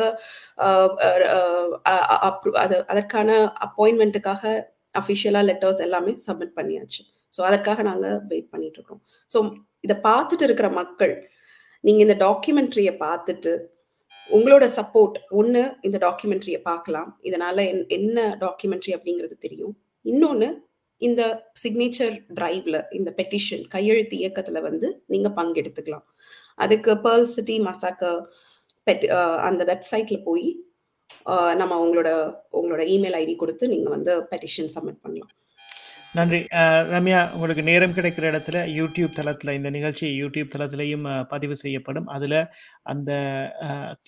[2.61, 3.29] அது அதற்கான
[3.67, 4.55] அப்பாயின்மெண்ட்டுக்காக
[5.01, 7.01] அஃபிஷியலாக லெட்டர்ஸ் எல்லாமே சப்மிட் பண்ணியாச்சு.
[7.33, 9.01] ஸோ அதற்காக நாங்கள் வெயிட் பண்ணிட்டு இருக்கோம்
[9.31, 9.39] ஸோ
[9.85, 11.15] இதை பார்த்துட்டு இருக்கிற மக்கள்
[11.85, 13.51] நீங்க இந்த டாக்குமெண்ட்ரியை பார்த்துட்டு
[14.31, 17.19] உங்களோட சப்போர்ட் ஒன்று இந்த டாக்குமெண்ட்ரியை பார்க்கலாம்.
[17.23, 19.77] இதனால என்- என்ன டாக்குமெண்ட்ரி அப்படிங்கிறது தெரியும்.
[20.01, 20.65] இன்னொன்று
[20.97, 26.03] இந்த சிக்னேச்சர் டிரைவ்ல இந்த பெட்டிஷன் கையெழுத்து இயக்கத்துல வந்து நீங்க பங்கெடுத்துக்கலாம்.
[26.55, 28.25] அதுக்கு பேர்ல் சிட்டி மசாக்க
[28.85, 29.05] பெட்
[29.37, 30.59] அந்த வெப்சைட்ல போய்
[31.55, 35.29] நம்ம உங்களோட உங்களோட இமெயில் ஐடி கொடுத்து நீங்க வந்து பெட்டிஷன் சப்மிட் பண்ணலாம்.
[36.17, 36.39] நன்றி.
[36.93, 42.07] ரம்யா உங்களுக்கு நேரம் கிடைக்கிற இடத்துல யூடியூப் தளத்துல இந்த நிகழ்ச்சி யூடியூப் தளத்திலையும் பதிவு செய்யப்படும்.
[42.15, 42.35] அதுல
[42.91, 43.11] அந்த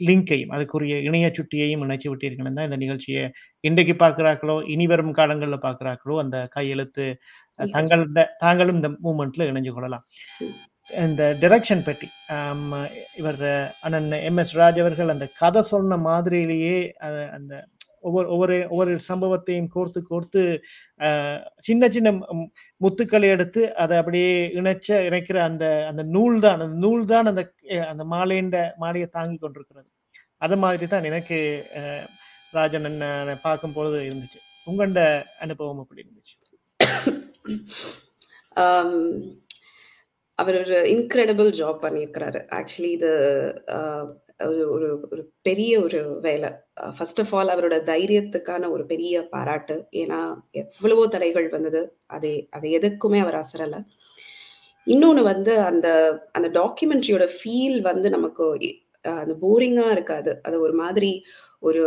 [0.08, 3.24] லிங்கையும் அதுக்குரிய இணைய சுட்டியையும் இணைச்சு விட்டீர்கள் தான் இந்த நிகழ்ச்சியை
[3.70, 7.08] இன்றைக்கு பார்க்கிறார்களோ இனி வரும் காலங்களில் பார்க்கிறார்களோ அந்த கையெழுத்து
[7.60, 10.06] தங்கள தாங்களும் இந்த மூமெண்ட்ல இணைஞ்சு கொள்ளலாம்.
[11.06, 12.08] இந்த டைரக்ஷன் பற்றி
[13.22, 13.42] இவர்
[13.86, 16.78] அண்ணன் எம் எஸ் ராஜ் அவர்கள் அந்த கதை சொன்ன மாதிரியிலேயே
[17.38, 17.54] அந்த
[18.04, 20.42] ஒவ்வொரு ஒவ்வொரு ஒவ்வொரு சம்பவத்தையும் கோர்த்து கோர்த்து
[21.00, 21.38] அஹ்,
[21.68, 22.10] சின்ன சின்ன
[22.82, 24.30] முத்துக்களை எடுத்து அதை அப்படியே
[24.60, 27.44] இணைச்ச இணைக்கிற அந்த அந்த நூல் தான் அந்த நூல் தான் அந்த
[27.76, 29.90] அஹ், அந்த மாலைண்ட மாலையை தாங்கி கொண்டிருக்கிறது.
[30.42, 31.38] அது மாதிரி தான் எனக்கு
[31.82, 32.06] அஹ்,
[32.54, 33.06] ராஜன் என்ன
[33.46, 34.40] பார்க்கும் பொழுது இருந்துச்சு.
[34.68, 35.00] உங்கண்ட
[35.46, 36.36] அனுபவம் அப்படி இருந்துச்சு?
[40.40, 42.40] அவர் ஒரு இன்க்ரெடிபிள் ஜாப் பண்ணியிருக்கிறாரு.
[42.58, 43.12] ஆக்சுவலி இது
[44.40, 46.50] ஒரு ஒரு ஒரு பெரிய ஒரு வேலை.
[46.98, 49.76] ஃபர்ஸ்ட் ஆஃப் ஆல் அவரோட தைரியத்துக்கான ஒரு பெரிய பாராட்டு.
[50.02, 50.20] ஏன்னா
[50.62, 51.82] எவ்வளவோ தடைகள் வந்தது.
[52.08, 53.80] அதை அதை எதுக்குமே அவர் அசரலை.
[54.88, 55.88] இன்னொன்று வந்து அந்த
[56.32, 58.46] அந்த டாக்குமெண்ட்ரியோட ஃபீல் வந்து நமக்கு
[59.06, 60.32] அந்த போரிங்காக இருக்காது.
[60.44, 61.12] அது ஒரு மாதிரி
[61.60, 61.84] ஒரு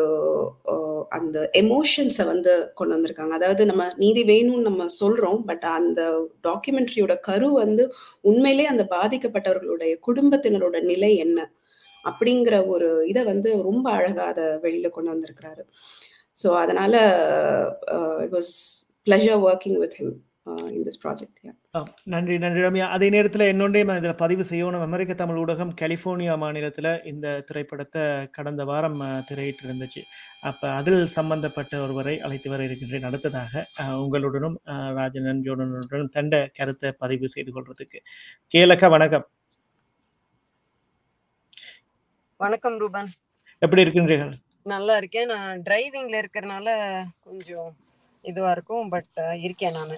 [1.09, 3.35] அந்த எமோஷன்ஸை வந்து கொண்டு வந்திருக்காங்க.
[3.39, 6.01] அதாவது நம்ம நீதி வேணும்னு நம்ம சொல்கிறோம் பட் அந்த
[6.49, 7.85] டாக்குமெண்ட்ரியோட கரு வந்து
[8.21, 11.39] உண்மையிலே அந்த பாதிக்கப்பட்டவர்களுடைய குடும்பத்தினரோட நிலை என்ன?
[12.05, 15.65] அப்படிங்கிற ஒரு இதை வந்து ரொம்ப அழகாக அதை வெளியில் கொண்டு வந்திருக்கிறாரு.
[16.39, 16.95] ஸோ அதனால
[18.25, 18.53] it was
[19.07, 20.17] pleasure working with him
[20.87, 21.41] this project
[22.13, 22.87] நன்றி நன்றி ரம்யா.
[22.95, 24.87] அதே நேரத்தில் என்னொன்றையும் இதில் பதிவு செய்யணும்.
[24.87, 28.05] அமெரிக்க தமிழ் ஊடகம் கலிஃபோர்னியா மாநிலத்தில் இந்த திரைப்படத்தை
[28.37, 28.99] கடந்த வாரம்
[29.29, 30.03] திரையிட்டு இருந்துச்சு
[30.43, 33.07] அப்போ அதில் சம்பந்தப்பட்ட ஒருவரை அழைத்து வர இருக்கின்றேன்.
[33.09, 33.53] அடுத்ததாக
[34.05, 38.01] உங்களுடனும் அஹ், ராஜனன் ஜோடனுடனும் தண்ட கருத்தை பதிவு செய்து கொள்றதுக்கு.
[38.55, 39.27] கேலக்க வணக்கம்.
[42.41, 43.09] வணக்கம் ரூபன்.
[43.59, 44.33] எப்படி இருக்கின்றீர்கள்?
[44.63, 45.27] நல்லா இருக்கேன்.
[45.27, 46.69] நான் டிரைவிங்ல இருக்கறனால
[47.25, 47.77] கொஞ்சம்
[48.23, 49.97] இதுவா இருக்கும் பட் இருக்கேன் நான்.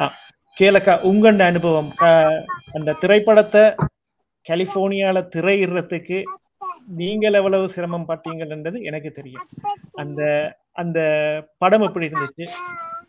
[0.00, 0.12] ஆ,
[0.60, 1.90] கேலக்கா உங்களோட அனுபவம்.
[2.72, 3.60] அந்த திரைப்படத்தை
[4.48, 6.22] கலிஃபோர்னியால திரையிடுறதுக்கு
[6.86, 9.48] நீங்கள் எவ்வளவு சிரமம் பட்டீங்கன்றது எனக்கு தெரியும்.
[9.92, 10.22] அந்த
[10.72, 10.98] அந்த
[11.58, 12.46] படம் எப்படி இருந்துச்சு?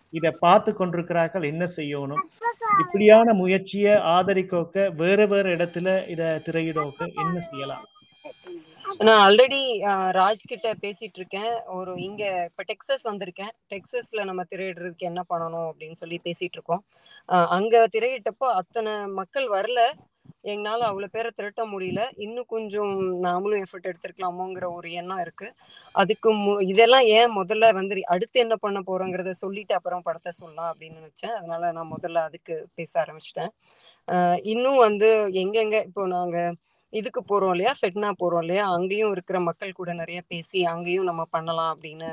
[0.10, 2.22] இதை பார்த்து கொண்டிருக்கிறார்கள் என்ன செய்யணும்?
[2.80, 7.86] இப்படியான முயற்சியை ஆதரிக்கோக்க வேற வேற இடத்துல இதை திரையிடோக்க என்ன செய்யலாம்?
[8.98, 9.80] நான் ஆல்ரெடி
[10.18, 13.52] ராஜ் கிட்ட பேசிட்டு இருக்கேன் ஒரு இங்க இப்ப டெக்ஸஸ் வந்திருக்கேன்.
[13.70, 16.84] டெக்ஸஸ்ல நம்ம திரையிடுறதுக்கு என்ன பண்ணணும் அப்படின்னு சொல்லி பேசிட்டு இருக்கோம்
[17.26, 19.92] அங்க திரையிட்டப்போ அத்தனை மக்கள் வரல.
[20.44, 22.12] எங்களால அவ்வளோ பேரை திரட்ட முடியல.
[22.16, 25.54] இன்னும் கொஞ்சம் நாமளும் எஃபர்ட் எடுத்துருக்கலாமோங்கிற ஒரு எண்ணம் இருக்கு.
[25.92, 30.98] அதுக்கு மு- இதெல்லாம் ஏன் முதல்ல வந்து அடுத்து என்ன பண்ண போறோங்கிறத சொல்லிட்டு அப்புறம் படத்தை சொல்லலாம் அப்படின்னு
[31.02, 31.32] நினைச்சேன்.
[31.32, 34.46] அதனால நான் முதல்ல அதுக்கு பேச ஆரம்பிச்சிட்டேன்.
[34.46, 36.56] இன்னும் வந்து எங்கெங்க இப்போ நாங்கள்
[36.96, 37.74] இதுக்கு போறோம் இல்லையா?
[37.80, 38.66] ஃபெட்னா போறோம் இல்லையா?
[38.78, 42.10] அங்கேயும் இருக்கிற மக்கள் கூட நிறைய பேசி அங்கேயும் நம்ம பண்ணலாம் அப்படின்னு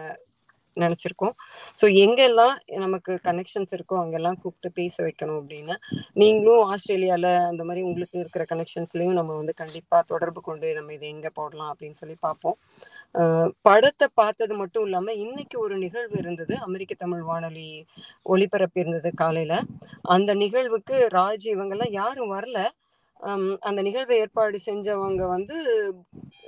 [0.77, 1.35] நினைச்சிருக்கோம்.
[1.79, 2.53] ஸோ எங்கெல்லாம்
[2.85, 5.75] நமக்கு கனெக்ஷன்ஸ் இருக்கோ அங்கெல்லாம் கூப்பிட்டு பேச வைக்கணும் அப்படின்னு
[6.23, 11.31] நீங்களும் ஆஸ்திரேலியால அந்த மாதிரி உங்களுக்கு இருக்கிற கனெக்ஷன்ஸ்லயும் நம்ம வந்து கண்டிப்பா தொடர்பு கொண்டு நம்ம இதை எங்க
[11.39, 12.57] போடலாம் அப்படின்னு சொல்லி பார்ப்போம்.
[13.69, 16.55] படத்தை பார்த்தது மட்டும் இல்லாம இன்னைக்கு ஒரு நிகழ்வு இருந்தது.
[16.69, 17.69] அமெரிக்க தமிழ் வானொலி
[18.35, 19.55] ஒளிபரப்பு இருந்தது காலையில.
[20.17, 22.61] அந்த நிகழ்வுக்கு ராஜ் இவங்கெல்லாம் யாரும் வரல.
[23.61, 25.95] அந்த நிகழ்வை ஏற்பாடு செஞ்சவங்க வந்து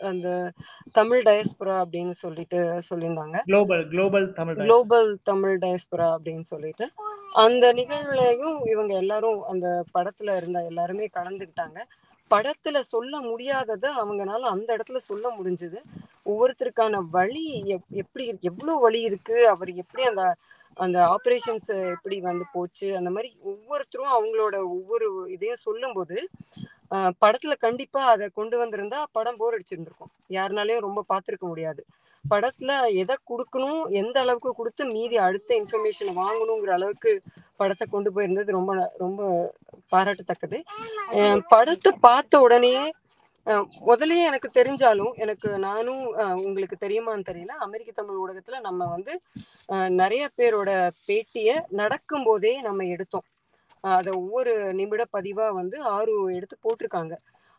[0.03, 0.53] அந்த
[0.93, 3.41] தமிழ் டயஸ்புரா அப்படின்னு சொல்லிட்டு சொல்லியிருந்தாங்க.
[3.45, 6.91] Global global Tamil global Tamil diaspora அப்படின்னு சொல்லிட்டு.
[7.33, 11.83] அந்த நிகழ்வுலையும் இவங்க எல்லாரும் அந்த படத்துல இருந்த எல்லாருமே கலந்துக்கிட்டாங்க.
[12.31, 15.77] படத்துல சொல்ல முடியாததை அவங்கனால அந்த இடத்துல சொல்ல முடிஞ்சது.
[16.25, 18.49] ஒவ்வொருத்தருக்கான வழி எப்- எப்படி இருக்கு?
[18.49, 19.49] எவ்வளவு வழி இருக்கு?
[19.49, 20.37] அவர் எப்படி அந்த
[20.75, 26.17] அந்த ஆப்ரேஷன்ஸ் எப்படி வந்து போச்சு அந்த மாதிரி ஒவ்வொருத்தரும் அவங்களோட ஒவ்வொரு இதையும் சொல்லும்போது
[27.21, 30.13] படத்துல கண்டிப்பா அதை கொண்டு வந்திருந்தா படம் போர் அடிச்சிருந்திருக்கும்.
[30.31, 31.83] யாருனாலையும் ரொம்ப பார்த்துருக்க முடியாது.
[32.25, 37.13] படத்துல எதை கொடுக்கணும் எந்த அளவுக்கு கொடுத்து மீதி அடுத்த இன்ஃபர்மேஷன் வாங்கணுங்கிற அளவுக்கு
[37.57, 39.23] படத்தை கொண்டு போயிருந்தது ரொம்ப ந- ரொம்ப
[39.93, 40.59] பாராட்டத்தக்கது.
[41.49, 42.85] படத்தை பார்த்த உடனேயே
[43.89, 46.03] முதல்லயே எனக்கு தெரிஞ்சாலும் எனக்கு நானும்
[46.45, 47.55] உங்களுக்கு தெரியுமான்னு தெரியல.
[47.67, 49.13] அமெரிக்க தமிழ் ஊடகத்துல நம்ம வந்து
[50.01, 50.71] நிறைய பேரோட
[51.09, 53.27] பேட்டிய நடக்கும் போதே நம்ம எடுத்தோம்.
[53.99, 57.15] அதை ஒவ்வொரு நிமிட பதிவா வந்து ஆறு எடுத்து போட்டிருக்காங்க.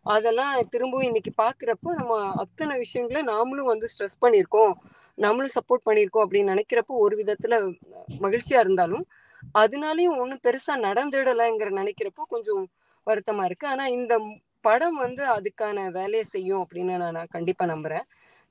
[0.06, 4.74] அதெல்லாம் திரும்பவும் இன்னைக்கு பாக்குறப்போ நம்ம அத்தனை விஷயங்களை நாமளும் வந்து ஸ்ட்ரெஸ் பண்ணியிருக்கோம்.
[5.26, 7.60] நம்மளும் சப்போர்ட் பண்ணியிருக்கோம் அப்படின்னு நினைக்கிறப்போ ஒரு விதத்துல
[8.26, 9.06] மகிழ்ச்சியா இருந்தாலும்
[9.62, 12.64] அதனாலயும் ஒன்றும் பெருசா நடந்துடலைங்கிற நினைக்கிறப்போ கொஞ்சம்
[13.08, 13.66] வருத்தமா இருக்கு.
[13.74, 14.14] ஆனா இந்த
[14.68, 18.06] படம் வந்து அதுக்கான வேலையை செய்யும் அப்படின்னு நான் நான் கண்டிப்பா நம்புறேன்.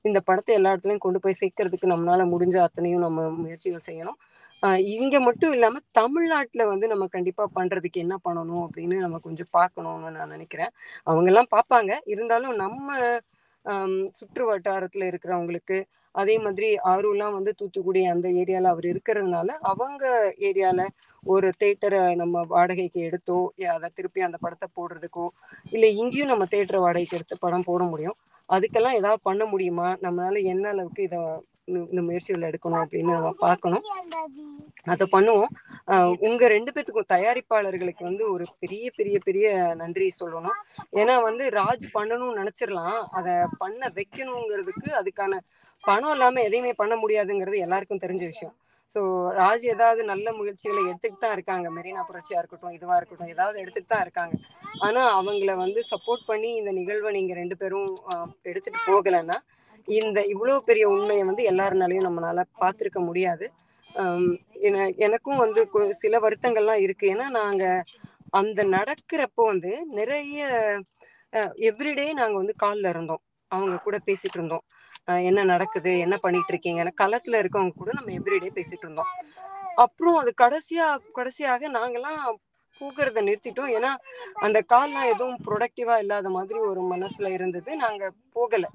[0.05, 4.19] இந்த படத்தை எல்லா இடத்துலையும் கொண்டு போய் சேர்க்கறதுக்கு நம்மளால முடிஞ்ச அத்தனையும் நம்ம முயற்சிகள் செய்யணும்.
[4.63, 10.11] இங்கே இங்க மட்டும் இல்லாம தமிழ்நாட்டுல வந்து நம்ம கண்டிப்பா பண்றதுக்கு என்ன பண்ணணும் அப்படின்னு நம்ம கொஞ்சம் பார்க்கணும்னு
[10.17, 10.71] நான் நினைக்கிறேன்.
[11.09, 11.91] அவங்க எல்லாம் பார்ப்பாங்க.
[12.13, 12.87] இருந்தாலும் நம்ம
[14.17, 15.77] சுற்று வட்டாரத்துல இருக்கிறவங்களுக்கு
[16.15, 20.03] அதே மாதிரி ஆர்வம்லாம் வந்து தூத்துக்குடி அந்த ஏரியால அவர் இருக்கிறதுனால அவங்க
[20.49, 20.81] ஏரியால
[21.23, 23.39] ஒரு தேட்டரை நம்ம வாடகைக்கு எடுத்தோ
[23.73, 25.25] அதை திருப்பி அந்த படத்தை போடுறதுக்கோ
[25.71, 28.17] இல்லை இங்கேயும் நம்ம தேட்டரை வாடகைக்கு எடுத்து படம் போட முடியும்.
[28.49, 29.87] அதுக்கெல்லாம் ஏதாவது பண்ண முடியுமா?
[30.01, 31.19] நம்மளால என்ன அளவுக்கு இதை
[31.67, 33.85] இந்த முயற்சிகள் எடுக்கணும் அப்படின்னு நம்ம பார்க்கணும்.
[34.93, 35.51] அதை பண்ணுவோம்.
[36.27, 39.47] உங்க ரெண்டு பேத்துக்கும் தயாரிப்பாளர்களுக்கு வந்து ஒரு பெரிய பெரிய பெரிய
[39.81, 40.59] நன்றி சொல்லணும்.
[41.01, 42.99] ஏன்னா வந்து ராஜ் பண்ணணும்னு நினைச்சிடலாம்.
[43.19, 45.39] அதை பண்ண வைக்கணுங்கிறதுக்கு அதுக்கான
[45.83, 48.55] பணம் இல்லாம எதையுமே பண்ண முடியாதுங்கிறது எல்லாருக்கும் தெரிஞ்ச விஷயம்.
[48.93, 49.01] ஸோ
[49.39, 51.67] ராஜ் ஏதாவது நல்ல முயற்சிகளை எடுத்துக்கிட்டு தான் இருக்காங்க.
[51.77, 54.35] மெரினா புரட்சியா இருக்கட்டும் இதுவா இருக்கட்டும் ஏதாவது எடுத்துட்டு தான் இருக்காங்க.
[54.85, 57.89] ஆனா அவங்கள வந்து சப்போர்ட் பண்ணி இந்த நிகழ்வை நீங்க ரெண்டு பேரும்
[58.51, 59.37] எடுத்துட்டு போகலைன்னா
[59.87, 63.45] இந்த இவ்வளவு பெரிய உண்மையை வந்து எல்லாருனாலையும் நம்மளால பார்த்துருக்க முடியாது.
[65.07, 65.61] எனக்கும் வந்து
[66.03, 67.05] சில வருத்தங்கள்லாம் இருக்கு.
[67.13, 67.65] ஏன்னா நாங்க
[68.33, 70.39] அந்த நடக்கிறப்போ வந்து நிறைய
[71.69, 73.21] எவ்ரிடே நாங்க வந்து காலில் இருந்தோம்.
[73.51, 74.65] அவங்க கூட பேசிட்டு இருந்தோம்.
[75.29, 75.91] என்ன நடக்குது?
[76.05, 79.11] என்ன பண்ணிட்டு இருக்கீங்க களத்துல இருக்கவங்க கூட நம்ம எவ்ரிடே பேசிட்டு இருந்தோம்.
[79.83, 80.85] அப்புறம் அது கடைசியா
[81.17, 82.21] கடைசியாக நாங்கெல்லாம்
[82.81, 83.73] பூக்கிறத நிறுத்திட்டோம்.
[83.77, 83.91] ஏன்னா
[84.45, 87.69] அந்த கால்லாம் எதுவும் ப்ரொடக்டிவா இல்லாத மாதிரி ஒரு மனசுல இருந்தது.
[87.83, 88.03] நாங்க
[88.35, 88.69] போகலை.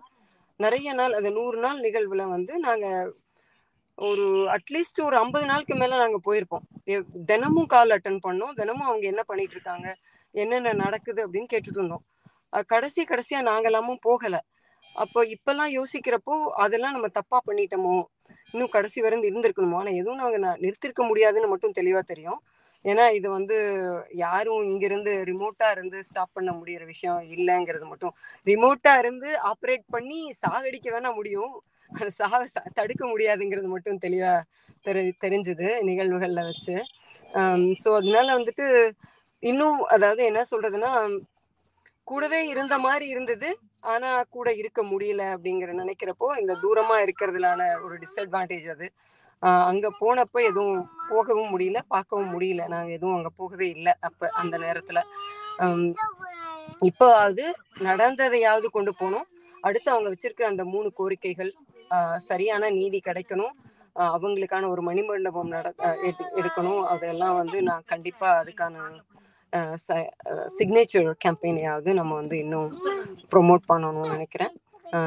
[0.61, 3.13] நிறைய நாள் அந்த நூறு நாள் நிகழ்வுல வந்து நாங்க
[3.97, 6.95] ஒரு அட்லீஸ்ட் ஒரு ஐம்பது நாளுக்கு மேல நாங்க போயிருப்போம்.
[7.25, 8.53] தினமும் கால் அட்டன் பண்ணோம்.
[8.53, 9.97] தினமும் அவங்க என்ன பண்ணிட்டு இருக்காங்க
[10.31, 12.05] என்னென்ன நடக்குது அப்படின்னு கேட்டுட்டு இருந்தோம்.
[12.67, 14.45] கடைசி கடைசியா நாங்க எல்லாமும் போகல.
[14.95, 18.05] அப்போ இப்பெல்லாம் யோசிக்கிறப்போ அதெல்லாம் நம்ம தப்பா பண்ணிட்டோமோ
[18.51, 19.77] இன்னும் கடைசி வரை இருந்திருக்கணுமோ?
[19.77, 22.43] ஆனா எதுவும் நாங்க ந- நிறுத்திருக்க முடியாதுன்னு மட்டும் தெளிவா தெரியும்.
[22.85, 23.57] ஏன்னா இது வந்து
[24.23, 28.15] யாரும் இங்கிருந்து ரிமோட்டா இருந்து ஸ்டாப் பண்ண முடியற விஷயம் இல்லைங்கிறது மட்டும்.
[28.47, 31.55] ரிமோட்டா இருந்து ஆப்ரேட் பண்ணி சாகடிக்க வேணா முடியும்.
[31.91, 34.35] அது சாக ச- தடுக்க முடியாதுங்கிறது மட்டும் தெளிவா
[34.87, 36.77] தெரி தெரிஞ்சுது நிகழ்வுகள்ல வச்சு.
[37.83, 38.67] ஸோ அதனால வந்துட்டு
[39.43, 40.93] இன்னும் அதாவது என்ன சொல்றதுன்னா
[42.07, 43.51] கூடவே இருந்த மாதிரி இருந்தது
[43.93, 48.89] ஆனா கூட இருக்க முடியல அப்படிங்கிற நினைக்கிறப்போ இந்த தூரமா இருக்கிறதுலான ஒரு டிஸ்அட்வான்டேஜ் அது.
[49.43, 50.81] அங்க போனப்போ எதுவும்
[51.11, 52.63] போகவும் முடியல பார்க்கவும் முடியல.
[52.75, 55.01] நாங்க எதுவும் அங்க போகவே இல்லை அப்ப அந்த நேரத்துல.
[56.91, 57.45] இப்போ அது
[57.89, 59.27] நடந்ததையாவது கொண்டு போகணும்.
[59.69, 61.51] அடுத்து அவங்க வச்சிருக்கிற அந்த மூணு கோரிக்கைகள்
[62.31, 63.55] சரியான நீதி கிடைக்கணும்.
[64.17, 65.69] அவங்களுக்கான ஒரு மணிமண்டபம் நட
[66.41, 66.83] எடுக்கணும்.
[66.95, 68.77] அதெல்லாம் வந்து நான் கண்டிப்பா அதுக்கான
[70.59, 72.69] சிக்னேச்சர் கேம்பெயினையாவது நம்ம வந்து இன்னும்
[73.33, 74.53] ப்ரொமோட் பண்ணணும்னு நினைக்கிறேன்.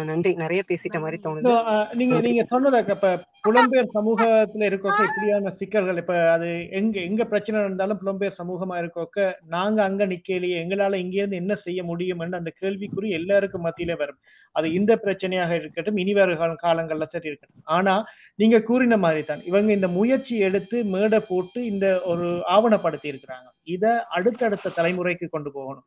[0.05, 0.33] நன்றி.
[0.33, 1.51] நிறைய பேசிட்ட மாதிரி தோணுது.
[1.93, 3.09] நீங்க நீங்க சொன்னதை இப்ப
[3.47, 9.17] புலம்பெயர் சமூகத்துல இருக்கோக்க இப்படியான சிக்கல்கள் இப்ப அது எங்க எங்க பிரச்சனை இருந்தாலும் புலம்பெயர் சமூகமா இருக்கோக்க
[9.47, 14.19] நாங்க அங்க நிக்கலையே எங்களால இங்க இருந்து என்ன செய்ய முடியும்னு அந்த கேள்விக்குறி எல்லாருக்கும் மத்தியில வரும்.
[14.55, 17.61] அது இந்த பிரச்சனையாக இருக்கட்டும் இனி வரும் கால- காலங்கள்ல சரி இருக்கட்டும்.
[17.71, 17.95] ஆனா
[18.35, 23.85] நீங்க கூறின மாதிரி தான் இவங்க இந்த முயற்சி எடுத்து மேடை போட்டு இந்த ஒரு ஆவணப்படுத்தி இருக்கிறாங்க இத
[24.09, 25.85] அடுத்தடுத்த தலைமுறைக்கு கொண்டு போகணும்.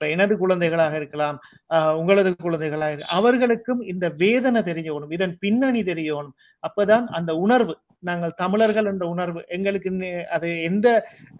[0.00, 1.36] இப்ப எனது குழந்தைகளாக இருக்கலாம்
[1.70, 6.28] ஆஹ் உங்களது குழந்தைகளாக இருக்க- அவர்களுக்கும் இந்த வேதனை தெரியணும் இதன் பின்னணி தெரியணும்.
[6.62, 9.90] அப்பதான் அந்த உணர்வு நாங்கள் தமிழர்கள் என்ற உணர்வு எங்களுக்கு
[10.30, 10.86] அது எந்த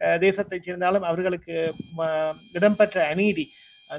[0.01, 0.19] அஹ்,
[0.65, 1.55] சேர்ந்தாலும் அவர்களுக்கு
[2.53, 3.45] இடம்பெற்ற அநீதி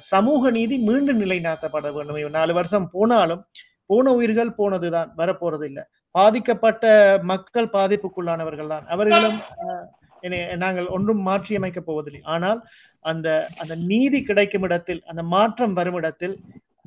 [0.07, 2.33] சமூக நீதி மீண்டும் நிலைநாட்டப்பட வேண்டும்.
[2.33, 3.43] நாலு வருஷம் போனாலும்
[3.89, 5.85] போன உயிர்கள் போனதுதான் வரப்போறது இல்லை
[6.15, 6.85] பாதிக்கப்பட்ட
[7.23, 8.85] மக்கள் பாதிப்புக்குள்ளானவர்கள் தான்.
[8.89, 9.87] அவர்களும் அஹ்,
[10.57, 12.21] நாங்கள் ஒன்றும் மாற்றியமைக்க போவதில்லை.
[12.29, 12.59] ஆனால்
[13.05, 13.27] அந்த
[13.61, 16.35] அந்த நீதி கிடைக்கும் இடத்தில் அந்த மாற்றம் வரும் இடத்தில்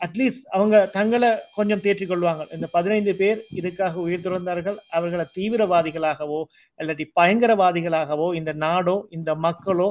[0.04, 2.42] அட்லீஸ்ட் அவங்க தங்களை கொஞ்சம் தேற்றிக் கொள்வாங்க.
[2.54, 4.76] இந்த பதினைந்து பேர் இதுக்காக உயிர் துறந்தார்கள்.
[4.96, 6.40] அவர்களை தீவிரவாதிகளாகவோ
[6.80, 9.88] இல்லாட்டி பயங்கரவாதிகளாகவோ இந்த நாடோ இந்த மக்களோ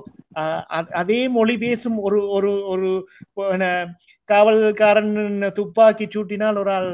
[1.02, 2.90] அதே மொழி பேசும் ஒரு ஒரு ஒரு
[4.30, 5.14] காவல்காரன்
[5.60, 6.92] துப்பாக்கி சூட்டினால் ஒரு ஆள்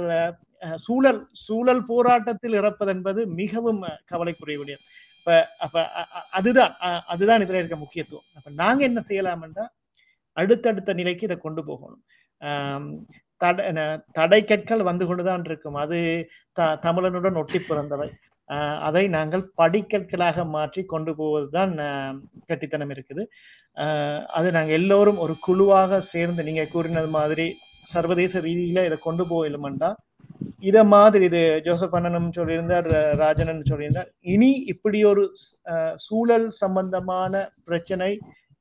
[0.86, 4.86] சூழல் சூழல் போராட்டத்தில் இறப்பது என்பது மிகவும் கவலைக்குரிய விடயம்.
[5.28, 6.76] இப்ப அப்ப அ- அ- அதுதான்
[7.08, 8.24] அதுதான் இதுல இருக்க முக்கியத்துவம்.
[8.36, 9.66] அப்ப நாங்க என்ன செய்யலாம்னா
[10.38, 12.04] அடுத்தடுத்த நிலைக்கு இதை கொண்டு போகணும்.
[13.38, 13.66] தடை
[14.12, 15.76] தடை கற்கள் வந்து கொண்டுதான் இருக்கும்.
[15.76, 16.00] அது
[16.54, 18.10] த தமிழனுடன் ஒட்டி பிறந்தவை.
[18.88, 21.74] அதை நாங்கள் படிக்கற்களாக மாற்றி கொண்டு போவதுதான்
[22.48, 23.26] கட்டித்தனம் இருக்குது.
[24.28, 27.48] அது நாங்கள் எல்லோரும் ஒரு குழுவாக சேர்ந்து நீங்க கூறினது மாதிரி
[27.84, 29.92] சர்வதேச ரீதியில இதை கொண்டு போயிலுமெண்டா
[30.70, 32.88] இத மாதிரி இது ஜோசப் அண்ணனும் சொல்லியிருந்தார்
[33.22, 34.10] ராஜனன் சொல்லியிருந்தார்.
[34.34, 35.24] இனி இப்படி ஒரு
[36.06, 37.34] சூழல் சம்பந்தமான
[37.64, 38.12] பிரச்சனை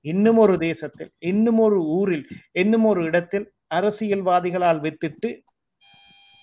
[0.04, 2.26] இன்னும் ஒரு தேசத்தில் இன்னும் ஒரு ஊரில்
[2.62, 5.30] இன்னும் ஒரு இடத்தில் அரசியல்வாதிகளால் வித்திட்டு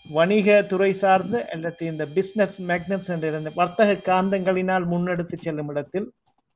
[0.06, 6.08] வணிக துறை சார்ந்த அல்லது இந்த பிசினஸ் மேக்னட்ஸ் என்ற இந்த வர்த்தக காந்தங்களினால் முன்னெடுத்து செல்லும் இடத்தில்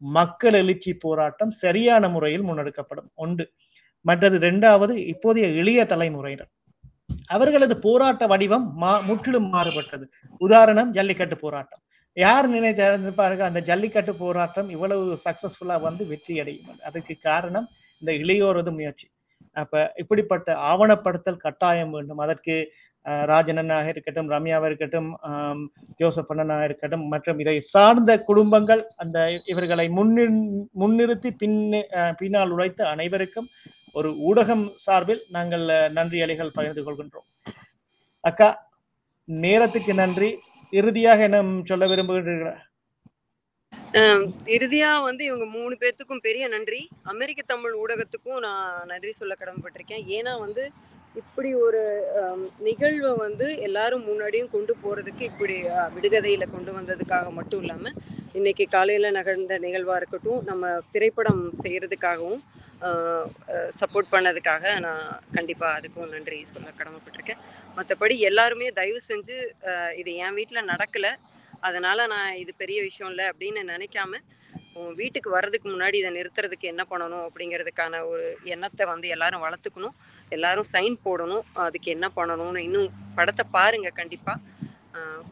[0.01, 3.09] மக்கள் எழுச்சி போராட்டம் சரியான முறையில் முன்னெடுக்கப்படும்.
[3.23, 3.45] ஒன்று.
[4.05, 6.51] மற்றது இரண்டாவது இப்போதைய இளைய தலைமுறையினர்.
[7.29, 10.05] அவர்களது போராட்ட வடிவம் மா முற்றிலும் மாறுபட்டது.
[10.41, 11.81] உதாரணம் ஜல்லிக்கட்டு போராட்டம்.
[12.17, 17.67] யார் நினைத்திருப்பார்கள் அந்த ஜல்லிக்கட்டு போராட்டம் இவ்வளவு சக்சஸ்ஃபுல்லா வந்து வெற்றி அடையும் அதுக்கு காரணம்
[18.01, 19.07] இந்த இளையோரது முயற்சி.
[19.55, 22.23] அப்ப இப்படிப்பட்ட ஆவணப்படுத்தல் கட்டாயம் வேண்டும்.
[22.25, 22.55] அதற்கு
[23.05, 25.07] அஹ், ராஜனனாக இருக்கட்டும் ரம்யாவாக இருக்கட்டும்
[25.99, 30.33] ஜோசப் அண்ணனாக இருக்கட்டும் மற்றும் இதை சார்ந்த குடும்பங்கள் அந்த இவர்களை முன்னிறு
[30.81, 31.55] முன்னிறுத்தி பின்
[32.19, 33.47] பின்னால் உழைத்த அனைவருக்கும்
[33.95, 37.27] ஒரு ஊடகம் சார்பில் நாங்கள் நன்றி அலைகள் பகிர்ந்து கொள்கின்றோம்.
[38.23, 38.49] அக்கா
[39.27, 40.29] நேரத்துக்கு நன்றி.
[40.73, 42.55] இறுதியாக என்ன சொல்ல விரும்புகிறீர்களா
[43.93, 46.81] ஆஹ் இறுதியா வந்து இவங்க மூணு பேர்த்துக்கும் பெரிய நன்றி.
[47.03, 50.03] அமெரிக்க தமிழ் ஊடகத்துக்கும் நான் நன்றி சொல்ல கடமைப்பட்டிருக்கேன்.
[50.17, 50.63] ஏன்னா வந்து
[51.21, 51.81] இப்படி ஒரு
[52.67, 57.91] நிகழ்வை வந்து எல்லாரும் முன்னாடியும் கொண்டு போறதுக்கு இப்படி விடுகதையில் விடுகதையில கொண்டு வந்ததுக்காக மட்டும் இல்லாம
[58.39, 62.43] இன்னைக்கு காலையில நகர்ந்த நிகழ்வா இருக்கட்டும் நம்ம திரைப்படம் செய்யறதுக்காகவும்
[63.79, 65.05] சப்போர்ட் பண்ணதுக்காக நான்
[65.35, 67.41] கண்டிப்பாக அதுக்கும் நன்றி சொல்ல கடமைப்பட்டிருக்கேன்.
[67.77, 69.37] மற்றபடி எல்லாருமே தயவு செஞ்சு
[70.01, 71.07] இது என் வீட்டில் நடக்கல.
[71.67, 74.19] அதனால நான் இது பெரிய விஷயம் இல்லை அப்படின்னு நினைக்காம
[74.81, 79.95] உன் வீட்டுக்கு வர்றதுக்கு முன்னாடி இதை நிறுத்துறதுக்கு என்ன பண்ணணும் அப்படிங்கிறதுக்கான ஒரு எண்ணத்தை வந்து எல்லாரும் வளர்த்துக்கணும்.
[80.35, 81.45] எல்லாரும் சைன் போடணும்.
[81.65, 84.35] அதுக்கு என்ன பண்ணணும்னு இன்னும் படத்தை பாருங்க கண்டிப்பா.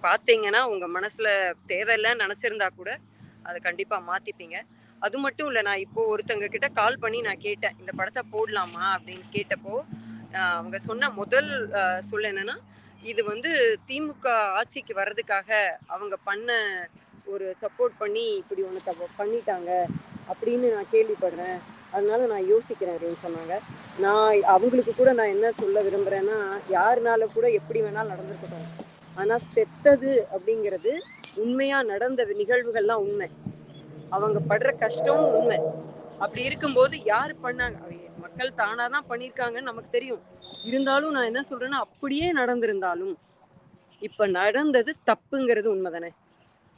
[0.05, 1.27] பார்த்தீங்கன்னா உங்க மனசுல
[1.71, 2.91] தேவையில்லைன்னு நினைச்சிருந்தா கூட
[3.47, 4.57] அதை கண்டிப்பா மாத்திப்பீங்க.
[5.05, 9.25] அது மட்டும் இல்லை நான் இப்போ ஒருத்தங்க கிட்ட கால் பண்ணி நான் கேட்டேன் இந்த படத்தை போடலாமா அப்படின்னு
[9.35, 9.75] கேட்டப்போ
[10.59, 12.55] அவங்க சொன்ன முதல் சொல்ல சொல் என்னன்னா
[13.03, 13.51] இது வந்து
[13.89, 14.27] திமுக
[14.59, 15.49] ஆட்சிக்கு வர்றதுக்காக
[15.93, 16.49] அவங்க பண்ண
[17.25, 18.81] ஒரு சப்போர்ட் பண்ணி இப்படி ஒன்று
[19.19, 19.69] பண்ணிட்டாங்க
[20.31, 21.57] அப்படின்னு நான் கேள்விப்படுறேன்.
[21.91, 23.55] அதனால நான் யோசிக்கிறேன் அப்படின்னு சொன்னாங்க.
[23.99, 26.37] நான் அவங்களுக்கு கூட நான் என்ன சொல்ல விரும்புறேன்னா
[26.69, 28.67] யாருனால கூட எப்படி வேணாலும் நடந்திருக்கட்டும்.
[29.15, 30.93] ஆனா செத்தது அப்படிங்கிறது
[31.35, 33.29] உண்மையா நடந்த நிகழ்வுகள்லாம் உண்மை.
[34.09, 35.57] அவங்க படுற கஷ்டமும் உண்மை.
[36.19, 37.77] அப்படி இருக்கும்போது யார் பண்ணாங்க?
[37.85, 40.21] அவங்க மக்கள் தானாக தான் பண்ணியிருக்காங்கன்னு நமக்கு தெரியும்.
[40.63, 43.15] இருந்தாலும் நான் என்ன சொல்றேன்னா அப்படியே நடந்திருந்தாலும்
[43.99, 46.11] இப்ப நடந்தது தப்புங்கிறது உண்மைதானே?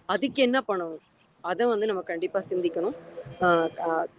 [0.07, 0.97] அதுக்கு என்ன பண்ணணும்?
[1.41, 2.95] அதை வந்து நம்ம கண்டிப்பாக சிந்திக்கணும்.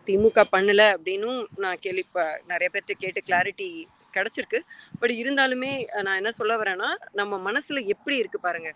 [0.07, 2.07] திமுக பண்ணலை அப்படின்னும் நான் கேள்வி
[2.47, 4.61] நிறைய பேர்கிட்ட கேட்டு கிளாரிட்டி கிடைச்சிருக்கு.
[4.99, 8.75] பட் இருந்தாலுமே நான் என்ன சொல்ல வரேன்னா நம்ம மனசுல எப்படி இருக்கு பாருங்க.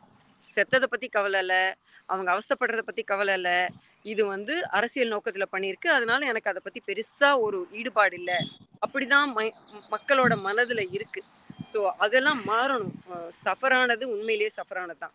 [0.54, 1.74] செத்ததை பத்தி கவலை இல்லை.
[2.06, 3.66] அவங்க அவஸ்தைப்படுறத பத்தி கவலை இல்லை.
[4.02, 5.88] இது வந்து அரசியல் நோக்கத்துல பண்ணியிருக்கு.
[5.88, 8.34] அதனால எனக்கு அதை பத்தி பெருசா ஒரு ஈடுபாடு இல்லை.
[8.86, 9.52] அப்படிதான் மை-
[9.90, 11.22] மக்களோட மனதுல இருக்கு.
[11.72, 12.90] ஸோ அதெல்லாம் மாறணும்.
[13.44, 15.12] சஃபரானது உண்மையிலேயே சஃபரானது தான்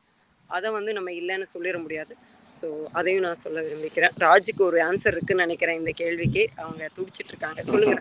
[0.49, 2.13] அதை வந்து நம்ம இல்லைன்னு சொல்லிட முடியாது.
[2.53, 6.43] ஸோ அதையும் நான் சொல்ல விரும்பிக்கிறேன் ராஜுக்கு ஒரு ஆன்சர் இருக்குன்னு நினைக்கிறேன் இந்த கேள்விக்கு.
[6.57, 7.59] அவங்க துடிச்சிட்டு இருக்காங்க.
[7.69, 7.97] சொல்லுங்க.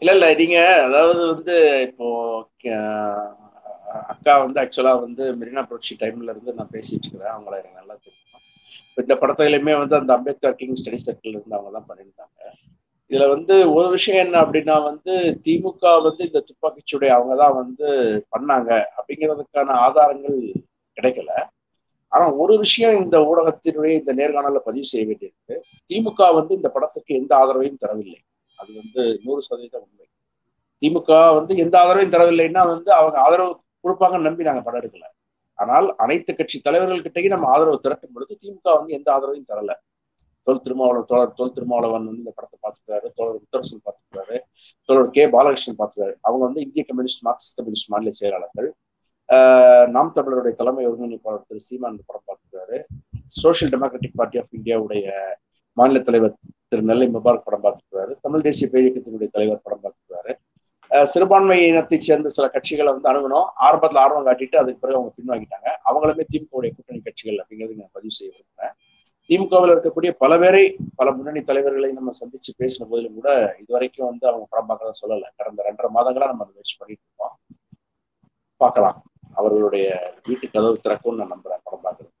[0.00, 0.26] இல்ல இல்ல.
[0.40, 1.54] நீங்க அதாவது வந்து
[1.88, 2.06] இப்போ
[4.12, 7.34] அக்கா வந்து ஆக்சுவலா வந்து மெரினா புரட்சி டைம்ல இருந்து நான் பேசிட்டு இருக்கிறேன்.
[7.34, 8.20] அவங்கள எனக்கு நல்லா தெரியும்.
[8.98, 12.30] இந்த படத்துலயுமே வந்து அந்த அம்பேத்கர் கிங் ஸ்டடி சர்க்கிள் இருந்து அவங்க தான் பண்ணியிருந்தாங்க.
[13.10, 15.14] இதுல வந்து ஒரு விஷயம் என்ன அப்படின்னா வந்து
[15.46, 17.88] திமுக வந்து இந்த துப்பாக்கிச்சூடை அவங்க தான் வந்து
[18.34, 20.38] பண்ணாங்க அப்படிங்கிறதுக்கான ஆதாரங்கள்
[20.96, 21.30] கிடைக்கல.
[22.12, 25.54] ஆனா ஒரு விஷயம் இந்த ஊடகத்தினுடைய இந்த நேர்காணல பதிவு செய்ய வேண்டியிருக்கு.
[25.90, 28.20] திமுக வந்து இந்த படத்துக்கு எந்த ஆதரவையும் தரவில்லை.
[28.58, 30.06] அது வந்து நூறு சதவீதம் உண்மை.
[30.82, 33.52] திமுக வந்து எந்த ஆதரவையும் தரவில்லைன்னா வந்து அவங்க ஆதரவு
[33.84, 35.06] கொடுப்பாங்கன்னு நம்பி நாங்க படம் எடுக்கல.
[35.58, 39.72] ஆனால் அனைத்து கட்சி தலைவர்கள்கிட்டையும் நம்ம ஆதரவு திரட்டும் பொழுது திமுக வந்து எந்த ஆதரவையும் தரல.
[40.46, 44.36] தொல் திருமாவளவன் தோழர் தொல் திருமாவளவன் வந்து இந்த படத்தை பார்த்துக்கிறாரு தோழர் முத்தரசன் பார்த்துக்கிறாரு
[44.88, 45.24] தோழர் கே.
[45.36, 48.68] பாலகிருஷ்ணன் பார்த்துக்கிறாரு அவங்க வந்து இந்திய கம்யூனிஸ்ட் மார்க்சிஸ்ட் கம்யூனிஸ்ட் மாநில செயலாளர்கள்.
[49.94, 52.78] நாம் தமிழருடைய தலைமை ஒருங்கிணைப்பாளர் திரு சீமான் இந்த படம் பார்த்துக்கிறாரு
[53.42, 55.06] சோசியல் டெமோக்ராட்டிக் பார்ட்டி ஆஃப் இந்தியாவுடைய
[55.76, 56.34] மாநில தலைவர்
[56.70, 60.32] திரு நெல்லை முபாரக் படம் பார்த்துக்கிறாரு தமிழ் தேசிய பேரியக்கத்தினுடைய தலைவர் படம் பார்த்துக்கிறாரு
[61.12, 63.46] சிறுபான்மை இனத்தை சேர்ந்த சில கட்சிகளை வந்து அணுகணும்.
[63.66, 65.68] ஆரம்பத்தில் ஆர்வம் காட்டிட்டு அதுக்கு பிறகு அவங்க பின்வாங்கிட்டாங்க.
[65.88, 68.74] அவங்களுமே திமுகவுடைய கூட்டணி கட்சிகள் அப்படிங்கிறது நான் பதிவு செய்ய விரும்புகிறேன்
[69.30, 70.62] திமுகவில் இருக்கக்கூடிய பல பேரை
[70.96, 73.28] பல முன்னணி தலைவர்களை நம்ம சந்திச்சு பேசின போதிலும் கூட
[73.60, 75.28] இதுவரைக்கும் வந்து அவங்க படம் பார்க்கறத சொல்லலை.
[75.38, 77.34] கடந்த ரெண்டரை மாதங்களா நம்ம அதை முயற்சி பண்ணிட்டு இருக்கோம்.
[78.60, 78.98] பார்க்கலாம்.
[79.36, 79.86] அவர்களுடைய
[80.26, 82.12] வீட்டு கதவு திறக்கும்னு நான் நம்புறேன் படம் பார்க்கறது.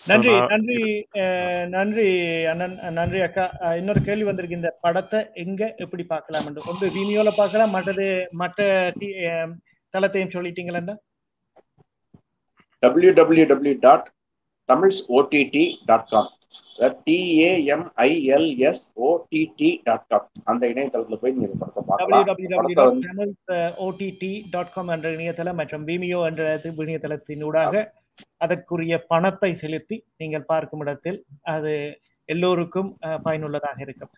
[0.00, 0.78] நன்றி நன்றி
[1.20, 2.08] அஹ், நன்றி
[2.50, 3.44] அண்ணன் நன்றி அக்கா.
[3.78, 6.66] இன்னொரு கேள்வி வந்திருக்கு இந்த படத்தை எங்க எப்படி பார்க்கலாம் என்று?
[6.70, 8.06] ஒன்று விமியோல பார்க்கலாம் மற்றது
[8.42, 8.58] மற்ற
[9.94, 10.82] தளத்தையும் சொல்லிட்டீங்களா
[12.82, 14.08] W W W dot
[14.68, 16.30] Tamils OTT dot com
[17.06, 22.26] TAMILS OTT dot com அந்த இணையதளத்துல போய் நீங்க இந்த படத்தை பார்க்கலாம்.
[22.26, 23.04] படத்தை வந்து
[23.80, 26.42] www.tamilsot.com என்ற இணையதளம் மற்றும் விமியோ என்ற
[26.84, 27.74] இணையதளத்தினூடாக
[28.44, 31.18] அதற்குரிய பணத்தை செலுத்தி நீங்கள் பார்க்கும் இடத்தில்
[31.54, 31.72] அது
[32.28, 32.90] எல்லோருக்கும்
[33.26, 34.12] பயனுள்ளதாக இருக்கும்.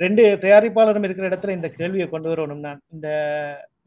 [0.00, 2.80] ரெண்டு தயாரிப்பாளரும் இருக்கிற இடத்துல இந்த கேள்வியை கொண்டு வரணும் நான்.
[2.94, 3.08] இந்த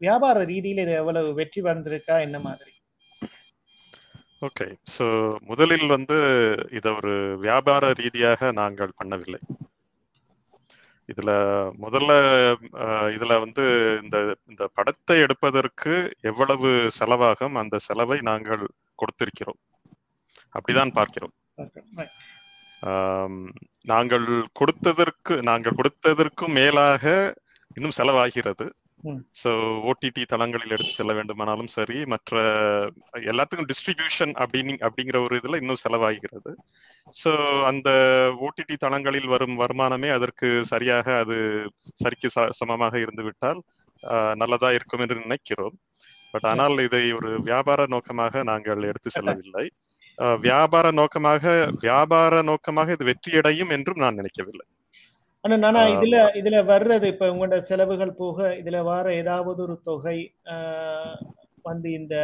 [0.04, 2.72] வியாபார ரீதியில இது எவ்வளவு வெற்றி வந்திருக்கா என்ன மாதிரி?
[4.46, 5.04] ஓகே ஸோ
[5.50, 6.16] முதலில் வந்து
[6.78, 7.12] இதை ஒரு
[7.44, 9.40] வியாபார ரீதியாக நாங்கள் பண்ணவில்லை.
[11.08, 11.30] இதுல
[11.84, 12.12] முதல்ல
[13.16, 13.64] இதுல வந்து
[14.02, 14.16] இந்த
[14.50, 15.94] இந்த படத்தை எடுப்பதற்கு
[16.30, 16.68] எவ்வளவு
[16.98, 18.62] செலவாகும் அந்த செலவை நாங்கள்
[19.02, 19.60] கொடுத்திருக்கிறோம்.
[20.56, 21.34] அப்படிதான் பார்க்கிறோம்.
[23.92, 24.26] நாங்கள்
[24.60, 27.04] கொடுத்ததற்கு நாங்கள் கொடுத்ததற்கும் மேலாக
[27.76, 28.66] இன்னும் செலவாகிறது.
[29.34, 29.50] ஸோ
[29.88, 32.34] ஓடிடி தளங்களில் எடுத்து செல்ல வேண்டுமானாலும் சரி மற்ற
[33.26, 36.52] எல்லாத்துக்கும் டிஸ்ட்ரிபியூஷன் அப்படின்னு அப்படிங்கிற ஒரு இதுல இன்னும் செலவாகிறது.
[37.14, 37.32] ஸோ
[37.70, 37.88] அந்த
[38.46, 41.36] ஓடிடி தளங்களில் வரும் வருமானமே அதற்கு சரியாக அது
[42.02, 43.60] சரிக்கு ச- சமமாக இருந்துவிட்டால்
[44.02, 45.76] ஆஹ், நல்லதா இருக்கும் என்று நினைக்கிறோம்.
[46.34, 49.66] பட் ஆனால் இதை ஒரு வியாபார நோக்கமாக நாங்கள் எடுத்து செல்லவில்லை.
[50.42, 51.44] வியாபார நோக்கமாக
[51.82, 54.66] வியாபார நோக்கமாக இது வெற்றியடையும் என்றும் நான் நினைக்கவில்லை.
[55.44, 55.80] ஆனா நானா.
[55.94, 60.18] இதுல இதுல வர்றது இப்ப உங்களோட செலவுகள் போக இதுல வர ஏதாவது ஒரு தொகை
[61.64, 62.14] வந்து இந்த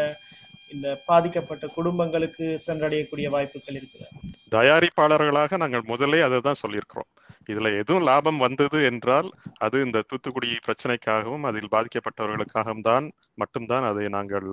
[0.70, 4.06] இந்த பாதிக்கப்பட்ட குடும்பங்களுக்கு சென்றடையக்கூடிய வாய்ப்புகள் இருக்குது.
[4.52, 7.08] தயாரிப்பாளர்களாக நாங்கள் முதலே அதை தான் சொல்லியிருக்கிறோம்.
[7.48, 9.28] இதுல எதுவும் லாபம் வந்தது என்றால்
[9.66, 13.06] அது இந்த தூத்துக்குடி பிரச்சனைக்காகவும் அதில் பாதிக்கப்பட்டவர்களுக்காகவும் தான்
[13.42, 14.48] மட்டும்தான் அதை நாங்கள்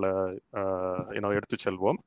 [1.38, 2.00] எடுத்து செல்வோம்.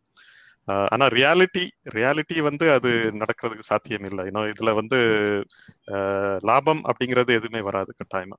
[0.65, 4.99] ஆனா ரியாலிட்டி ரியாலிட்டி வந்து அது நடக்கிறதுக்கு சாத்தியம் இல்லை இன்னும் இதுல வந்து
[5.91, 8.37] ஆஹ் லாபம் அப்படிங்கிறது எதுவுமே வராது கட்டாயமா.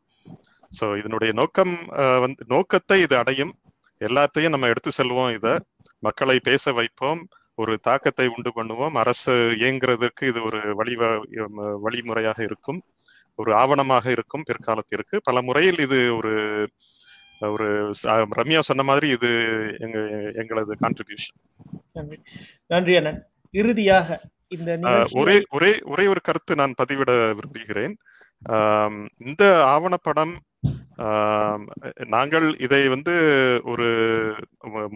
[0.73, 1.75] ஸோ இதனுடைய நோக்கம்
[2.21, 3.53] வந்து நோக்கத்தை இது அடையும்.
[4.01, 5.55] எல்லாத்தையும் நம்ம எடுத்து செல்வோம் இதை.
[5.99, 7.21] மக்களை பேச வைப்போம்.
[7.55, 8.95] ஒரு தாக்கத்தை உண்டு பண்ணுவோம்.
[8.95, 10.95] அரசு இயங்குறதுக்கு இது ஒரு வழி
[11.81, 12.81] வழிமுறையாக இருக்கும்.
[13.39, 14.45] ஒரு ஆவணமாக இருக்கும்.
[14.49, 15.17] பிற்காலத்திற்கு.
[15.23, 16.33] பல முறையில் இது ஒரு
[17.51, 17.95] ஒரு
[18.37, 19.31] ரம்யா சொன்ன மாதிரி இது
[19.79, 19.99] எங்க
[20.35, 22.13] எங்களது கான்ட்ரிபியூஷன்
[22.67, 22.97] நன்றி.
[22.97, 23.27] அண்ணன்.
[23.51, 27.97] இறுதியாக இந்த ஒரே ஒரே ஒரே ஒரு கருத்து நான் பதிவிட விரும்புகிறேன்.
[29.19, 30.37] இந்த ஆவணப்படம்
[32.15, 33.13] நாங்கள் இதை வந்து
[33.73, 33.87] ஒரு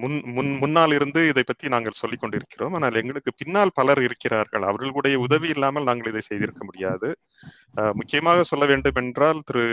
[0.03, 2.75] முன் முன் முன்னால் இருந்து இதை பற்றி நாங்கள் சொல்லிக் கொண்டிருக்கிறோம்.
[2.79, 4.65] ஆனால் எங்களுக்கு பின்னால் பலர் இருக்கிறார்கள்.
[4.71, 7.11] அவர்களுடைய உதவி இல்லாமல் நாங்கள் இதை செய்திருக்க முடியாது.
[8.01, 9.65] முக்கியமாக சொல்ல வேண்டும் என்றால் Thiru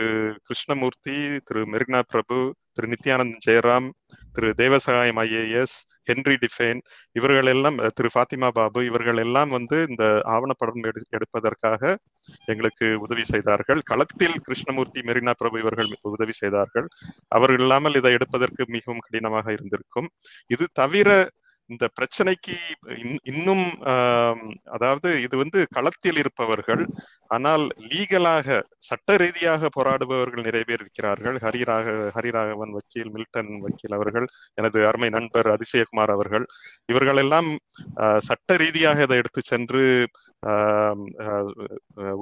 [0.47, 1.18] Krishnamurthy
[1.49, 2.38] Thiru Marina Prabhu
[2.76, 3.89] Thiru Nithyanand Jayaram
[4.35, 5.77] Thiru Devasahayam IAS
[6.07, 6.80] Henri Tiphagne
[7.19, 10.03] இவர்கள் எல்லாம் திரு ஃபாத்திமா பாபு இவர்கள் எல்லாம் வந்து இந்த
[10.35, 11.81] ஆவணப்படம் எடு எடுப்பதற்காக
[12.51, 13.81] எங்களுக்கு உதவி செய்தார்கள்.
[13.91, 16.88] களத்தில் கிருஷ்ணமூர்த்தி மெரினா பிரபு இவர்கள் உதவி செய்தார்கள்.
[17.38, 20.09] அவர்கள் இல்லாமல் இதை எடுப்பதற்கு மிகவும் கடினமாக இருந்திருக்கும்.
[20.55, 21.09] இது தவிர
[21.69, 22.56] இந்த பிரச்சனைக்கு
[23.31, 23.65] இன்னும்
[24.76, 26.84] அதாவது இது வந்து களத்தில் இருப்பவர்கள்
[27.35, 28.57] ஆனால் லீகலாக
[28.88, 31.38] சட்ட ரீதியாக போராடுபவர்கள் நிறைய பேர் இருக்கிறார்கள்.
[31.45, 34.27] ஹரிராக ஹரிராகவன் வக்கீல் மில்டன் வக்கீல் அவர்கள்
[34.60, 36.45] எனது அருமை நண்பர் அதிசயகுமார் அவர்கள்
[36.91, 37.49] இவர்கள் எல்லாம்
[38.27, 39.84] சட்ட ரீதியாக இதை எடுத்து சென்று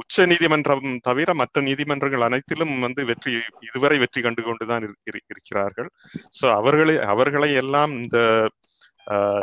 [0.02, 3.32] உச்ச நீதிமன்றம் தவிர மற்ற நீதிமன்றங்கள் அனைத்திலும் வந்து வெற்றி
[3.68, 5.90] இதுவரை வெற்றி கண்டு கொண்டுதான் இருக்கிறார்கள்.
[6.40, 8.20] சோ அவர்களை அவர்களை எல்லாம் இந்த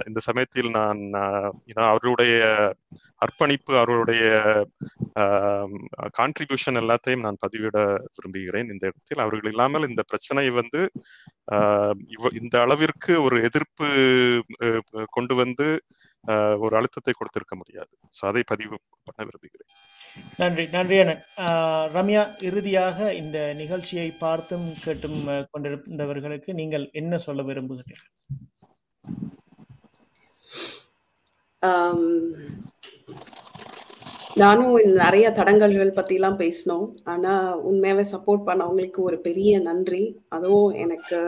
[0.09, 1.01] இந்த சமயத்தில் நான்
[1.91, 2.35] அவர்களுடைய
[3.25, 4.25] அர்ப்பணிப்பு அவர்களுடைய
[6.19, 7.77] கான்ட்ரிபியூஷன் எல்லாத்தையும் நான் பதிவிட
[8.17, 9.23] விரும்புகிறேன் இந்த இடத்தில்.
[9.25, 10.83] அவர்கள் இல்லாமல் இந்த பிரச்சனை வந்து
[12.41, 13.89] இந்த அளவிற்கு ஒரு எதிர்ப்பு
[15.17, 15.69] கொண்டு வந்து
[16.65, 17.93] ஒரு அழுத்தத்தை கொடுத்திருக்க முடியாது.
[18.17, 18.77] ஸோ அதை பதிவு
[19.09, 19.71] பண்ண விரும்புகிறேன்.
[20.43, 21.25] நன்றி நன்றி அண்ணன்
[21.97, 25.21] ரம்யா இறுதியாக இந்த நிகழ்ச்சியை பார்த்தும் கேட்டும்
[25.53, 28.15] கொண்டிருந்தவர்களுக்கு நீங்கள் என்ன சொல்ல விரும்புகிறீர்கள்?
[34.37, 36.87] நானும் நிறைய தடங்கல்கள் பற்றிலாம் பேசினோம்.
[37.05, 40.03] ஆனால் உண்மையாகவே சப்போர்ட் பண்ணவங்களுக்கு ஒரு பெரிய நன்றி.
[40.29, 41.21] அதுவும் எனக்கு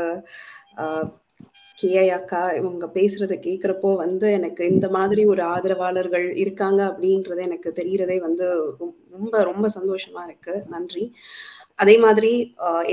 [1.78, 8.18] கேஐ அக்கா இவங்க பேசுறத கேட்குறப்போ வந்து எனக்கு இந்த மாதிரி ஒரு ஆதரவாளர்கள் இருக்காங்க அப்படின்றது எனக்கு தெரியிறதே
[8.20, 8.46] வந்து
[9.16, 10.54] ரொம்ப ரொம்ப சந்தோஷமா இருக்கு.
[10.68, 11.04] நன்றி.
[11.82, 12.32] அதே மாதிரி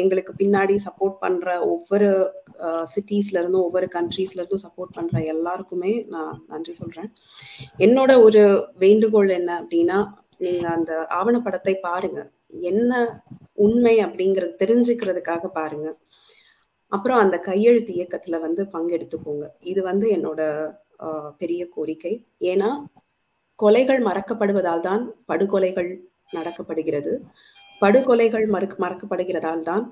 [0.02, 2.10] எங்களுக்கு பின்னாடி சப்போர்ட் பண்ற ஒவ்வொரு
[2.94, 7.10] சிட்டிஸ்ல இருந்தும் ஒவ்வொரு கண்ட்ரீஸ்ல இருந்தும் சப்போர்ட் பண்ற எல்லாருக்குமே நான் நன்றி சொல்றேன்.
[7.86, 8.44] என்னோட ஒரு
[8.84, 10.00] வேண்டுகோள் என்ன அப்படின்னா
[10.46, 12.20] நீங்க அந்த ஆவணப்படத்தை பாருங்க.
[12.72, 12.92] என்ன
[13.66, 15.88] உண்மை அப்படிங்கறது தெரிஞ்சுக்கிறதுக்காக பாருங்க.
[16.92, 19.46] அப்புறம் அந்த கையெழுத்து இயக்கத்துல வந்து பங்கெடுத்துக்கோங்க.
[19.72, 20.42] இது வந்து என்னோட
[21.42, 22.14] பெரிய கோரிக்கை.
[22.52, 22.70] ஏன்னா
[23.60, 25.92] கொலைகள் மறக்கப்படுவதால் தான் படுகொலைகள்
[26.38, 27.14] நடக்கப்படுகிறது.
[27.82, 29.86] படுகொலைகள் மறுக்க மறக்கப்படுகிறதால் தான்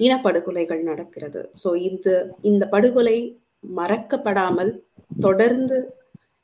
[0.00, 1.40] இனப்படுகொலைகள் நடக்கிறது.
[1.62, 2.08] ஸோ இந்த
[2.50, 3.18] இந்த படுகொலை
[3.80, 4.72] மறக்கப்படாமல்
[5.26, 5.78] தொடர்ந்து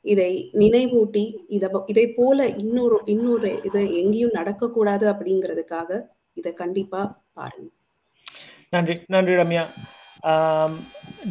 [0.05, 1.25] இதை நினைவூட்டி
[1.55, 5.99] இதை இதை போல இன்னொரு இன்னொரு இது எங்கேயும் நடக்கக்கூடாது அப்படிங்கிறதுக்காக
[6.39, 7.01] இதை கண்டிப்பா
[7.39, 7.69] பாருங்க.
[8.73, 9.65] நன்றி நன்றி ரம்யா.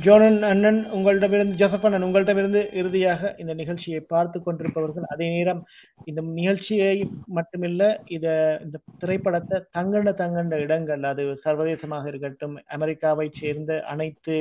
[0.05, 5.63] ஜோனன் அண்ணன் உங்களிடமிருந்து ஜோசப் அண்ணன் உங்களிடமிருந்து இறுதியாக இந்த நிகழ்ச்சியை பார்த்து கொண்டிருப்பவர்கள் அதே நேரம்
[6.05, 6.97] இந்த நிகழ்ச்சியை
[7.39, 7.83] மட்டுமில்ல
[8.17, 8.27] இத
[8.65, 14.37] இந்த திரைப்படத்தை தங்கண்ட தங்கண்ட இடங்கள் அது சர்வதேசமாக இருக்கட்டும் அமெரிக்காவை சேர்ந்த அனைத்து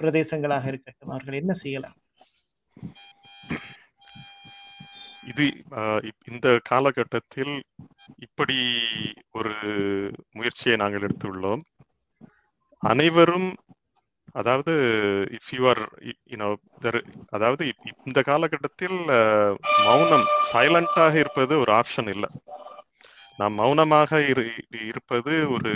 [0.00, 1.96] பிரதேசங்களாக இருக்கட்டும் அவர்கள் என்ன செய்யலாம்?
[5.30, 5.46] இது
[6.32, 7.54] இந்த காலகட்டத்தில்
[8.26, 8.58] இப்படி
[9.38, 9.54] ஒரு
[10.36, 11.62] முயற்சியை நாங்கள் எடுத்துள்ளோம்.
[12.82, 13.48] அனைவரும்
[14.40, 14.72] அதாவது
[15.38, 15.82] இஃப் யூ ஆர்
[17.36, 17.62] அதாவது
[18.08, 18.98] இந்த காலகட்டத்தில்
[19.86, 22.30] மௌனம் சைலண்டாக இருப்பது ஒரு ஆப்ஷன் இல்லை.
[23.40, 24.44] நாம் மௌனமாக இரு
[24.90, 25.72] இருப்பது ஒரு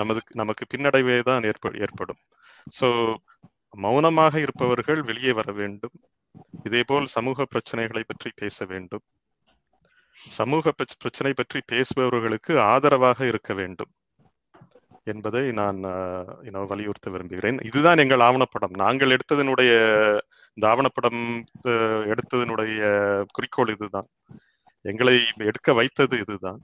[0.00, 2.20] நமது நமக்கு பின்னடைவே தான் ஏற்ப ஏற்படும்.
[2.78, 2.88] ஸோ
[3.84, 5.94] மௌனமாக இருப்பவர்கள் வெளியே வர வேண்டும்.
[6.68, 9.04] இதேபோல் சமூக பிரச்சனைகளை பற்றி பேச வேண்டும்.
[10.38, 10.72] சமூக
[11.02, 13.90] பிரச்சனை பற்றி பேசுபவர்களுக்கு ஆதரவாக இருக்க வேண்டும்.
[15.12, 15.80] என்பதை நான்
[16.72, 17.58] வலியுறுத்த விரும்புகிறேன்.
[17.70, 18.74] இதுதான் எங்கள் ஆவணப்படம்.
[18.82, 19.72] நாங்கள் எடுத்ததனுடைய
[20.56, 21.22] இந்த ஆவணப்படம்
[22.12, 22.80] எடுத்ததனுடைய
[23.36, 24.08] குறிக்கோள் இதுதான்.
[24.92, 25.14] எங்களை
[25.50, 26.60] எடுக்க வைத்தது இதுதான்.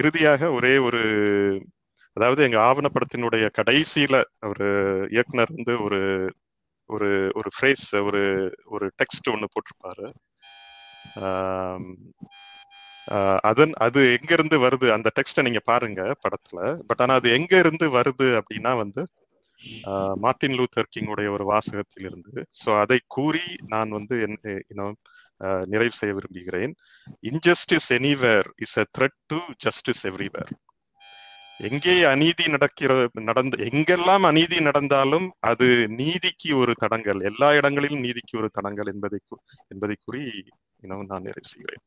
[0.00, 1.02] இறுதியாக ஒரே ஒரு
[2.16, 4.14] அதாவது எங்க ஆவணப்படத்தினுடைய கடைசியில
[4.50, 4.68] ஒரு
[5.10, 6.00] இயக்குனர் வந்து ஒரு
[6.94, 7.08] ஒரு
[7.38, 8.22] ஒரு ஃப்ரேஸ் ஒரு
[8.74, 10.06] ஒரு டெக்ஸ்ட் ஒன்று போட்டிருப்பாரு.
[13.50, 14.86] அதன் அது எங்க இருந்து வருது?
[14.92, 16.58] அந்த டெக்ஸ்ட நீங்க பாருங்க படத்துல.
[16.88, 19.02] பட் ஆனா அது எங்க இருந்து வருது அப்படின்னா வந்து
[19.90, 24.16] ஆஹ் மார்ட்டின் லூத்தர் கிங்குடைய ஒரு வாசகத்தில் இருந்து ஸோ அதை கூறி நான் வந்து
[24.70, 24.96] இன்னும்
[25.68, 26.72] நிறைவு செய்ய விரும்புகிறேன்.
[27.30, 30.52] Injustice anywhere is a threat to justice everywhere
[31.60, 32.92] எங்கே அநீதி நடக்கிற
[33.22, 35.68] நடந்த எங்கெல்லாம் அநீதி நடந்தாலும் அது
[36.00, 39.20] நீதிக்கு ஒரு தடங்கல் எல்லா இடங்களிலும் நீதிக்கு ஒரு தடங்கல் என்பதை
[39.70, 40.22] என்பதை கூறி
[40.82, 41.84] இன்னும் நான் நிறைவு செய்கிறேன்.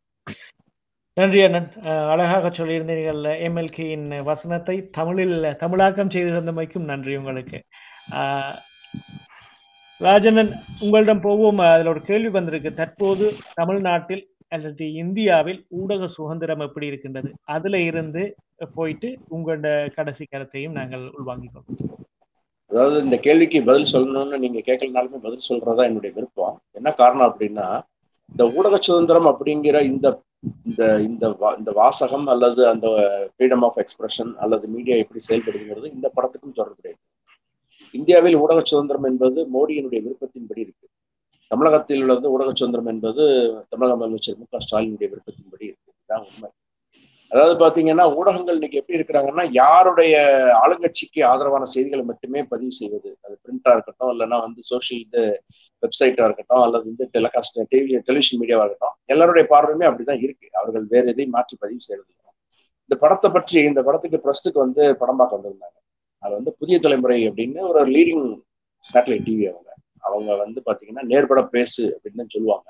[1.19, 1.69] நன்றி அண்ணன்.
[1.81, 3.21] அஹ், அழகாக சொல்லியிருந்தீர்கள்.
[3.47, 7.59] எம்எல்கேயின் வசனத்தை தமிழில் தமிழாக்கம் செய்து தந்தமைக்கும் நன்றி உங்களுக்கு.
[8.11, 8.55] அஹ்,
[10.01, 11.59] ராஜனன் உங்களிடம் போவோம்.
[11.67, 12.73] அதில் ஒரு கேள்வி வந்திருக்கு.
[12.73, 17.29] தற்போது தமிழ்நாட்டில் அல்லது இந்தியாவில் ஊடக சுதந்திரம் எப்படி இருக்கின்றது?
[17.47, 18.21] அதுல இருந்து
[18.73, 21.67] போயிட்டு உங்களோட கடைசி கருத்தையும் நாங்கள் உள்வாங்கிக்கோம்
[22.71, 26.57] அதாவது இந்த கேள்விக்கு பதில் சொல்லணும்னு நீங்க கேட்கலனாலுமே பதில் சொல்றதா என்னுடைய விருப்பம்.
[26.71, 27.67] என்ன காரணம் அப்படின்னா
[28.31, 30.07] இந்த ஊடக சுதந்திரம் அப்படிங்கிற இந்த
[30.43, 31.25] இந்த இந்த
[31.57, 32.87] இந்த வாசகம் அல்லது அந்த
[33.31, 36.99] ஃப்ரீடம் ஆஃப் எக்ஸ்பிரஷன் அல்லது மீடியா எப்படி செயல்படுகிறது இந்த படத்துக்கும் தொடர்புடையது
[37.93, 40.85] இந்தியாவில் ஊடக சுதந்திரம் என்பது மோடியினுடைய விருப்பத்தின்படி இருக்கு.
[41.51, 43.23] தமிழகத்தில் உள்ளது ஊடக சுதந்திரம் என்பது
[43.69, 45.91] தமிழக முதலமைச்சர் மு க ஸ்டாலினுடைய விருப்பத்தின்படி இருக்கு.
[45.93, 46.49] இதுதான் உண்மை.
[47.31, 50.13] அதாவது பாத்தீங்கன்னா ஊடகங்கள் இன்னைக்கு எப்படி இருக்கிறாங்கன்னா யாருடைய
[50.61, 53.09] ஆளுங்கட்சிக்கு ஆதரவான செய்திகளை மட்டுமே பதிவு செய்வது
[53.67, 55.21] அது இருக்கட்டும் இல்லைன்னா வந்து சோஷியல் இது
[55.83, 60.47] வெப்சைட்டா இருக்கட்டும் அல்லது வந்து டெலிகாஸ்ட் டிவி டெலிவிஷன் மீடியாவா இருக்கட்டும் எல்லாருடைய பார்வையுமே அப்படிதான் இருக்கு.
[60.61, 62.17] அவர்கள் வேற எதையும் மாற்றி பதிவு செய்யறது
[62.89, 65.77] இந்த படத்தை பற்றி இந்த படத்துக்கு ப்ரெஸ்ஸுக்கு வந்து படம் பார்க்க வந்திருந்தாங்க.
[66.23, 68.23] அது வந்து புதிய தலைமுறை அப்படின்னு ஒரு லீடிங்
[68.85, 69.69] சேட்டலைட் டிவி அவங்க.
[70.07, 72.69] அவங்க வந்து பாத்தீங்கன்னா நேர்பட பேசு அப்படின்னு சொல்லுவாங்க.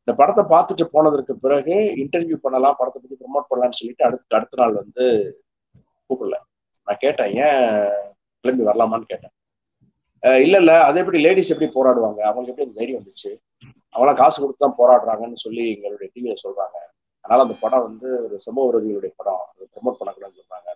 [0.00, 4.80] இந்த படத்தை பார்த்துட்டு போனதற்கு பிறகு இன்டர்வியூ பண்ணலாம் படத்தை பத்தி ப்ரொமோட் பண்ணலாம்னு சொல்லிட்டு அடுத்த அடுத்த நாள்
[4.82, 5.04] வந்து
[6.10, 6.38] கூப்பிடல.
[6.86, 7.66] நான் கேட்டேன் ஏன்
[8.44, 9.34] கிளம்பி வரலாமான்னு கேட்டேன்.
[10.22, 10.72] இல்ல இல்ல.
[10.88, 12.20] அது எப்படி லேடிஸ் எப்படி போராடுவாங்க?
[12.30, 13.30] அவங்களுக்கு எப்படி தைரியம் வந்துச்சு?
[13.94, 16.76] அவங்களாம் காசு கொடுத்து தான் போராடுறாங்கன்னு சொல்லி எங்களுடைய டிவியில சொல்றாங்க.
[17.24, 19.44] அதனால அந்த படம் வந்து ஒரு சமூக விரோதிகளுடைய படம்.
[19.50, 19.66] அதை
[20.00, 20.70] பண்ணக்கூடாதுன்னு சொல்றாங்க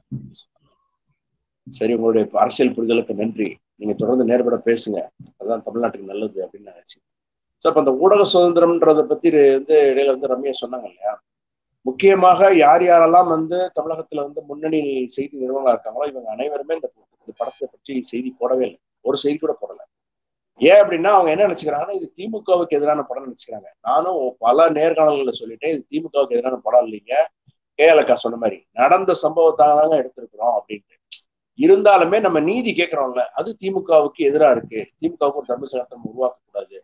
[1.66, 3.48] சரி உங்களுடைய அரசியல் புரிதலுக்கு நன்றி.
[3.80, 4.98] நீங்க தொடர்ந்து நேர்பட பேசுங்க.
[5.38, 7.04] அதுதான் தமிழ்நாட்டுக்கு நல்லது அப்படின்னு நான் நினைச்சேன்.
[7.62, 11.12] ஸோ அப்போ அந்த ஊடக சுதந்திரம்ன்றதை பத்தி வந்து இடையில வந்து ரம்யா சொன்னாங்க இல்லையா?
[11.86, 14.80] முக்கியமாக யார் யாரெல்லாம் வந்து தமிழகத்துல வந்து முன்னணி
[15.16, 16.88] செய்தி நிறுவனங்களா இருக்காங்களோ இவங்க அனைவருமே இந்த
[17.40, 18.80] படத்தை பற்றி செய்தி போடவே இல்லை.
[19.02, 19.80] ஒரு செய்தி கூட போடல.
[20.60, 23.68] ஏன் அப்படின்னா அவங்க என்ன நினைச்சுக்கிறாங்கன்னா இது திமுகவுக்கு எதிரான படம் நினைச்சுக்கிறாங்க.
[23.80, 27.14] நானும் பல நேர்காணல்களை சொல்லிட்டேன் இது திமுகவுக்கு எதிரான படம் இல்லைங்க.
[27.78, 30.96] கேஎலக்கா சொன்ன மாதிரி நடந்த சம்பவத்தாங்க எடுத்திருக்கிறோம் அப்படின்ட்டு.
[31.58, 34.80] இருந்தாலுமே நம்ம நீதி கேட்கிறோம்ல அது திமுகவுக்கு எதிரா இருக்கு.
[35.00, 36.76] திமுகவுக்கு ஒரு தர்ம சட்டம் உருவாக்க கூடாது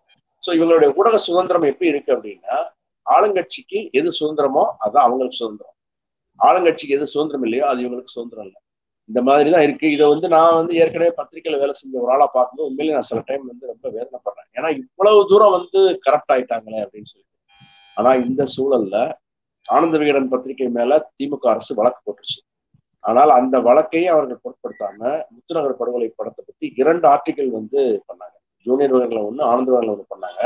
[0.44, 2.56] சோ இவங்களுடைய ஊடக சுதந்திரம் எப்படி இருக்கு அப்படின்னா
[3.06, 5.74] ஆளுங்கட்சிக்கு எது சுதந்திரமோ அதான் அவங்களுக்கு சுதந்திரம்.
[6.40, 8.60] ஆளுங்கட்சிக்கு எது சுதந்திரம் இல்லையோ அது இவங்களுக்கு சுதந்திரம் இல்லை.
[9.08, 9.86] இந்த மாதிரி தான் இருக்கு.
[9.90, 13.44] இதை வந்து நான் வந்து ஏற்கனவே பத்திரிகையில வேலை செஞ்ச ஒரு ஆளா பார்க்கும்போது உண்மையிலே நான் சில டைம்
[13.46, 14.48] வந்து ரொம்ப வேதனைப்படுறேன்.
[14.56, 17.34] ஏன்னா இவ்வளவு தூரம் வந்து கரப்ட் ஆயிட்டாங்களே அப்படின்னு சொல்லிட்டு.
[17.96, 18.96] ஆனா இந்த சூழல்ல
[19.68, 22.38] ஆனந்த விகடன் பத்திரிகை மேல திமுக அரசு வழக்கு போட்டுருச்சு.
[23.04, 25.00] ஆனால் அந்த வழக்கையும் அவர்கள் பொருட்படுத்தாம
[25.34, 28.36] முத்துநகர் படுகொலை படத்தை பத்தி இரண்டு ஆர்டிகள் வந்து பண்ணாங்க.
[28.66, 30.42] ஜூனியர் விகடன்ல ஒண்ணு ஆனந்த விகடன்ல ஒண்ணு பண்ணாங்க.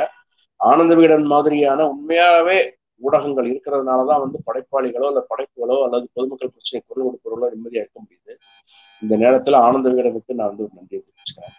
[0.61, 2.59] ஆனந்த விகடன் மாதிரியான உண்மையாவே
[3.01, 8.33] ஊடகங்கள் இருக்கிறதுனாலதான் வந்து படைப்பாளிகளோ அல்லது படைப்புகளோ அல்லது பொதுமக்கள் பிரச்சனை குரல் கொடுப்பவர்களோ நிம்மதியாக இருக்க முடியுது.
[9.03, 11.57] இந்த நேரத்துல ஆனந்த விகடனுக்கு நான் வந்து ஒரு நன்றியை தெரிவிச்சுக்கிறேன்.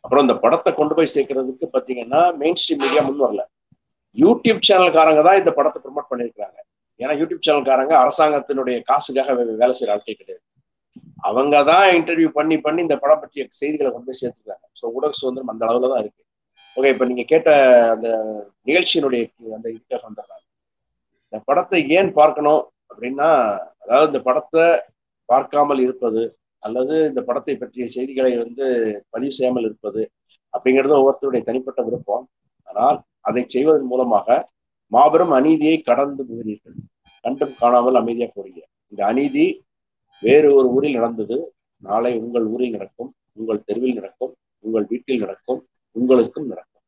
[0.00, 3.42] அப்புறம் இந்த படத்தை கொண்டு போய் சேர்க்கறதுக்கு பாத்தீங்கன்னா மெயின் ஸ்ட்ரீம் மீடியா முன் வரல.
[4.16, 6.58] யூடியூப் சேனல்காரங்க தான் இந்த படத்தை ப்ரொமோட் பண்ணியிருக்காங்க
[7.00, 10.42] ஏன்னா யூடியூப் சேனல்காரங்க அரசாங்கத்தினுடைய காசுக்காக வே- வேலை செய்யற ஆட்கள் கிடையாது.
[11.20, 14.66] அவங்க தான் இன்டர்வியூ பண்ணி பண்ணி இந்த படம் பற்றிய செய்திகளை கொண்டு போய் சேர்த்துருக்காங்க.
[14.80, 16.22] ஸோ ஊடக சுதந்திரம் அந்த அளவுல தான் இருக்கு.
[16.76, 17.50] ஓகே இப்ப நீங்க கேட்ட
[17.90, 18.08] அந்த
[18.66, 19.22] நிகழ்ச்சியினுடைய
[19.54, 20.41] அந்த இதுக்காக வந்துடுறாங்க
[21.32, 23.28] இந்த படத்தை ஏன் பார்க்கணும் அப்படின்னா
[23.82, 24.64] அதாவது இந்த படத்தை
[25.28, 26.22] பார்க்காமல் இருப்பது
[26.62, 28.66] அல்லது இந்த படத்தை பற்றிய செய்திகளை வந்து
[29.14, 30.02] பதிவு செய்யாமல் இருப்பது
[30.54, 32.24] அப்படிங்கிறது ஒவ்வொருத்தருடைய தனிப்பட்ட விருப்பம்.
[32.68, 32.98] ஆனால்
[33.28, 34.28] அதை செய்வதன் மூலமாக
[34.92, 36.76] மாபெரும் அநீதியை கடந்து போகிறீர்கள்.
[37.24, 38.60] கண்டும் காணாமல் அமைதியா போறீங்க.
[38.92, 39.46] இந்த அநீதி
[40.22, 41.38] வேறு ஒரு ஊரில் நடந்தது.
[41.82, 43.10] நாளை உங்கள் ஊரில் நடக்கும்
[43.40, 44.32] உங்கள் தெருவில் நடக்கும்
[44.64, 45.60] உங்கள் வீட்டில் நடக்கும்
[45.96, 46.84] உங்களுக்கும் நடக்கும்.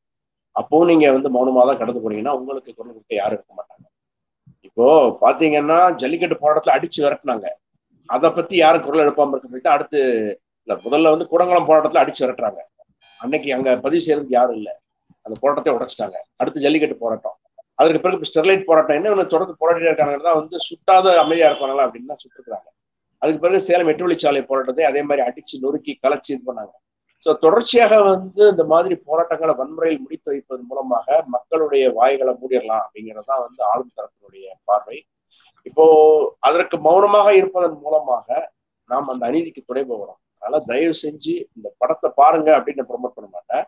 [0.56, 3.86] அப்போ நீங்க வந்து மௌனமாக தான் கடந்து போனீங்கன்னா உங்களுக்கு குரல் கொடுக்க யாரும் இருக்க மாட்டாங்க.
[4.76, 4.86] இப்போ
[5.20, 7.48] பாத்தீங்கன்னா ஜல்லிக்கட்டு போராட்டத்துல அடிச்சு விரட்டுனாங்க.
[8.08, 10.00] அதை பத்தி யாரும் குரல் எழுப்பாம இருக்க போய் அடுத்து
[10.64, 12.60] இல்ல முதல்ல வந்து கூடங்குளம் போராட்டத்துல அடிச்சு விரட்டுறாங்க.
[13.20, 14.74] அன்னைக்கு அங்க பதிவு செய்யறதுக்கு யாரும் இல்லை.
[15.26, 16.16] அந்த போராட்டத்தை உடைச்சிட்டாங்க.
[16.40, 17.36] அடுத்து ஜல்லிக்கட்டு போராட்டம்.
[17.80, 18.96] அதற்கு பிறகு இப்ப ஸ்டெர்லைட் போராட்டம்.
[18.98, 22.68] என்ன தொடர்ந்து போராட்டிட்டு இருக்காங்கன்னா வந்து சுட்டாத அமைதியா இருப்பாங்களா அப்படின்னு தான் சுட்டுருக்காங்க
[23.22, 26.74] அதுக்கு பிறகு சேலம் எட்டு வழிச்சாலை போராட்டத்தை அதே மாதிரி அடிச்சு நொறுக்கி கலைச்சு இது பண்ணாங்க.
[27.24, 33.44] ஸோ தொடர்ச்சியாக வந்து இந்த மாதிரி போராட்டங்களை வன்முறையில் முடித்து வைப்பதன் மூலமாக மக்களுடைய வாய்களை மூடிடலாம் அப்படிங்கிறது தான்
[33.46, 34.98] வந்து ஆளும் தரப்பினுடைய பார்வை.
[35.68, 35.84] இப்போ
[36.48, 38.26] அதற்கு மௌனமாக இருப்பதன் மூலமாக
[38.90, 43.64] நாம் அந்த அநீதிக்கு துணை போகிறோம் அதனால தயவு செஞ்சு இந்த படத்தை பாருங்க அப்படின்னு ப்ரொமோட் பண்ண மாட்டேன்.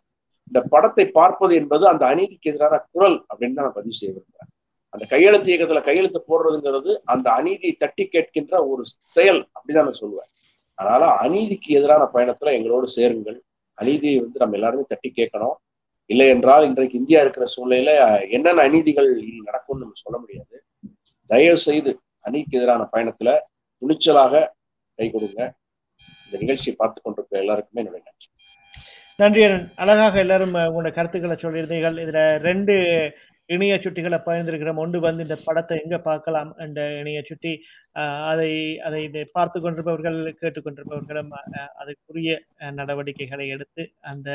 [0.48, 4.50] இந்த படத்தை பார்ப்பது என்பது அந்த அநீதிக்கு எதிரான குரல் அப்படின்னு நான் பதிவு செய்ய விரும்புறேன்.
[4.94, 8.82] அந்த கையெழுத்து இயக்கத்துல கையெழுத்து போடுறதுங்கிறது அந்த அநீதியை தட்டி கேட்கின்ற ஒரு
[9.16, 10.30] செயல் அப்படிதான் நான் சொல்லுவேன்.
[10.76, 13.38] அதனால அநீதிக்கு எதிரான பயணத்துல எங்களோடு சேருங்கள்.
[13.78, 15.56] அநீதியை வந்து நம்ம எல்லாருமே தட்டி கேட்கணும்.
[16.10, 17.92] இல்லை என்றால் இன்றைக்கு இந்தியா இருக்கிற சூழ்நிலையில
[18.30, 20.56] என்னென்ன அநீதிகள் இனி நடக்கும்னு நம்ம சொல்ல முடியாது.
[21.30, 21.92] தயவு செய்து
[22.26, 23.32] அநீதிக்கு எதிரான பயணத்துல
[23.82, 24.44] துணிச்சலாக
[24.94, 25.40] கை கொடுங்க.
[26.24, 28.28] இந்த நிகழ்ச்சியை பார்த்து கொண்டிருக்கிற எல்லாருக்குமே என்னுடைய நன்றி.
[29.20, 29.66] நன்றி அருண்.
[29.76, 31.96] அழகாக எல்லாரும் உங்களோட கருத்துக்களை சொல்லியிருந்தீர்கள்.
[32.04, 32.74] இதுல ரெண்டு
[33.50, 36.50] இணைய சுட்டிகளை பகிர்ந்திருக்கிறோம் ஒன்று வந்து இந்த படத்தை எங்க பார்க்கலாம்?
[36.58, 37.52] என்ற இணைய சுட்டி
[37.96, 38.48] அஹ், அதை
[38.86, 42.30] அதை இதை பார்த்து கொண்டிருப்பவர்கள் கேட்டுக்கொண்டிருப்பவர்களும் அதுக்குரிய அதற்குரிய
[42.78, 44.28] நடவடிக்கைகளை எடுத்து அந்த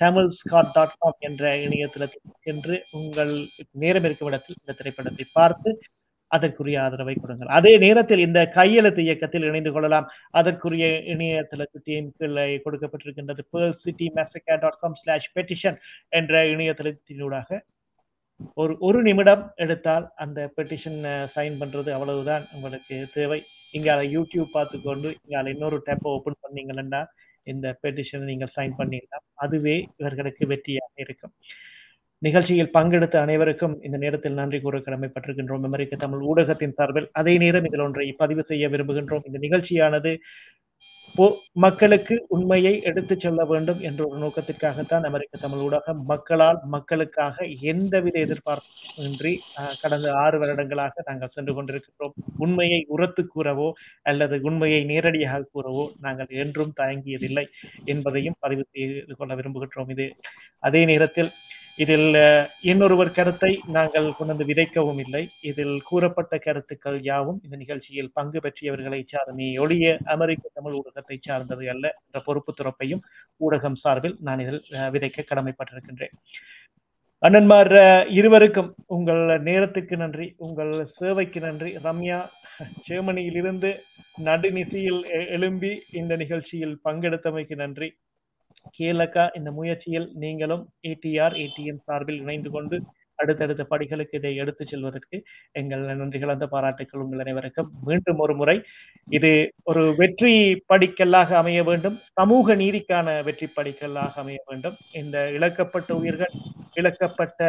[0.00, 3.32] தமிழ் ஸ்காட் டாட் காம் என்ற இணையதளத்தில் சென்று உங்கள்
[3.78, 5.70] நேரம் இருக்கும் இடத்தில் இந்த திரைப்படத்தை பார்த்து
[6.30, 7.50] அதற்குரிய ஆதரவை கொடுங்கள்.
[7.56, 10.06] அதே நேரத்தில் இந்த கையெழுத்து இயக்கத்தில் இணைந்து கொள்ளலாம்.
[10.32, 14.08] அதற்குரிய இணையதள சுட்டியின் கீழே கொடுக்கப்பட்டிருக்கின்றது pearl city
[14.58, 15.78] dot com slash petition
[16.12, 17.50] என்ற இணையதளத்தினூடாக
[18.54, 20.98] ஒரு ஒரு நிமிடம் எடுத்தால் அந்த பெட்டிஷன்
[21.34, 23.38] சைன் பண்றது அவ்வளவுதான் உங்களுக்கு தேவை.
[23.72, 27.00] இங்கால யூடியூப் பார்த்துக்கொண்டு இங்கால இன்னொரு டேப்பை ஓபன் பண்ணீங்கன்னா
[27.42, 31.32] இந்த பெட்டிஷனை நீங்கள் சைன் பண்ணிடலாம் அதுவே இவர்களுக்கு வெற்றியாக இருக்கும்.
[32.22, 35.66] நிகழ்ச்சியில் பங்கெடுத்த அனைவருக்கும் இந்த நேரத்தில் நன்றி கூற கடமைப்பட்டிருக்கின்றோம்.
[35.70, 39.26] அமெரிக்க தமிழ் ஊடகத்தின் சார்பில் அதே நேரம் இதில் ஒன்றை பதிவு செய்ய விரும்புகின்றோம்.
[39.26, 40.12] இந்த நிகழ்ச்சியானது
[41.58, 47.36] மக்களுக்கு உண்மையை எடுத்துச் செல்ல வேண்டும் என்ற ஒரு நோக்கத்திற்காகத்தான் அமெரிக்க தமிழ் ஊடகம் மக்களால் மக்களுக்காக
[47.68, 48.74] எந்தவித எதிர்பார்ப்பின்றி
[49.04, 52.14] இன்றி அஹ், கடந்த ஆறு வருடங்களாக நாங்கள் சென்று கொண்டிருக்கின்றோம்.
[52.38, 53.68] உண்மையை உரத்து கூறவோ
[54.06, 57.44] அல்லது உண்மையை நேரடியாக கூறவோ நாங்கள் என்றும் தயங்கியதில்லை
[57.86, 60.06] என்பதையும் பதிவு செய்து கொள்ள விரும்புகின்றோம் இது.
[60.62, 61.30] அதே நேரத்தில்
[61.78, 62.14] இதில்
[62.62, 65.28] இன்னொருவர் கருத்தை நாங்கள் கொண்டு விதைக்கவும் இல்லை.
[65.42, 71.94] இதில் கூறப்பட்ட கருத்துக்கள் யாவும் இந்த நிகழ்ச்சியில் பங்கு பெற்றியவர்களை சார்ந்தே ஒளிய அமெரிக்க தமிழ் ஊடகத்தை சார்ந்தது அல்ல
[72.06, 73.02] என்ற பொறுப்பு துறப்பையும்
[73.40, 76.14] ஊடகம் சார்பில் நான் இதில் அஹ், விதைக்க கடமைப்பட்டிருக்கின்றேன்.
[77.22, 77.72] அண்ணன்மார்
[78.08, 80.34] இருவருக்கும் உங்கள் நேரத்துக்கு நன்றி.
[80.36, 81.76] உங்கள் சேவைக்கு நன்றி.
[81.76, 82.18] ரம்யா
[82.88, 83.70] ஜெர்மனியிலிருந்து
[84.24, 87.88] நடுநிசையில் எ- எழும்பி இந்த நிகழ்ச்சியில் பங்கெடுத்தமைக்கு நன்றி.
[88.76, 92.78] கீழக்கா இந்த முயற்சியில் நீங்களும் ஏடிஆர் ஏடிஎம் சார்பில் இணைந்து கொண்டு
[93.18, 95.16] அடுத்தடுத்த படிகளுக்கு இதை எடுத்துச் செல்வதற்கு
[95.54, 97.70] எங்கள் நன்றிகள் அந்த பாராட்டுக்கள் உங்கள் அனைவருக்கும்.
[97.86, 98.54] மீண்டும் ஒரு முறை
[99.08, 99.30] இது
[99.64, 100.34] ஒரு வெற்றி
[100.66, 101.96] படிக்கல்லாக அமைய வேண்டும்.
[102.12, 104.76] சமூக நீதிக்கான வெற்றி படிக்கல்லாக அமைய வேண்டும்.
[104.94, 106.34] இந்த இழக்கப்பட்ட உயிர்கள்
[106.76, 107.42] இழக்கப்பட்ட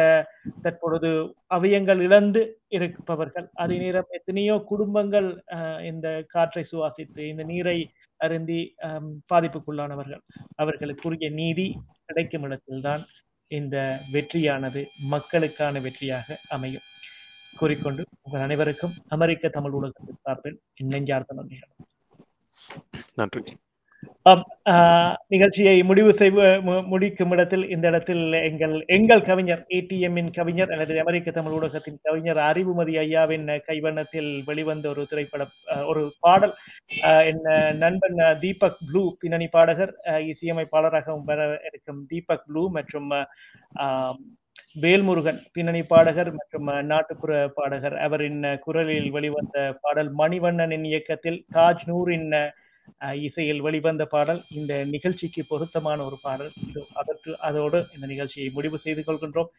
[0.62, 1.10] தற்பொழுது
[1.50, 7.78] அவயங்கள் இழந்து இருப்பவர்கள் அதே நேரம் எத்தனையோ குடும்பங்கள் அஹ், இந்த காற்றை சுவாசித்து இந்த நீரை
[8.20, 10.22] அருந்தி அஹ், பாதிப்புக்குள்ளானவர்கள்.
[10.56, 11.66] அவர்களுக்குரிய நீதி
[12.06, 13.02] கிடைக்கும் இடத்தில்தான்
[13.50, 13.76] இந்த
[14.12, 16.86] வெற்றியானது மக்களுக்கான வெற்றியாக அமையும்.
[17.56, 21.72] கூறிக்கொண்டு உங்கள் அனைவருக்கும் அமெரிக்க தமிழ் ஊடகத்தின் சார்பில் நெஞ்சார்த்த நெஞ்சார்ந்த நன்றிகள்.
[23.14, 23.42] நன்றி.
[25.28, 31.30] நிகழ்ச்சியை முடிவு செய்வ மு- முடிக்கும் இடத்தில் இந்த இடத்தில் எங்கள் எங்கள் கவிஞர் ஏடிஎம்மின் கவிஞர் அல்லது அமெரிக்க
[31.30, 35.52] தமிழ் ஊடகத்தின் கவிஞர் அறிவுமதி ஐயாவின் கைவண்ணத்தில் வெளிவந்த ஒரு திரைப்படம்
[35.86, 36.54] ஒரு பாடல்.
[37.26, 37.42] என்
[37.78, 39.94] நண்பன் தீபக் ப்ளூ பின்னணி பாடகர்
[40.30, 43.10] இசையமைப்பாளராகவும் வர இருக்கும் தீபக் ப்ளூ மற்றும்
[43.80, 44.16] ஆஹ்,
[44.80, 47.96] வேல்முருகன் பின்னணி பாடகர் மற்றும் நாட்டுப்புற பாடகர்.
[48.00, 52.28] அவரின் குரலில் வெளிவந்த பாடல் மணிவண்ணனின் இயக்கத்தில் தாஜ் நூரின்
[53.26, 56.52] இசையில் வெளிவந்த பாடல் இந்த நிகழ்ச்சிக்கு பொருத்தமான ஒரு பாடல்.
[56.68, 59.50] இது அதற்கு அதோடு இந்த நிகழ்ச்சியை முடிவு செய்து கொள்கின்றோம்.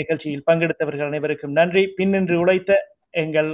[0.00, 1.82] நிகழ்ச்சியில் பங்கெடுத்தவர்கள் அனைவருக்கும் நன்றி.
[1.98, 2.72] பின்னின்று உழைத்த
[3.10, 3.50] எங்கள்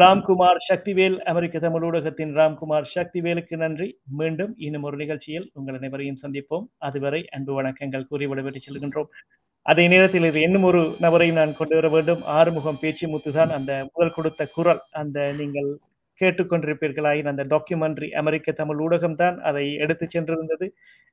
[0.00, 3.88] ராம்குமார் சக்திவேல் அமெரிக்க தமிழ் ஊடகத்தின் ராம்குமார் சக்திவேலுக்கு நன்றி.
[4.20, 6.66] மீண்டும் இன்னும் ஒரு நிகழ்ச்சியில் உங்கள் அனைவரையும் சந்திப்போம்.
[6.78, 9.10] அதுவரை அன்பு வணக்கங்கள் கூறி விடைபெற்று செல்கின்றோம்.
[9.66, 12.22] அதே நேரத்தில் இது இன்னும் ஒரு நபரை நான் கொண்டு வர வேண்டும்.
[12.38, 14.80] ஆறுமுகம் பேச்சு முத்துதான் அந்த முதல் கொடுத்த குரல்.
[15.02, 15.70] அந்த நீங்கள்
[16.20, 20.66] கேட்டுக்கொண்டிருப்பீர்களாயின் அந்த டாக்குமெண்ட்ரி அமெரிக்க தமிழ் ஊடகம் தான் அதை எடுத்து சென்றிருந்தது.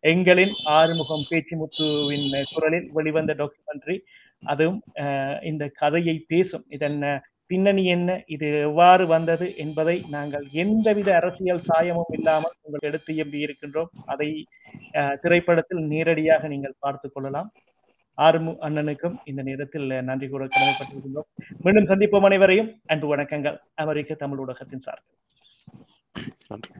[0.03, 3.97] எங்களின் ஆறுமுகம் பேச்சு முத்துவின் குரலில் வெளிவந்த டாக்குமெண்ட்ரி
[4.43, 6.65] அதுவும் அஹ், இந்த கதையை பேசும்.
[6.69, 6.99] இதன்
[7.51, 8.09] பின்னணி என்ன?
[8.27, 13.89] இது எவ்வாறு வந்தது என்பதை நாங்கள் எந்தவித அரசியல் சாயமும் இல்லாமல் உங்கள் எடுத்து எம்பி இருக்கின்றோம்.
[14.07, 14.30] அதை
[14.93, 17.49] அஹ், திரைப்படத்தில் நேரடியாக நீங்கள் பார்த்து கொள்ளலாம்.
[18.19, 21.27] ஆறுமு அண்ணனுக்கும் இந்த நேரத்தில் நன்றி கூற கடமைப்பட்டிருக்கின்றோம்.
[21.61, 22.81] மீண்டும் சந்திப்போம் அனைவரையும்.
[22.85, 23.57] அன்பு வணக்கங்கள்.
[23.75, 25.17] அமெரிக்க தமிழ் ஊடகத்தின் சார்பில்.
[26.47, 26.71] நன்றி.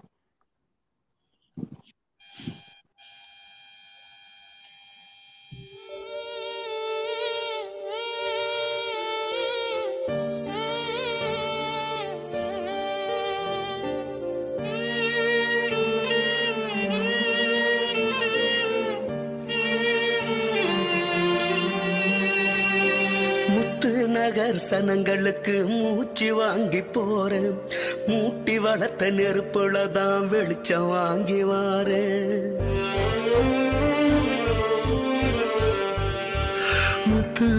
[24.39, 27.59] முத்து நகர் சனங்களுக்கு மூச்சு வாங்கி போறேன்.
[28.07, 32.77] மூட்டி வளர்த்த நெருப்புல தான் வெளிச்சம் வாங்கி வாரேன்.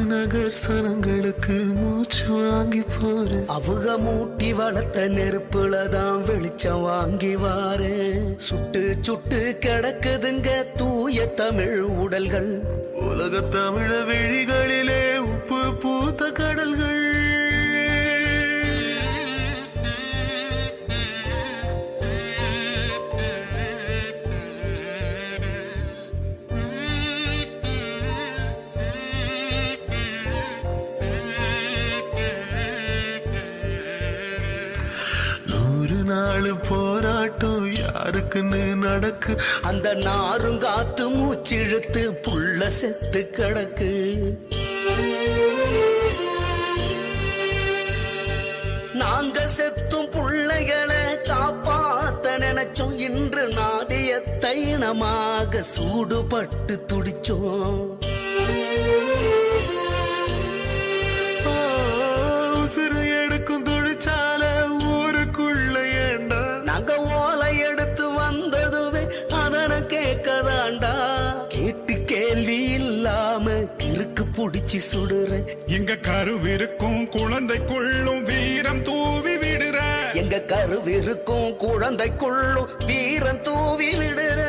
[0.06, 3.46] நகர் சனங்களுக்கு மூச்சு வாங்கி போறேன்.
[3.46, 8.36] அவங்க மூட்டி வளர்த்த நெருப்புல தான் வெளிச்சம் வாங்கி வாரேன்.
[8.36, 12.60] சுட்டு சுட்டு கிடக்குதுங்க தூய தமிழ் உடல்கள்.
[12.94, 15.09] உலக தமிழ வெளிகளிலே உப்பு
[15.82, 16.98] பூத்த கடல்கள்.
[35.46, 39.40] நூறு போராட்டம் யாருக்குன்னு நடக்கு.
[39.62, 43.90] அந்த நாரும் காத்து மூச்சிழுத்து புள்ள செத்து கிடக்கு.
[49.20, 52.94] நாங்க செத்தும் பிள்ளைகளை காப்பாத்த நினைச்சோம்.
[52.98, 54.10] இன்று நாதிய
[54.40, 57.80] தைனமாக சூடுபட்டு துடிச்சோம்.
[74.40, 79.78] புடிச்சு சுடுறேன் எங்க கருவிருக்கும் குழந்தைக்குள்ளும் வீரம் தூவி விடுற.
[80.14, 84.40] எங்க கருவிருக்கும் குழந்தைக்குள்ளும் வீரன் தூவி விடுற.